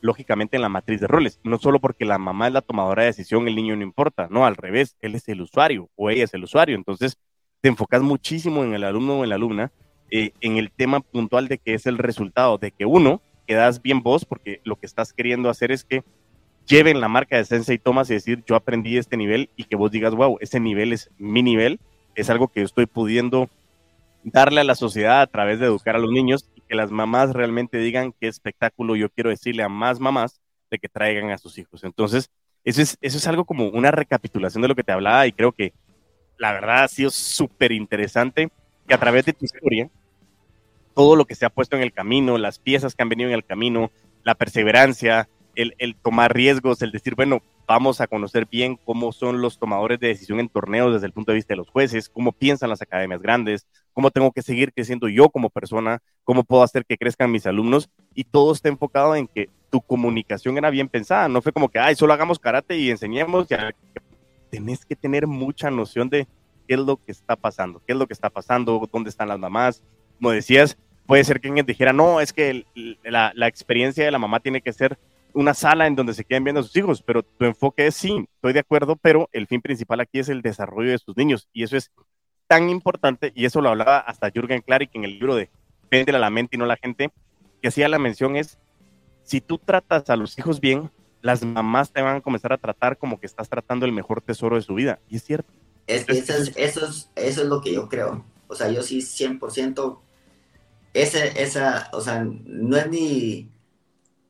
lógicamente 0.00 0.56
en 0.56 0.62
la 0.62 0.68
matriz 0.68 1.00
de 1.00 1.08
roles, 1.08 1.40
no 1.42 1.58
solo 1.58 1.80
porque 1.80 2.04
la 2.04 2.18
mamá 2.18 2.46
es 2.46 2.52
la 2.52 2.62
tomadora 2.62 3.02
de 3.02 3.08
decisión, 3.08 3.48
el 3.48 3.56
niño 3.56 3.74
no 3.74 3.82
importa, 3.82 4.28
no, 4.30 4.46
al 4.46 4.54
revés, 4.54 4.96
él 5.00 5.16
es 5.16 5.28
el 5.28 5.40
usuario 5.40 5.88
o 5.96 6.10
ella 6.10 6.24
es 6.24 6.34
el 6.34 6.44
usuario, 6.44 6.76
entonces 6.76 7.18
te 7.60 7.68
enfocas 7.68 8.02
muchísimo 8.02 8.62
en 8.62 8.74
el 8.74 8.84
alumno 8.84 9.18
o 9.18 9.24
en 9.24 9.30
la 9.30 9.34
alumna, 9.34 9.72
eh, 10.10 10.32
en 10.40 10.56
el 10.56 10.70
tema 10.70 11.00
puntual 11.00 11.48
de 11.48 11.58
que 11.58 11.74
es 11.74 11.86
el 11.86 11.98
resultado, 11.98 12.58
de 12.58 12.70
que 12.70 12.86
uno, 12.86 13.20
quedas 13.48 13.80
bien 13.80 14.02
vos, 14.02 14.26
porque 14.26 14.60
lo 14.64 14.76
que 14.76 14.84
estás 14.84 15.14
queriendo 15.14 15.48
hacer 15.48 15.72
es 15.72 15.82
que 15.82 16.04
lleven 16.66 17.00
la 17.00 17.08
marca 17.08 17.38
de 17.38 17.46
Sensei 17.46 17.78
Thomas 17.78 18.10
y 18.10 18.14
decir, 18.14 18.44
yo 18.46 18.54
aprendí 18.54 18.98
este 18.98 19.16
nivel 19.16 19.48
y 19.56 19.64
que 19.64 19.74
vos 19.74 19.90
digas, 19.90 20.14
wow, 20.14 20.36
ese 20.40 20.60
nivel 20.60 20.92
es 20.92 21.10
mi 21.16 21.42
nivel, 21.42 21.80
es 22.14 22.28
algo 22.28 22.48
que 22.48 22.60
estoy 22.60 22.84
pudiendo 22.84 23.48
darle 24.22 24.60
a 24.60 24.64
la 24.64 24.74
sociedad 24.74 25.22
a 25.22 25.26
través 25.26 25.60
de 25.60 25.66
educar 25.66 25.96
a 25.96 25.98
los 25.98 26.10
niños 26.10 26.50
y 26.54 26.60
que 26.60 26.74
las 26.74 26.90
mamás 26.90 27.32
realmente 27.32 27.78
digan 27.78 28.12
qué 28.20 28.28
espectáculo 28.28 28.96
yo 28.96 29.08
quiero 29.08 29.30
decirle 29.30 29.62
a 29.62 29.70
más 29.70 29.98
mamás 29.98 30.40
de 30.70 30.78
que 30.78 30.90
traigan 30.90 31.30
a 31.30 31.38
sus 31.38 31.56
hijos. 31.56 31.84
Entonces, 31.84 32.30
eso 32.64 32.82
es, 32.82 32.98
eso 33.00 33.16
es 33.16 33.26
algo 33.26 33.46
como 33.46 33.68
una 33.68 33.90
recapitulación 33.90 34.60
de 34.60 34.68
lo 34.68 34.74
que 34.74 34.84
te 34.84 34.92
hablaba 34.92 35.26
y 35.26 35.32
creo 35.32 35.52
que 35.52 35.72
la 36.36 36.52
verdad 36.52 36.84
ha 36.84 36.88
sido 36.88 37.10
súper 37.10 37.72
interesante 37.72 38.50
que 38.86 38.94
a 38.94 38.98
través 39.00 39.24
de 39.24 39.32
tu 39.32 39.44
historia, 39.44 39.90
todo 40.98 41.14
lo 41.14 41.26
que 41.26 41.36
se 41.36 41.46
ha 41.46 41.50
puesto 41.50 41.76
en 41.76 41.82
el 41.82 41.92
camino, 41.92 42.38
las 42.38 42.58
piezas 42.58 42.96
que 42.96 43.02
han 43.02 43.08
venido 43.08 43.30
en 43.30 43.36
el 43.36 43.44
camino, 43.44 43.92
la 44.24 44.34
perseverancia, 44.34 45.28
el, 45.54 45.76
el 45.78 45.94
tomar 45.94 46.34
riesgos, 46.34 46.82
el 46.82 46.90
decir, 46.90 47.14
bueno, 47.14 47.40
vamos 47.68 48.00
a 48.00 48.08
conocer 48.08 48.48
bien 48.50 48.76
cómo 48.84 49.12
son 49.12 49.40
los 49.40 49.60
tomadores 49.60 50.00
de 50.00 50.08
decisión 50.08 50.40
en 50.40 50.48
torneos 50.48 50.92
desde 50.92 51.06
el 51.06 51.12
punto 51.12 51.30
de 51.30 51.36
vista 51.36 51.52
de 51.52 51.58
los 51.58 51.70
jueces, 51.70 52.08
cómo 52.08 52.32
piensan 52.32 52.68
las 52.68 52.82
academias 52.82 53.22
grandes, 53.22 53.64
cómo 53.92 54.10
tengo 54.10 54.32
que 54.32 54.42
seguir 54.42 54.72
creciendo 54.72 55.08
yo 55.08 55.28
como 55.28 55.50
persona, 55.50 56.02
cómo 56.24 56.42
puedo 56.42 56.64
hacer 56.64 56.84
que 56.84 56.98
crezcan 56.98 57.30
mis 57.30 57.46
alumnos 57.46 57.88
y 58.12 58.24
todo 58.24 58.50
está 58.50 58.68
enfocado 58.68 59.14
en 59.14 59.28
que 59.28 59.48
tu 59.70 59.80
comunicación 59.80 60.58
era 60.58 60.68
bien 60.68 60.88
pensada, 60.88 61.28
no 61.28 61.40
fue 61.40 61.52
como 61.52 61.68
que, 61.68 61.78
ay, 61.78 61.94
solo 61.94 62.12
hagamos 62.12 62.40
karate 62.40 62.76
y 62.76 62.90
enseñemos, 62.90 63.46
tenés 64.50 64.84
que 64.84 64.96
tener 64.96 65.28
mucha 65.28 65.70
noción 65.70 66.08
de 66.08 66.26
qué 66.66 66.74
es 66.74 66.80
lo 66.80 66.96
que 66.96 67.12
está 67.12 67.36
pasando, 67.36 67.80
qué 67.86 67.92
es 67.92 67.98
lo 68.00 68.08
que 68.08 68.14
está 68.14 68.30
pasando, 68.30 68.84
dónde 68.92 69.10
están 69.10 69.28
las 69.28 69.38
mamás, 69.38 69.80
como 70.18 70.32
decías, 70.32 70.76
puede 71.08 71.24
ser 71.24 71.40
que 71.40 71.48
alguien 71.48 71.64
dijera, 71.64 71.94
no, 71.94 72.20
es 72.20 72.34
que 72.34 72.66
la, 73.02 73.32
la 73.34 73.48
experiencia 73.48 74.04
de 74.04 74.10
la 74.10 74.18
mamá 74.18 74.40
tiene 74.40 74.60
que 74.60 74.74
ser 74.74 74.98
una 75.32 75.54
sala 75.54 75.86
en 75.86 75.96
donde 75.96 76.12
se 76.12 76.22
queden 76.22 76.44
viendo 76.44 76.60
a 76.60 76.62
sus 76.62 76.76
hijos, 76.76 77.02
pero 77.02 77.22
tu 77.22 77.46
enfoque 77.46 77.86
es 77.86 77.94
sí, 77.94 78.28
estoy 78.34 78.52
de 78.52 78.60
acuerdo, 78.60 78.94
pero 78.94 79.26
el 79.32 79.46
fin 79.46 79.62
principal 79.62 80.00
aquí 80.00 80.18
es 80.18 80.28
el 80.28 80.42
desarrollo 80.42 80.90
de 80.90 80.98
sus 80.98 81.16
niños 81.16 81.48
y 81.54 81.62
eso 81.62 81.78
es 81.78 81.90
tan 82.46 82.68
importante 82.68 83.32
y 83.34 83.46
eso 83.46 83.62
lo 83.62 83.70
hablaba 83.70 84.00
hasta 84.00 84.30
Jürgen 84.30 84.60
Klarik 84.60 84.90
en 84.92 85.04
el 85.04 85.12
libro 85.12 85.34
de 85.34 85.48
Vende 85.90 86.14
a 86.14 86.18
la 86.18 86.28
mente 86.28 86.56
y 86.56 86.58
no 86.58 86.66
la 86.66 86.76
gente, 86.76 87.10
que 87.62 87.68
hacía 87.68 87.88
la 87.88 87.98
mención 87.98 88.36
es, 88.36 88.58
si 89.22 89.40
tú 89.40 89.56
tratas 89.56 90.10
a 90.10 90.16
los 90.16 90.38
hijos 90.38 90.60
bien, 90.60 90.90
las 91.22 91.42
mamás 91.42 91.90
te 91.90 92.02
van 92.02 92.16
a 92.16 92.20
comenzar 92.20 92.52
a 92.52 92.58
tratar 92.58 92.98
como 92.98 93.18
que 93.18 93.24
estás 93.24 93.48
tratando 93.48 93.86
el 93.86 93.92
mejor 93.92 94.20
tesoro 94.20 94.56
de 94.56 94.62
su 94.62 94.74
vida. 94.74 94.98
Y 95.08 95.16
es 95.16 95.24
cierto. 95.24 95.50
Es, 95.86 96.04
eso, 96.06 96.34
es, 96.34 96.52
eso, 96.56 96.86
es, 96.86 97.10
eso 97.16 97.42
es 97.42 97.48
lo 97.48 97.62
que 97.62 97.72
yo 97.72 97.88
creo. 97.88 98.22
O 98.48 98.54
sea, 98.54 98.70
yo 98.70 98.82
sí 98.82 98.98
100% 98.98 99.98
esa, 100.94 101.90
o 101.92 102.00
sea, 102.00 102.24
no 102.24 102.76
es 102.76 102.88
ni, 102.88 103.50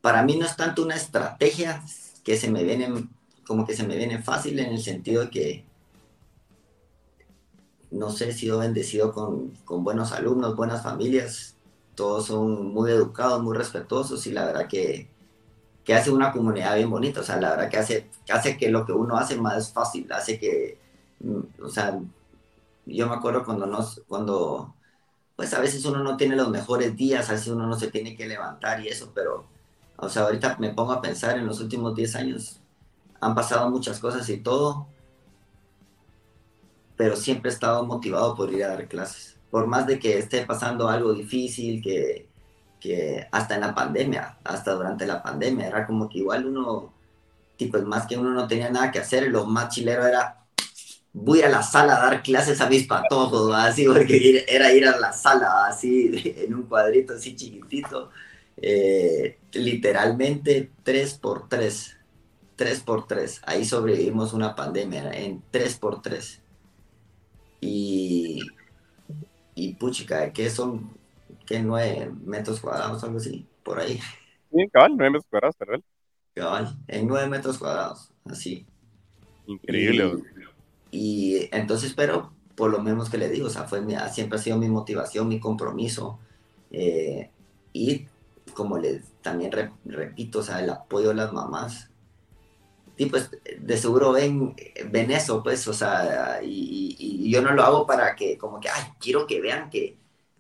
para 0.01 0.23
mí 0.23 0.37
no 0.37 0.47
es 0.47 0.57
tanto 0.57 0.83
una 0.83 0.97
estrategia 0.97 1.83
que 2.25 2.37
se 2.37 2.51
me 2.51 2.65
viene, 2.65 3.09
como 3.47 3.67
que 3.67 3.75
se 3.75 3.87
me 3.87 3.97
viene 3.97 4.23
fácil 4.23 4.59
en 4.59 4.73
el 4.73 4.83
sentido 4.83 5.23
de 5.23 5.31
que, 5.31 5.65
no 7.91 8.11
sé, 8.11 8.31
he 8.31 8.33
sido 8.33 8.59
bendecido 8.59 9.13
con, 9.13 9.51
con 9.65 9.85
buenos 9.85 10.13
alumnos, 10.13 10.57
buenas 10.57 10.83
familias, 10.83 11.57
todos 11.95 12.27
son 12.27 12.73
muy 12.73 12.91
educados, 12.91 13.43
muy 13.43 13.57
respetuosos 13.57 14.27
y 14.27 14.33
la 14.33 14.45
verdad 14.45 14.69
que, 14.69 15.09
que 15.85 15.95
hace 15.95 16.11
una 16.11 16.33
comunidad 16.33 16.77
bien 16.77 16.91
bonita, 16.91 17.21
o 17.21 17.25
sea, 17.25 17.41
la 17.41 17.51
verdad 17.51 17.71
que 17.71 17.79
hace, 17.79 18.11
hace 18.31 18.57
que 18.59 18.71
lo 18.71 18.85
que 18.85 18.93
uno 18.93 19.17
hace 19.17 19.37
más 19.37 19.73
fácil, 19.73 20.13
hace 20.13 20.39
que, 20.39 20.79
mm, 21.21 21.63
o 21.65 21.69
sea, 21.71 21.99
yo 22.87 23.09
me 23.09 23.15
acuerdo 23.15 23.45
cuando 23.45 23.67
nos, 23.67 24.03
cuando, 24.07 24.75
pues 25.39 25.55
a 25.55 25.61
veces 25.61 25.85
uno 25.85 26.03
no 26.03 26.17
tiene 26.17 26.35
los 26.35 26.51
mejores 26.51 26.97
días, 26.97 27.29
a 27.29 27.35
veces 27.35 27.47
uno 27.47 27.65
no 27.65 27.79
se 27.79 27.93
tiene 27.93 28.17
que 28.17 28.27
levantar 28.27 28.81
y 28.81 28.89
eso, 28.89 29.13
pero, 29.15 29.47
o 29.97 30.09
sea, 30.09 30.23
ahorita 30.23 30.57
me 30.59 30.71
pongo 30.75 30.91
a 30.91 31.01
pensar 31.01 31.39
en 31.39 31.47
los 31.47 31.61
últimos 31.61 31.95
10 31.95 32.17
años, 32.17 32.61
han 33.21 33.37
pasado 33.37 33.71
muchas 33.71 34.01
cosas 34.01 34.29
y 34.31 34.39
todo, 34.39 34.89
pero 36.97 37.15
siempre 37.15 37.53
he 37.53 37.55
estado 37.55 37.87
motivado 37.87 38.35
por 38.35 38.53
ir 38.53 38.65
a 38.65 38.71
dar 38.71 38.89
clases. 38.89 39.39
Por 39.49 39.69
más 39.69 39.87
de 39.87 40.01
que 40.01 40.19
esté 40.19 40.45
pasando 40.45 40.89
algo 40.89 41.13
difícil, 41.13 41.81
que, 41.81 42.29
que 42.81 43.29
hasta 43.31 43.55
en 43.55 43.61
la 43.61 43.77
pandemia, 43.77 44.39
hasta 44.43 44.75
durante 44.75 45.07
la 45.07 45.23
pandemia, 45.23 45.69
era 45.69 45.87
como 45.87 46.09
que 46.09 46.19
igual 46.19 46.47
uno, 46.47 46.93
tipo, 47.57 47.79
más 47.83 48.09
que 48.09 48.19
uno 48.19 48.31
no 48.31 48.49
tenía 48.49 48.71
nada 48.71 48.91
que 48.91 48.99
hacer, 48.99 49.29
lo 49.29 49.47
más 49.47 49.69
chilero 49.69 50.05
era, 50.05 50.38
voy 51.21 51.43
a 51.43 51.49
la 51.49 51.63
sala 51.63 51.97
a 51.97 52.07
dar 52.07 52.23
clases 52.23 52.61
a 52.61 52.69
mis 52.69 52.87
patojos, 52.87 53.55
así, 53.55 53.85
porque 53.87 54.45
era 54.49 54.73
ir 54.73 54.87
a 54.87 54.99
la 54.99 55.13
sala, 55.13 55.67
así, 55.67 56.11
en 56.39 56.55
un 56.55 56.63
cuadrito 56.65 57.15
así 57.15 57.35
chiquitito, 57.35 58.11
eh, 58.57 59.39
literalmente 59.53 60.71
tres 60.83 61.15
por 61.15 61.49
tres, 61.49 61.97
tres 62.57 62.81
por 62.81 63.07
tres, 63.07 63.41
ahí 63.45 63.65
sobrevivimos 63.65 64.33
una 64.33 64.55
pandemia, 64.55 65.11
en 65.13 65.43
tres 65.51 65.77
por 65.77 66.03
tres. 66.03 66.41
Y, 67.61 68.41
y 69.55 69.75
puchica, 69.75 70.33
que 70.33 70.49
son 70.49 70.99
que 71.45 71.61
9 71.61 72.13
metros 72.25 72.61
cuadrados, 72.61 73.03
algo 73.03 73.17
así, 73.17 73.47
por 73.63 73.81
ahí. 73.81 73.99
Sí, 74.53 74.69
cabal, 74.71 74.93
9 74.97 75.11
metros 75.11 75.27
cuadrados, 75.31 75.57
¿verdad? 75.59 75.81
Cabal, 76.35 76.77
en 76.87 77.07
9 77.09 77.27
metros 77.29 77.59
cuadrados, 77.59 78.13
así. 78.27 78.67
Increíble. 79.47 80.05
Y, 80.05 80.38
entonces, 80.93 81.95
pero 81.95 82.33
por 82.55 82.71
lo 82.71 82.81
menos 82.81 83.09
que 83.11 83.19
le 83.19 83.29
digo, 83.29 83.47
o 83.47 83.51
sea, 83.51 83.65
fue 83.65 83.81
siempre 84.11 84.39
ha 84.39 84.43
sido 84.43 84.59
mi 84.59 84.69
motivación, 84.69 85.29
mi 85.29 85.41
compromiso. 85.41 86.19
Eh, 86.71 87.31
y 87.73 88.07
como 88.55 88.79
les 88.79 89.05
también 89.23 89.53
repito, 89.85 90.41
o 90.41 90.43
sea, 90.43 90.61
el 90.61 90.71
apoyo 90.71 91.09
de 91.09 91.15
las 91.15 91.33
mamás. 91.33 91.91
Y 92.97 93.07
pues 93.07 93.31
de 93.61 93.77
seguro 93.77 94.13
ven, 94.13 94.57
ven 94.91 95.11
eso, 95.13 95.43
pues, 95.43 95.69
o 95.69 95.73
sea, 95.73 96.41
y, 96.43 96.97
y 96.99 97.31
yo 97.31 97.43
no 97.43 97.53
lo 97.53 97.63
hago 97.63 97.87
para 97.87 98.17
que, 98.17 98.37
como 98.37 98.59
que, 98.59 98.69
ay, 98.69 98.93
quiero 98.99 99.27
que 99.27 99.41
vean 99.41 99.71
que, 99.71 99.97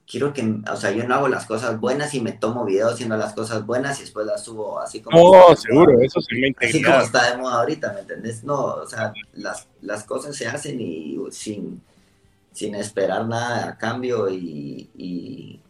quiero 0.09 0.33
que, 0.33 0.63
o 0.71 0.77
sea, 0.77 0.91
yo 0.91 1.07
no 1.07 1.15
hago 1.15 1.29
las 1.29 1.45
cosas 1.45 1.79
buenas 1.79 2.15
y 2.15 2.21
me 2.21 2.33
tomo 2.33 2.65
videos 2.65 2.95
haciendo 2.95 3.17
las 3.19 3.35
cosas 3.35 3.67
buenas 3.67 3.99
y 3.99 4.03
después 4.03 4.27
las 4.27 4.43
subo 4.43 4.81
así 4.81 5.01
como... 5.03 5.21
Oh, 5.21 5.55
seguro, 5.55 6.01
eso 6.01 6.21
sí 6.23 6.41
me 6.41 6.67
Así 6.67 6.83
como 6.83 6.99
está 7.01 7.31
de 7.31 7.37
moda 7.37 7.61
ahorita, 7.61 7.93
¿me 7.93 8.01
entendés? 8.01 8.43
No, 8.43 8.59
o 8.59 8.87
sea, 8.87 9.13
las, 9.35 9.69
las 9.83 10.05
cosas 10.05 10.35
se 10.35 10.49
hacen 10.49 10.81
y 10.81 11.19
sin, 11.31 11.83
sin 12.53 12.75
esperar 12.75 13.27
nada 13.27 13.69
a 13.69 13.79
cambio 13.79 14.31
y, 14.31 14.89
y, 14.97 15.61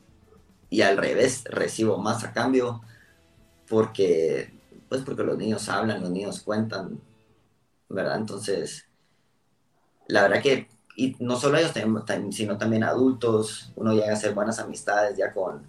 y, 0.70 0.82
al 0.82 0.96
revés, 0.96 1.42
recibo 1.46 1.98
más 1.98 2.22
a 2.22 2.32
cambio 2.32 2.80
porque, 3.68 4.54
pues 4.88 5.02
porque 5.02 5.24
los 5.24 5.36
niños 5.36 5.68
hablan, 5.68 6.00
los 6.00 6.10
niños 6.10 6.42
cuentan, 6.42 7.00
¿verdad? 7.88 8.18
Entonces, 8.18 8.86
la 10.06 10.22
verdad 10.22 10.40
que 10.40 10.68
y 10.98 11.14
no 11.20 11.36
solo 11.36 11.58
ellos, 11.58 11.72
sino 12.32 12.58
también 12.58 12.82
adultos, 12.82 13.72
uno 13.76 13.92
llega 13.92 14.10
a 14.10 14.14
hacer 14.14 14.34
buenas 14.34 14.58
amistades 14.58 15.16
ya 15.16 15.32
con, 15.32 15.62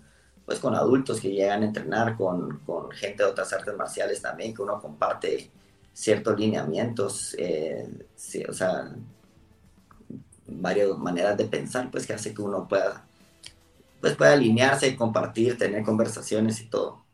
pues 0.44 0.58
con 0.58 0.74
adultos 0.74 1.22
que 1.22 1.30
llegan 1.30 1.62
a 1.62 1.68
entrenar, 1.68 2.18
con, 2.18 2.62
con 2.66 2.90
gente 2.90 3.22
de 3.22 3.30
otras 3.30 3.54
artes 3.54 3.76
marciales 3.78 4.24
también, 4.24 4.56
que 4.56 4.64
uno 4.64 4.82
comparte 4.82 5.52
ciertos 5.94 6.40
lineamientos, 6.40 7.36
eh, 7.38 7.88
o 8.48 8.54
sea, 8.54 8.90
varias 10.48 10.98
maneras 10.98 11.38
de 11.38 11.46
pensar, 11.46 11.92
pues 11.92 12.08
que 12.08 12.14
hace 12.14 12.34
que 12.34 12.42
uno 12.42 12.68
pueda, 12.68 13.06
pues 14.02 14.16
pueda 14.16 14.34
alinearse, 14.34 14.96
compartir, 14.96 15.60
tener 15.60 15.84
conversaciones 15.84 16.60
y 16.60 16.70
todo. 16.70 17.06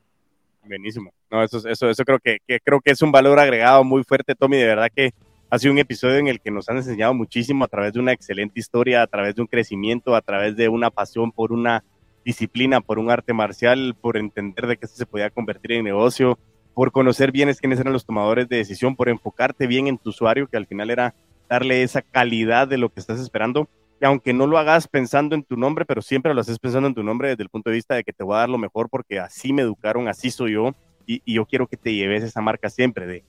Buenísimo. 0.63 1.11
No, 1.30 1.43
eso, 1.43 1.57
eso, 1.68 1.89
eso 1.89 2.05
creo 2.05 2.20
que, 2.20 2.39
creo 2.63 2.80
que 2.80 2.91
es 2.91 3.01
un 3.01 3.11
valor 3.11 3.39
agregado 3.39 3.84
muy 3.84 4.05
fuerte, 4.05 4.36
Tommy. 4.36 4.55
De 4.55 4.68
verdad 4.68 4.88
que 4.95 5.13
ha 5.56 5.60
sido 5.60 5.72
un 5.72 5.80
episodio 5.80 6.18
en 6.18 6.28
el 6.28 6.41
que 6.41 6.51
nos 6.51 6.68
han 6.68 6.78
enseñado 6.78 7.14
muchísimo 7.14 7.64
a 7.64 7.70
través 7.70 7.93
de 7.93 8.01
una 8.01 8.12
excelente 8.12 8.60
historia, 8.60 9.01
a 9.01 9.08
través 9.08 9.36
de 9.36 9.41
un 9.41 9.47
crecimiento, 9.47 10.14
a 10.14 10.22
través 10.22 10.58
de 10.58 10.68
una 10.68 10.89
pasión 10.89 11.32
por 11.32 11.53
una 11.53 11.84
disciplina, 12.26 12.82
por 12.82 12.99
un 12.99 13.10
arte 13.10 13.32
marcial, 13.32 13.95
por 13.99 14.18
entender 14.18 14.68
de 14.68 14.74
esto 14.74 14.88
se 14.88 15.06
podía 15.06 15.30
convertir 15.30 15.72
en 15.74 15.86
negocio, 15.86 16.38
por 16.74 16.91
conocer 16.91 17.32
bien 17.32 17.53
quiénes 17.53 17.80
eran 17.80 17.93
los 17.93 18.06
tomadores 18.06 18.49
de 18.49 18.58
decisión, 18.58 18.97
por 18.97 19.08
enfocarte 19.08 19.66
bien 19.66 19.88
en 19.88 19.97
tu 19.97 20.10
usuario, 20.10 20.47
que 20.47 20.58
al 20.58 20.68
final 20.68 20.89
era 20.89 21.16
darle 21.47 21.84
esa 21.84 22.01
calidad 22.01 22.68
de 22.68 22.78
lo 22.78 22.89
que 22.89 22.99
estás 22.99 23.22
esperando. 23.22 23.70
Y 24.01 24.06
aunque 24.06 24.34
no 24.34 24.47
lo 24.47 24.58
hagas 24.58 24.89
pensando 24.89 25.36
en 25.36 25.43
tu 25.43 25.56
nombre, 25.56 25.86
pero 25.86 26.01
siempre 26.01 26.34
lo 26.34 26.41
haces 26.41 26.60
pensando 26.60 26.89
en 26.89 26.95
tu 26.95 27.03
nombre 27.03 27.30
desde 27.30 27.43
el 27.43 27.49
punto 27.49 27.70
de 27.70 27.78
vista 27.78 27.95
de 27.95 28.03
que 28.03 28.12
te 28.12 28.26
voy 28.26 28.36
a 28.36 28.39
dar 28.39 28.49
lo 28.49 28.58
mejor 28.58 28.89
porque 28.89 29.20
así 29.20 29.53
me 29.53 29.62
educaron, 29.62 30.10
así 30.10 30.32
soy 30.32 30.53
yo, 30.53 30.76
y, 31.08 31.22
y 31.24 31.36
yo 31.36 31.45
quiero 31.45 31.68
que 31.68 31.78
te 31.78 31.93
lleves 31.93 32.24
esa 32.24 32.41
marca 32.41 32.70
siempre 32.70 33.08
de 33.08 33.24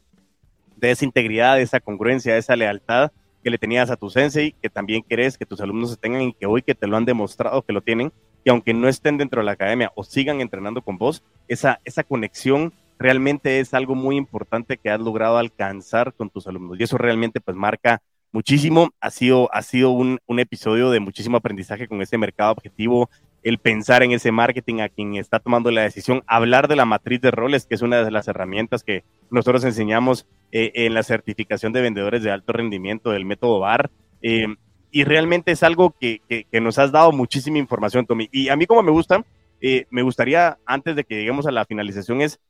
de 0.77 0.91
esa 0.91 1.05
integridad, 1.05 1.57
de 1.57 1.63
esa 1.63 1.81
congruencia, 1.81 2.35
de 2.35 2.39
esa 2.39 2.57
lealtad 2.57 3.11
que 3.43 3.51
le 3.51 3.59
tenías 3.59 3.91
a 3.91 3.97
tu 3.97 4.11
sensei, 4.11 4.53
que 4.61 4.69
también 4.69 5.03
querés 5.03 5.39
que 5.39 5.47
tus 5.47 5.61
alumnos 5.61 5.99
tengan 6.01 6.23
y 6.23 6.33
que 6.33 6.47
hoy 6.47 6.63
que 6.63 6.75
te 6.75 6.87
lo 6.87 6.97
han 6.97 7.05
demostrado 7.05 7.63
que 7.63 7.73
lo 7.73 7.81
tienen, 7.81 8.13
y 8.45 8.51
aunque 8.51 8.75
no 8.75 8.89
estén 8.89 9.19
dentro 9.19 9.41
de 9.41 9.47
la 9.47 9.53
academia 9.53 9.93
o 9.95 10.05
sigan 10.05 10.41
entrenando 10.41 10.83
con 10.83 10.99
vos, 10.99 11.23
esa, 11.49 11.81
esa 11.85 12.05
conexión 12.05 12.73
realmente 12.99 13.61
es 13.61 13.75
algo 13.75 13.95
muy 13.95 14.17
importante 14.17 14.77
que 14.77 14.91
has 14.91 15.01
logrado 15.01 15.39
alcanzar 15.39 16.13
con 16.15 16.31
tus 16.31 16.47
alumnos. 16.47 16.79
Y 16.79 16.85
eso 16.85 16.97
realmente 16.99 17.41
pues 17.41 17.57
marca 17.57 18.03
muchísimo. 18.33 18.91
Ha 19.01 19.11
sido, 19.11 19.49
ha 19.53 19.63
sido 19.63 19.91
un, 19.91 20.19
un 20.27 20.39
episodio 20.39 20.91
de 20.91 21.01
muchísimo 21.01 21.37
aprendizaje 21.37 21.89
con 21.89 22.01
ese 22.03 22.19
mercado 22.19 22.53
objetivo, 22.53 23.11
el 23.47 23.59
pensar 23.59 24.03
en 24.03 24.11
ese 24.11 24.33
marketing 24.33 24.81
a 24.81 24.89
quien 24.89 25.15
está 25.15 25.39
tomando 25.39 25.71
la 25.71 25.83
decisión, 25.83 26.25
hablar 26.27 26.67
de 26.67 26.75
la 26.75 26.85
matriz 26.85 27.21
de 27.21 27.31
roles, 27.31 27.65
que 27.65 27.77
es 27.77 27.83
una 27.83 28.03
de 28.03 28.11
las 28.11 28.27
herramientas 28.27 28.83
que 28.83 29.05
nosotros 29.31 29.63
enseñamos 29.63 30.27
eh, 30.51 30.73
en 30.75 30.95
la 30.95 31.05
certificación 31.05 31.73
de 31.73 31.81
vendedores 31.81 32.25
de 32.25 32.33
alto 32.33 32.53
rendimiento 32.53 33.13
del 33.13 33.25
método 33.25 33.61
VAR. 33.61 33.89
Eh, 34.21 34.49
y 34.91 35.05
realmente 35.05 35.53
es 35.53 35.63
algo 35.63 35.93
que, 35.93 36.23
que, 36.29 36.61
nos 36.61 36.81
has 36.81 36.91
dado 36.91 37.13
muchísima 37.13 37.59
información, 37.59 38.05
Tommy. 38.05 38.29
Y 38.33 38.49
a 38.49 38.57
mí 38.57 38.67
como 38.67 38.83
me 38.83 38.91
gusta, 38.91 39.25
eh, 39.61 39.87
me 39.91 40.03
gustaría, 40.03 40.59
antes 40.67 40.97
de 40.97 41.05
que 41.05 41.15
lleguemos 41.15 41.47
a 41.47 41.53
la 41.53 41.65
finalización, 41.67 42.23
es 42.23 42.41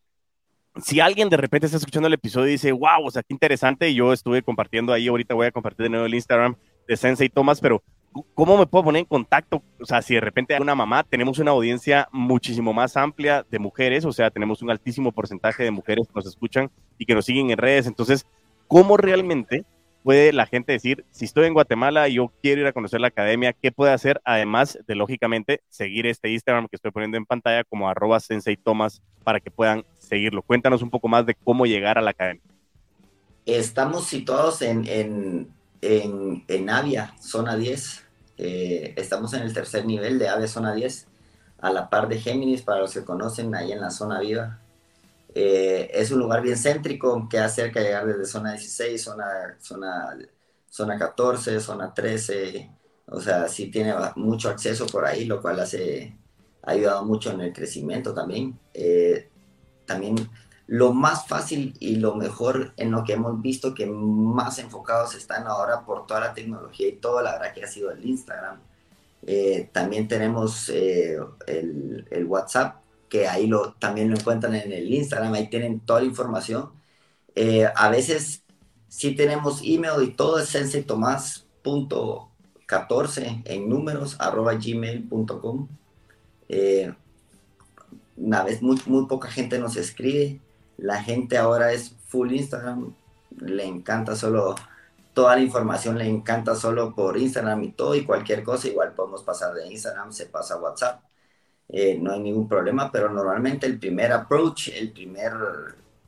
si 0.83 1.01
alguien 1.01 1.29
de 1.29 1.37
repente 1.37 1.67
está 1.67 1.77
escuchando 1.77 2.07
el 2.07 2.15
episodio 2.15 2.49
y 2.49 2.53
dice, 2.53 2.73
wow, 2.73 3.05
o 3.05 3.11
sea, 3.11 3.23
qué 3.23 3.35
interesante, 3.35 3.93
yo 3.93 4.15
estuve 4.15 4.41
compartiendo 4.41 4.95
ahí, 4.95 5.09
ahorita 5.09 5.35
voy 5.35 5.49
a 5.49 5.53
compartir 5.53 5.85
de 5.85 5.91
nuevo 5.91 6.07
el 6.07 6.15
Instagram 6.15 6.57
de 6.89 6.97
Sensei 6.97 7.29
Thomas, 7.29 7.61
pero 7.61 7.83
¿cómo 8.35 8.57
me 8.57 8.67
puedo 8.67 8.85
poner 8.85 9.01
en 9.01 9.07
contacto? 9.07 9.63
O 9.81 9.85
sea, 9.85 10.03
si 10.03 10.15
de 10.15 10.21
repente 10.21 10.55
hay 10.55 10.61
una 10.61 10.75
mamá, 10.75 11.05
tenemos 11.05 11.39
una 11.39 11.51
audiencia 11.51 12.09
muchísimo 12.13 12.73
más 12.73 12.97
amplia 12.97 13.45
de 13.51 13.59
mujeres, 13.59 14.05
o 14.05 14.13
sea, 14.13 14.31
tenemos 14.31 14.63
un 14.63 14.71
altísimo 14.71 15.13
porcentaje 15.13 15.65
de 15.65 15.71
mujeres 15.71 16.07
que 16.07 16.15
nos 16.15 16.27
escuchan 16.27 16.71
y 16.99 17.07
que 17.07 17.15
nos 17.15 17.25
siguen 17.25 17.51
en 17.51 17.59
redes. 17.59 17.87
Entonces, 17.87 18.27
¿cómo 18.69 18.97
realmente 18.97 19.65
puede 20.03 20.33
la 20.33 20.47
gente 20.47 20.71
decir, 20.73 21.05
si 21.11 21.25
estoy 21.25 21.47
en 21.47 21.55
Guatemala 21.55 22.09
y 22.09 22.15
yo 22.15 22.33
quiero 22.41 22.61
ir 22.61 22.67
a 22.69 22.73
conocer 22.73 23.01
la 23.01 23.09
academia, 23.09 23.53
qué 23.53 23.73
puede 23.73 23.93
hacer? 23.93 24.21
Además 24.25 24.79
de, 24.87 24.95
lógicamente, 24.95 25.63
seguir 25.69 26.07
este 26.07 26.31
Instagram 26.31 26.69
que 26.69 26.77
estoy 26.77 26.93
poniendo 26.93 27.17
en 27.17 27.27
pantalla 27.27 27.65
como 27.65 27.89
arroba 27.89 28.21
sensei 28.21 28.57
Thomas 28.57 29.03
para 29.25 29.41
que 29.41 29.51
puedan 29.51 29.85
seguirlo. 29.99 30.43
Cuéntanos 30.43 30.81
un 30.83 30.91
poco 30.91 31.09
más 31.09 31.27
de 31.27 31.35
cómo 31.35 31.67
llegar 31.67 31.99
a 31.99 32.03
la 32.03 32.11
academia. 32.11 32.43
Estamos 33.47 34.07
situados 34.07 34.63
en, 34.63 34.87
en, 34.87 35.49
en, 35.83 36.45
en 36.47 36.71
Avia, 36.71 37.15
zona 37.21 37.57
10. 37.57 38.06
Eh, 38.39 38.95
estamos 38.97 39.33
en 39.35 39.43
el 39.43 39.53
tercer 39.53 39.87
nivel 39.87 40.19
de 40.19 40.29
Ave 40.29 40.49
Zona 40.49 40.75
10, 40.75 41.07
a 41.61 41.73
la 41.73 41.89
par 41.89 42.09
de 42.09 42.21
Géminis, 42.21 42.63
para 42.63 42.81
los 42.81 42.93
que 42.93 43.05
conocen, 43.05 43.55
ahí 43.55 43.73
en 43.73 43.81
la 43.81 43.91
zona 43.91 44.21
viva. 44.21 44.61
Eh, 45.35 45.91
es 45.93 46.11
un 46.11 46.19
lugar 46.21 46.43
bien 46.43 46.57
céntrico 46.57 47.29
que 47.29 47.39
acerca 47.39 47.81
de 47.81 47.87
llegar 47.87 48.07
desde 48.07 48.25
zona 48.25 48.53
16, 48.53 49.03
zona, 49.03 49.57
zona, 49.61 50.17
zona 50.69 50.99
14, 50.99 51.61
zona 51.61 51.93
13. 51.93 52.71
O 53.09 53.21
sea, 53.21 53.49
sí 53.49 53.71
tiene 53.71 53.95
mucho 54.17 54.49
acceso 54.49 54.87
por 54.87 55.05
ahí, 55.05 55.25
lo 55.27 55.41
cual 55.41 55.61
hace, 55.61 56.17
ha 56.63 56.71
ayudado 56.73 57.05
mucho 57.05 57.31
en 57.33 57.41
el 57.43 57.53
crecimiento 57.53 58.15
también. 58.15 58.59
Eh, 58.75 59.29
también 59.85 60.17
lo 60.67 60.93
más 60.93 61.27
fácil 61.29 61.75
y 61.79 61.97
lo 61.97 62.15
mejor 62.17 62.73
en 62.77 62.91
lo 62.91 63.05
que 63.05 63.13
hemos 63.15 63.41
visto 63.41 63.75
que 63.75 63.87
más 63.87 64.59
enfocados 64.59 65.15
están 65.15 65.47
ahora 65.47 65.85
por 65.85 66.07
toda 66.07 66.21
la 66.21 66.35
tecnología 66.35 66.89
y 66.89 66.93
todo, 66.93 67.23
la 67.23 67.33
verdad 67.33 67.55
que 67.55 67.65
ha 67.65 67.69
sido 67.69 67.91
el 67.93 68.05
Instagram. 68.05 68.59
Eh, 69.27 69.71
también 69.73 70.09
tenemos 70.09 70.69
eh, 70.69 71.17
el, 71.47 72.07
el, 72.11 72.25
WhatsApp, 72.27 72.83
que 73.09 73.27
ahí 73.29 73.47
lo, 73.47 73.73
también 73.75 74.11
lo 74.11 74.17
encuentran 74.17 74.55
en 74.55 74.73
el 74.73 74.93
Instagram, 74.93 75.33
ahí 75.35 75.49
tienen 75.49 75.81
toda 75.81 76.01
la 76.01 76.07
información. 76.07 76.71
Eh, 77.35 77.67
a 77.75 77.89
veces 77.91 78.43
sí 78.89 79.15
tenemos 79.15 79.61
email 79.65 80.03
y 80.03 80.13
todo 80.13 80.39
es 80.39 80.49
senseitomás.14 80.49 83.43
en 83.45 83.69
números 83.69 84.17
arroba 84.19 84.55
gmail.com. 84.55 85.69
una 88.17 88.43
vez 88.45 88.63
muy, 88.63 88.81
muy 88.87 89.07
poca 89.07 89.31
gente 89.31 89.59
nos 89.59 89.77
escribe, 89.77 90.41
la 90.77 91.03
gente 91.03 91.39
ahora 91.39 91.73
es 91.73 91.95
full 92.07 92.33
Instagram, 92.33 92.95
le 93.39 93.65
encanta 93.65 94.17
solo 94.17 94.55
toda 95.17 95.37
la 95.37 95.43
información 95.43 95.97
le 95.97 96.07
encanta 96.07 96.55
solo 96.55 96.95
por 96.95 97.17
Instagram 97.17 97.65
y 97.65 97.73
todo 97.73 97.95
y 97.95 98.05
cualquier 98.05 98.45
cosa, 98.45 98.69
igual 98.69 98.93
podemos 98.93 99.23
pasar 99.23 99.55
de 99.55 99.67
Instagram, 99.67 100.13
se 100.13 100.27
pasa 100.27 100.55
a 100.55 100.61
WhatsApp, 100.61 101.03
eh, 101.71 101.99
no 101.99 102.13
hay 102.13 102.21
ningún 102.21 102.47
problema, 102.47 102.93
pero 102.93 103.09
normalmente 103.09 103.65
el 103.65 103.79
primer 103.79 104.13
approach, 104.13 104.69
el 104.69 104.93
primer 104.93 105.33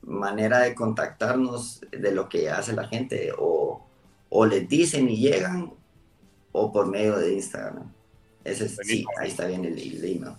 manera 0.03 0.59
de 0.59 0.75
contactarnos 0.75 1.81
de 1.91 2.13
lo 2.13 2.29
que 2.29 2.51
hace 2.51 2.75
la 2.75 2.87
gente 2.87 3.33
o, 3.39 3.83
o 4.29 4.45
les 4.45 4.69
dicen 4.69 5.09
y 5.09 5.17
llegan 5.17 5.73
o 6.53 6.71
por 6.71 6.87
medio 6.87 7.17
de 7.17 7.33
Instagram. 7.33 7.91
Ese 8.45 8.69
sí, 8.69 9.07
ahí 9.19 9.29
está 9.29 9.47
bien 9.47 9.65
el, 9.65 9.79
email. 10.05 10.35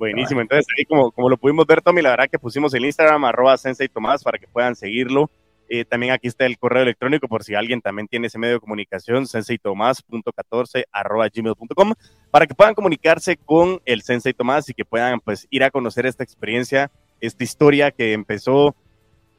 Buenísimo, 0.00 0.40
entonces 0.40 0.66
ahí 0.78 0.86
como, 0.86 1.12
como 1.12 1.28
lo 1.28 1.36
pudimos 1.36 1.66
ver, 1.66 1.82
Tommy, 1.82 2.00
la 2.00 2.08
verdad 2.08 2.24
que 2.30 2.38
pusimos 2.38 2.72
el 2.72 2.86
Instagram, 2.86 3.22
arroba 3.26 3.58
Sensei 3.58 3.86
Tomás, 3.86 4.24
para 4.24 4.38
que 4.38 4.48
puedan 4.48 4.74
seguirlo. 4.74 5.30
Eh, 5.68 5.84
también 5.84 6.14
aquí 6.14 6.26
está 6.26 6.46
el 6.46 6.58
correo 6.58 6.84
electrónico 6.84 7.28
por 7.28 7.44
si 7.44 7.54
alguien 7.54 7.82
también 7.82 8.08
tiene 8.08 8.28
ese 8.28 8.38
medio 8.38 8.54
de 8.54 8.60
comunicación, 8.60 9.26
senseitomás.14 9.26 10.84
arroba 10.90 11.28
gmail.com, 11.28 11.92
para 12.30 12.46
que 12.46 12.54
puedan 12.54 12.74
comunicarse 12.74 13.36
con 13.36 13.82
el 13.84 14.00
Sensei 14.00 14.32
Tomás 14.32 14.70
y 14.70 14.72
que 14.72 14.86
puedan 14.86 15.20
pues 15.20 15.46
ir 15.50 15.64
a 15.64 15.70
conocer 15.70 16.06
esta 16.06 16.24
experiencia, 16.24 16.90
esta 17.20 17.44
historia 17.44 17.90
que 17.90 18.14
empezó 18.14 18.74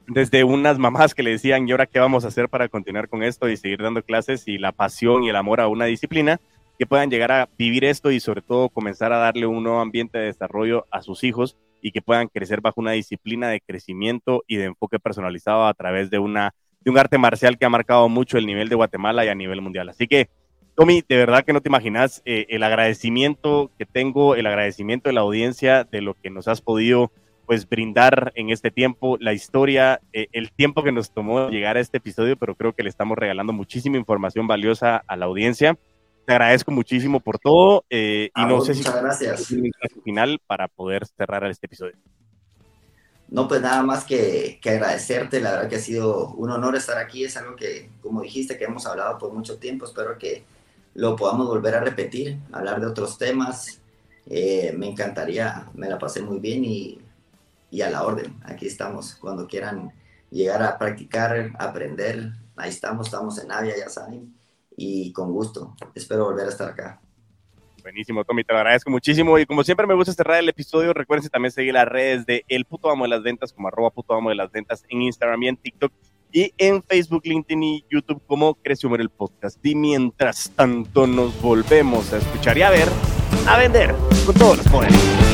desde 0.06 0.44
unas 0.44 0.78
mamás 0.78 1.16
que 1.16 1.24
le 1.24 1.32
decían, 1.32 1.68
¿y 1.68 1.72
ahora 1.72 1.88
qué 1.88 1.98
vamos 1.98 2.24
a 2.24 2.28
hacer 2.28 2.50
para 2.50 2.70
continuar 2.70 3.10
con 3.10 3.24
esto 3.24 3.50
y 3.50 3.58
seguir 3.58 3.82
dando 3.82 4.04
clases? 4.04 4.48
Y 4.48 4.60
la 4.60 4.74
pasión 4.74 5.24
y 5.24 5.30
el 5.30 5.36
amor 5.36 5.60
a 5.60 5.68
una 5.68 5.86
disciplina, 5.86 6.40
que 6.82 6.88
puedan 6.88 7.12
llegar 7.12 7.32
a 7.32 7.48
vivir 7.60 7.86
esto 7.86 8.10
y 8.10 8.20
sobre 8.20 8.42
todo 8.42 8.68
comenzar 8.68 9.14
a 9.14 9.20
darle 9.20 9.46
un 9.46 9.62
nuevo 9.62 9.82
ambiente 9.82 10.18
de 10.18 10.26
desarrollo 10.26 10.88
a 10.90 11.04
sus 11.04 11.24
hijos 11.24 11.56
y 11.80 11.92
que 11.92 12.02
puedan 12.02 12.28
crecer 12.28 12.60
bajo 12.60 12.82
una 12.82 12.94
disciplina 12.94 13.50
de 13.50 13.62
crecimiento 13.62 14.44
y 14.48 14.56
de 14.56 14.64
enfoque 14.64 14.98
personalizado 14.98 15.68
a 15.68 15.76
través 15.76 16.10
de, 16.10 16.18
una, 16.18 16.56
un 16.84 16.98
arte 16.98 17.20
marcial 17.20 17.60
que 17.60 17.66
ha 17.66 17.70
marcado 17.70 18.10
mucho 18.10 18.40
el 18.40 18.48
nivel 18.48 18.68
de 18.68 18.74
Guatemala 18.74 19.24
y 19.24 19.28
a 19.28 19.36
nivel 19.36 19.62
mundial. 19.62 19.90
Así 19.90 20.08
que, 20.08 20.32
Tommy, 20.76 21.04
de 21.08 21.18
verdad 21.18 21.46
que 21.46 21.54
no 21.54 21.62
te 21.62 21.70
imaginas 21.70 22.24
eh, 22.26 22.48
el 22.50 22.64
agradecimiento 22.64 23.70
que 23.78 23.86
tengo, 23.86 24.34
el 24.34 24.48
agradecimiento 24.48 25.08
de 25.08 25.14
la 25.14 25.22
audiencia 25.22 25.84
de 25.84 26.02
lo 26.02 26.16
que 26.16 26.32
nos 26.32 26.48
has 26.48 26.62
podido 26.62 27.12
pues 27.46 27.70
brindar 27.70 28.32
en 28.34 28.50
este 28.50 28.72
tiempo, 28.72 29.18
la 29.20 29.34
historia, 29.34 30.02
eh, 30.14 30.30
el 30.32 30.52
tiempo 30.52 30.82
que 30.82 30.92
nos 30.92 31.14
tomó 31.14 31.50
llegar 31.50 31.78
a 31.78 31.80
este 31.80 31.98
episodio, 31.98 32.38
pero 32.38 32.56
creo 32.56 32.74
que 32.74 32.82
le 32.82 32.90
estamos 32.90 33.20
regalando 33.20 33.54
muchísima 33.54 33.98
información 33.98 34.48
valiosa 34.48 35.04
a 35.06 35.16
la 35.16 35.26
audiencia. 35.28 35.78
Te 36.26 36.34
agradezco 36.34 36.72
muchísimo 36.72 37.20
por 37.20 37.40
todo 37.40 37.84
eh, 37.90 38.30
y 38.36 38.46
no 38.46 38.62
sé 38.62 38.76
si 38.76 38.84
gracias. 38.84 39.52
un 39.52 39.72
final 40.04 40.40
para 40.46 40.68
poder 40.68 41.06
cerrar 41.06 41.44
este 41.46 41.66
episodio. 41.66 41.96
No, 43.32 43.48
pues 43.48 43.62
nada 43.62 43.82
más 43.82 44.04
que, 44.04 44.60
que, 44.62 44.72
agradecerte, 44.72 45.40
la 45.40 45.52
verdad 45.52 45.70
que 45.70 45.78
ha 45.78 45.80
sido 45.80 46.34
un 46.34 46.50
honor 46.50 46.76
estar 46.76 46.98
aquí, 46.98 47.24
es 47.24 47.38
algo 47.38 47.56
que, 47.56 47.90
como 48.02 48.22
dijiste, 48.22 48.58
que 48.58 48.66
hemos 48.66 48.86
hablado 48.86 49.18
por 49.18 49.32
mucho 49.32 49.58
tiempo, 49.58 49.86
espero 49.86 50.18
que 50.18 50.44
lo 50.96 51.16
podamos 51.16 51.48
volver 51.48 51.76
a 51.76 51.80
repetir, 51.80 52.38
hablar 52.52 52.82
de 52.82 52.88
otros 52.88 53.18
temas, 53.18 53.80
eh, 54.30 54.74
me 54.78 54.90
encantaría, 54.90 55.70
me 55.74 55.88
la 55.88 55.98
pasé 55.98 56.22
muy 56.22 56.40
bien 56.40 56.66
y, 56.66 57.00
y, 57.72 57.82
a 57.82 57.90
la 57.90 58.04
orden, 58.04 58.38
aquí 58.44 58.68
estamos, 58.68 59.16
cuando 59.16 59.48
quieran 59.48 59.94
llegar 60.30 60.62
a 60.62 60.78
practicar, 60.78 61.52
aprender, 61.58 62.34
ahí 62.58 62.70
estamos, 62.70 63.08
estamos 63.08 63.42
en 63.42 63.50
Avia, 63.50 63.78
ya 63.78 63.88
saben, 63.88 64.36
y 64.76 65.12
con 65.14 65.32
gusto. 65.32 65.76
Espero 65.96 66.26
volver 66.26 66.46
a 66.46 66.50
estar 66.50 66.70
acá. 66.70 67.02
Buenísimo, 67.82 68.24
Tommy, 68.24 68.44
te 68.44 68.54
lo 68.54 68.60
agradezco 68.60 68.92
muchísimo. 68.92 69.38
Y 69.40 69.46
como 69.46 69.64
siempre 69.64 69.88
me 69.88 69.96
gusta 69.96 70.14
cerrar 70.14 70.40
el 70.40 70.50
episodio, 70.50 70.94
recuerden 70.94 71.30
también 71.30 71.52
seguir 71.52 71.74
las 71.74 71.88
redes 71.88 72.26
de 72.26 72.46
El 72.48 72.66
Puto 72.66 72.90
Amo 72.90 73.06
de 73.06 73.10
las 73.10 73.24
Ventas, 73.24 73.54
como 73.54 73.68
arroba 73.68 73.90
Puto 73.90 74.14
Amo 74.14 74.30
de 74.30 74.36
las 74.36 74.52
Ventas 74.52 74.84
en 74.90 75.02
Instagram 75.02 75.42
y 75.44 75.48
en 75.48 75.58
TikTok, 75.58 75.92
y 76.32 76.54
en 76.58 76.82
Facebook, 76.84 77.22
LinkedIn 77.26 77.64
y 77.64 77.86
YouTube 77.90 78.22
como 78.26 78.56
Creció 78.56 78.94
el 78.96 79.10
Podcast. 79.10 79.64
Y 79.66 79.76
mientras 79.76 80.52
tanto 80.52 81.08
nos 81.08 81.40
volvemos 81.42 82.14
a 82.14 82.18
escuchar 82.18 82.58
y 82.58 82.62
a 82.62 82.70
ver, 82.70 82.88
a 83.48 83.58
vender 83.58 83.96
con 84.26 84.36
todos 84.36 84.58
los 84.58 84.68
poderes. 84.68 85.31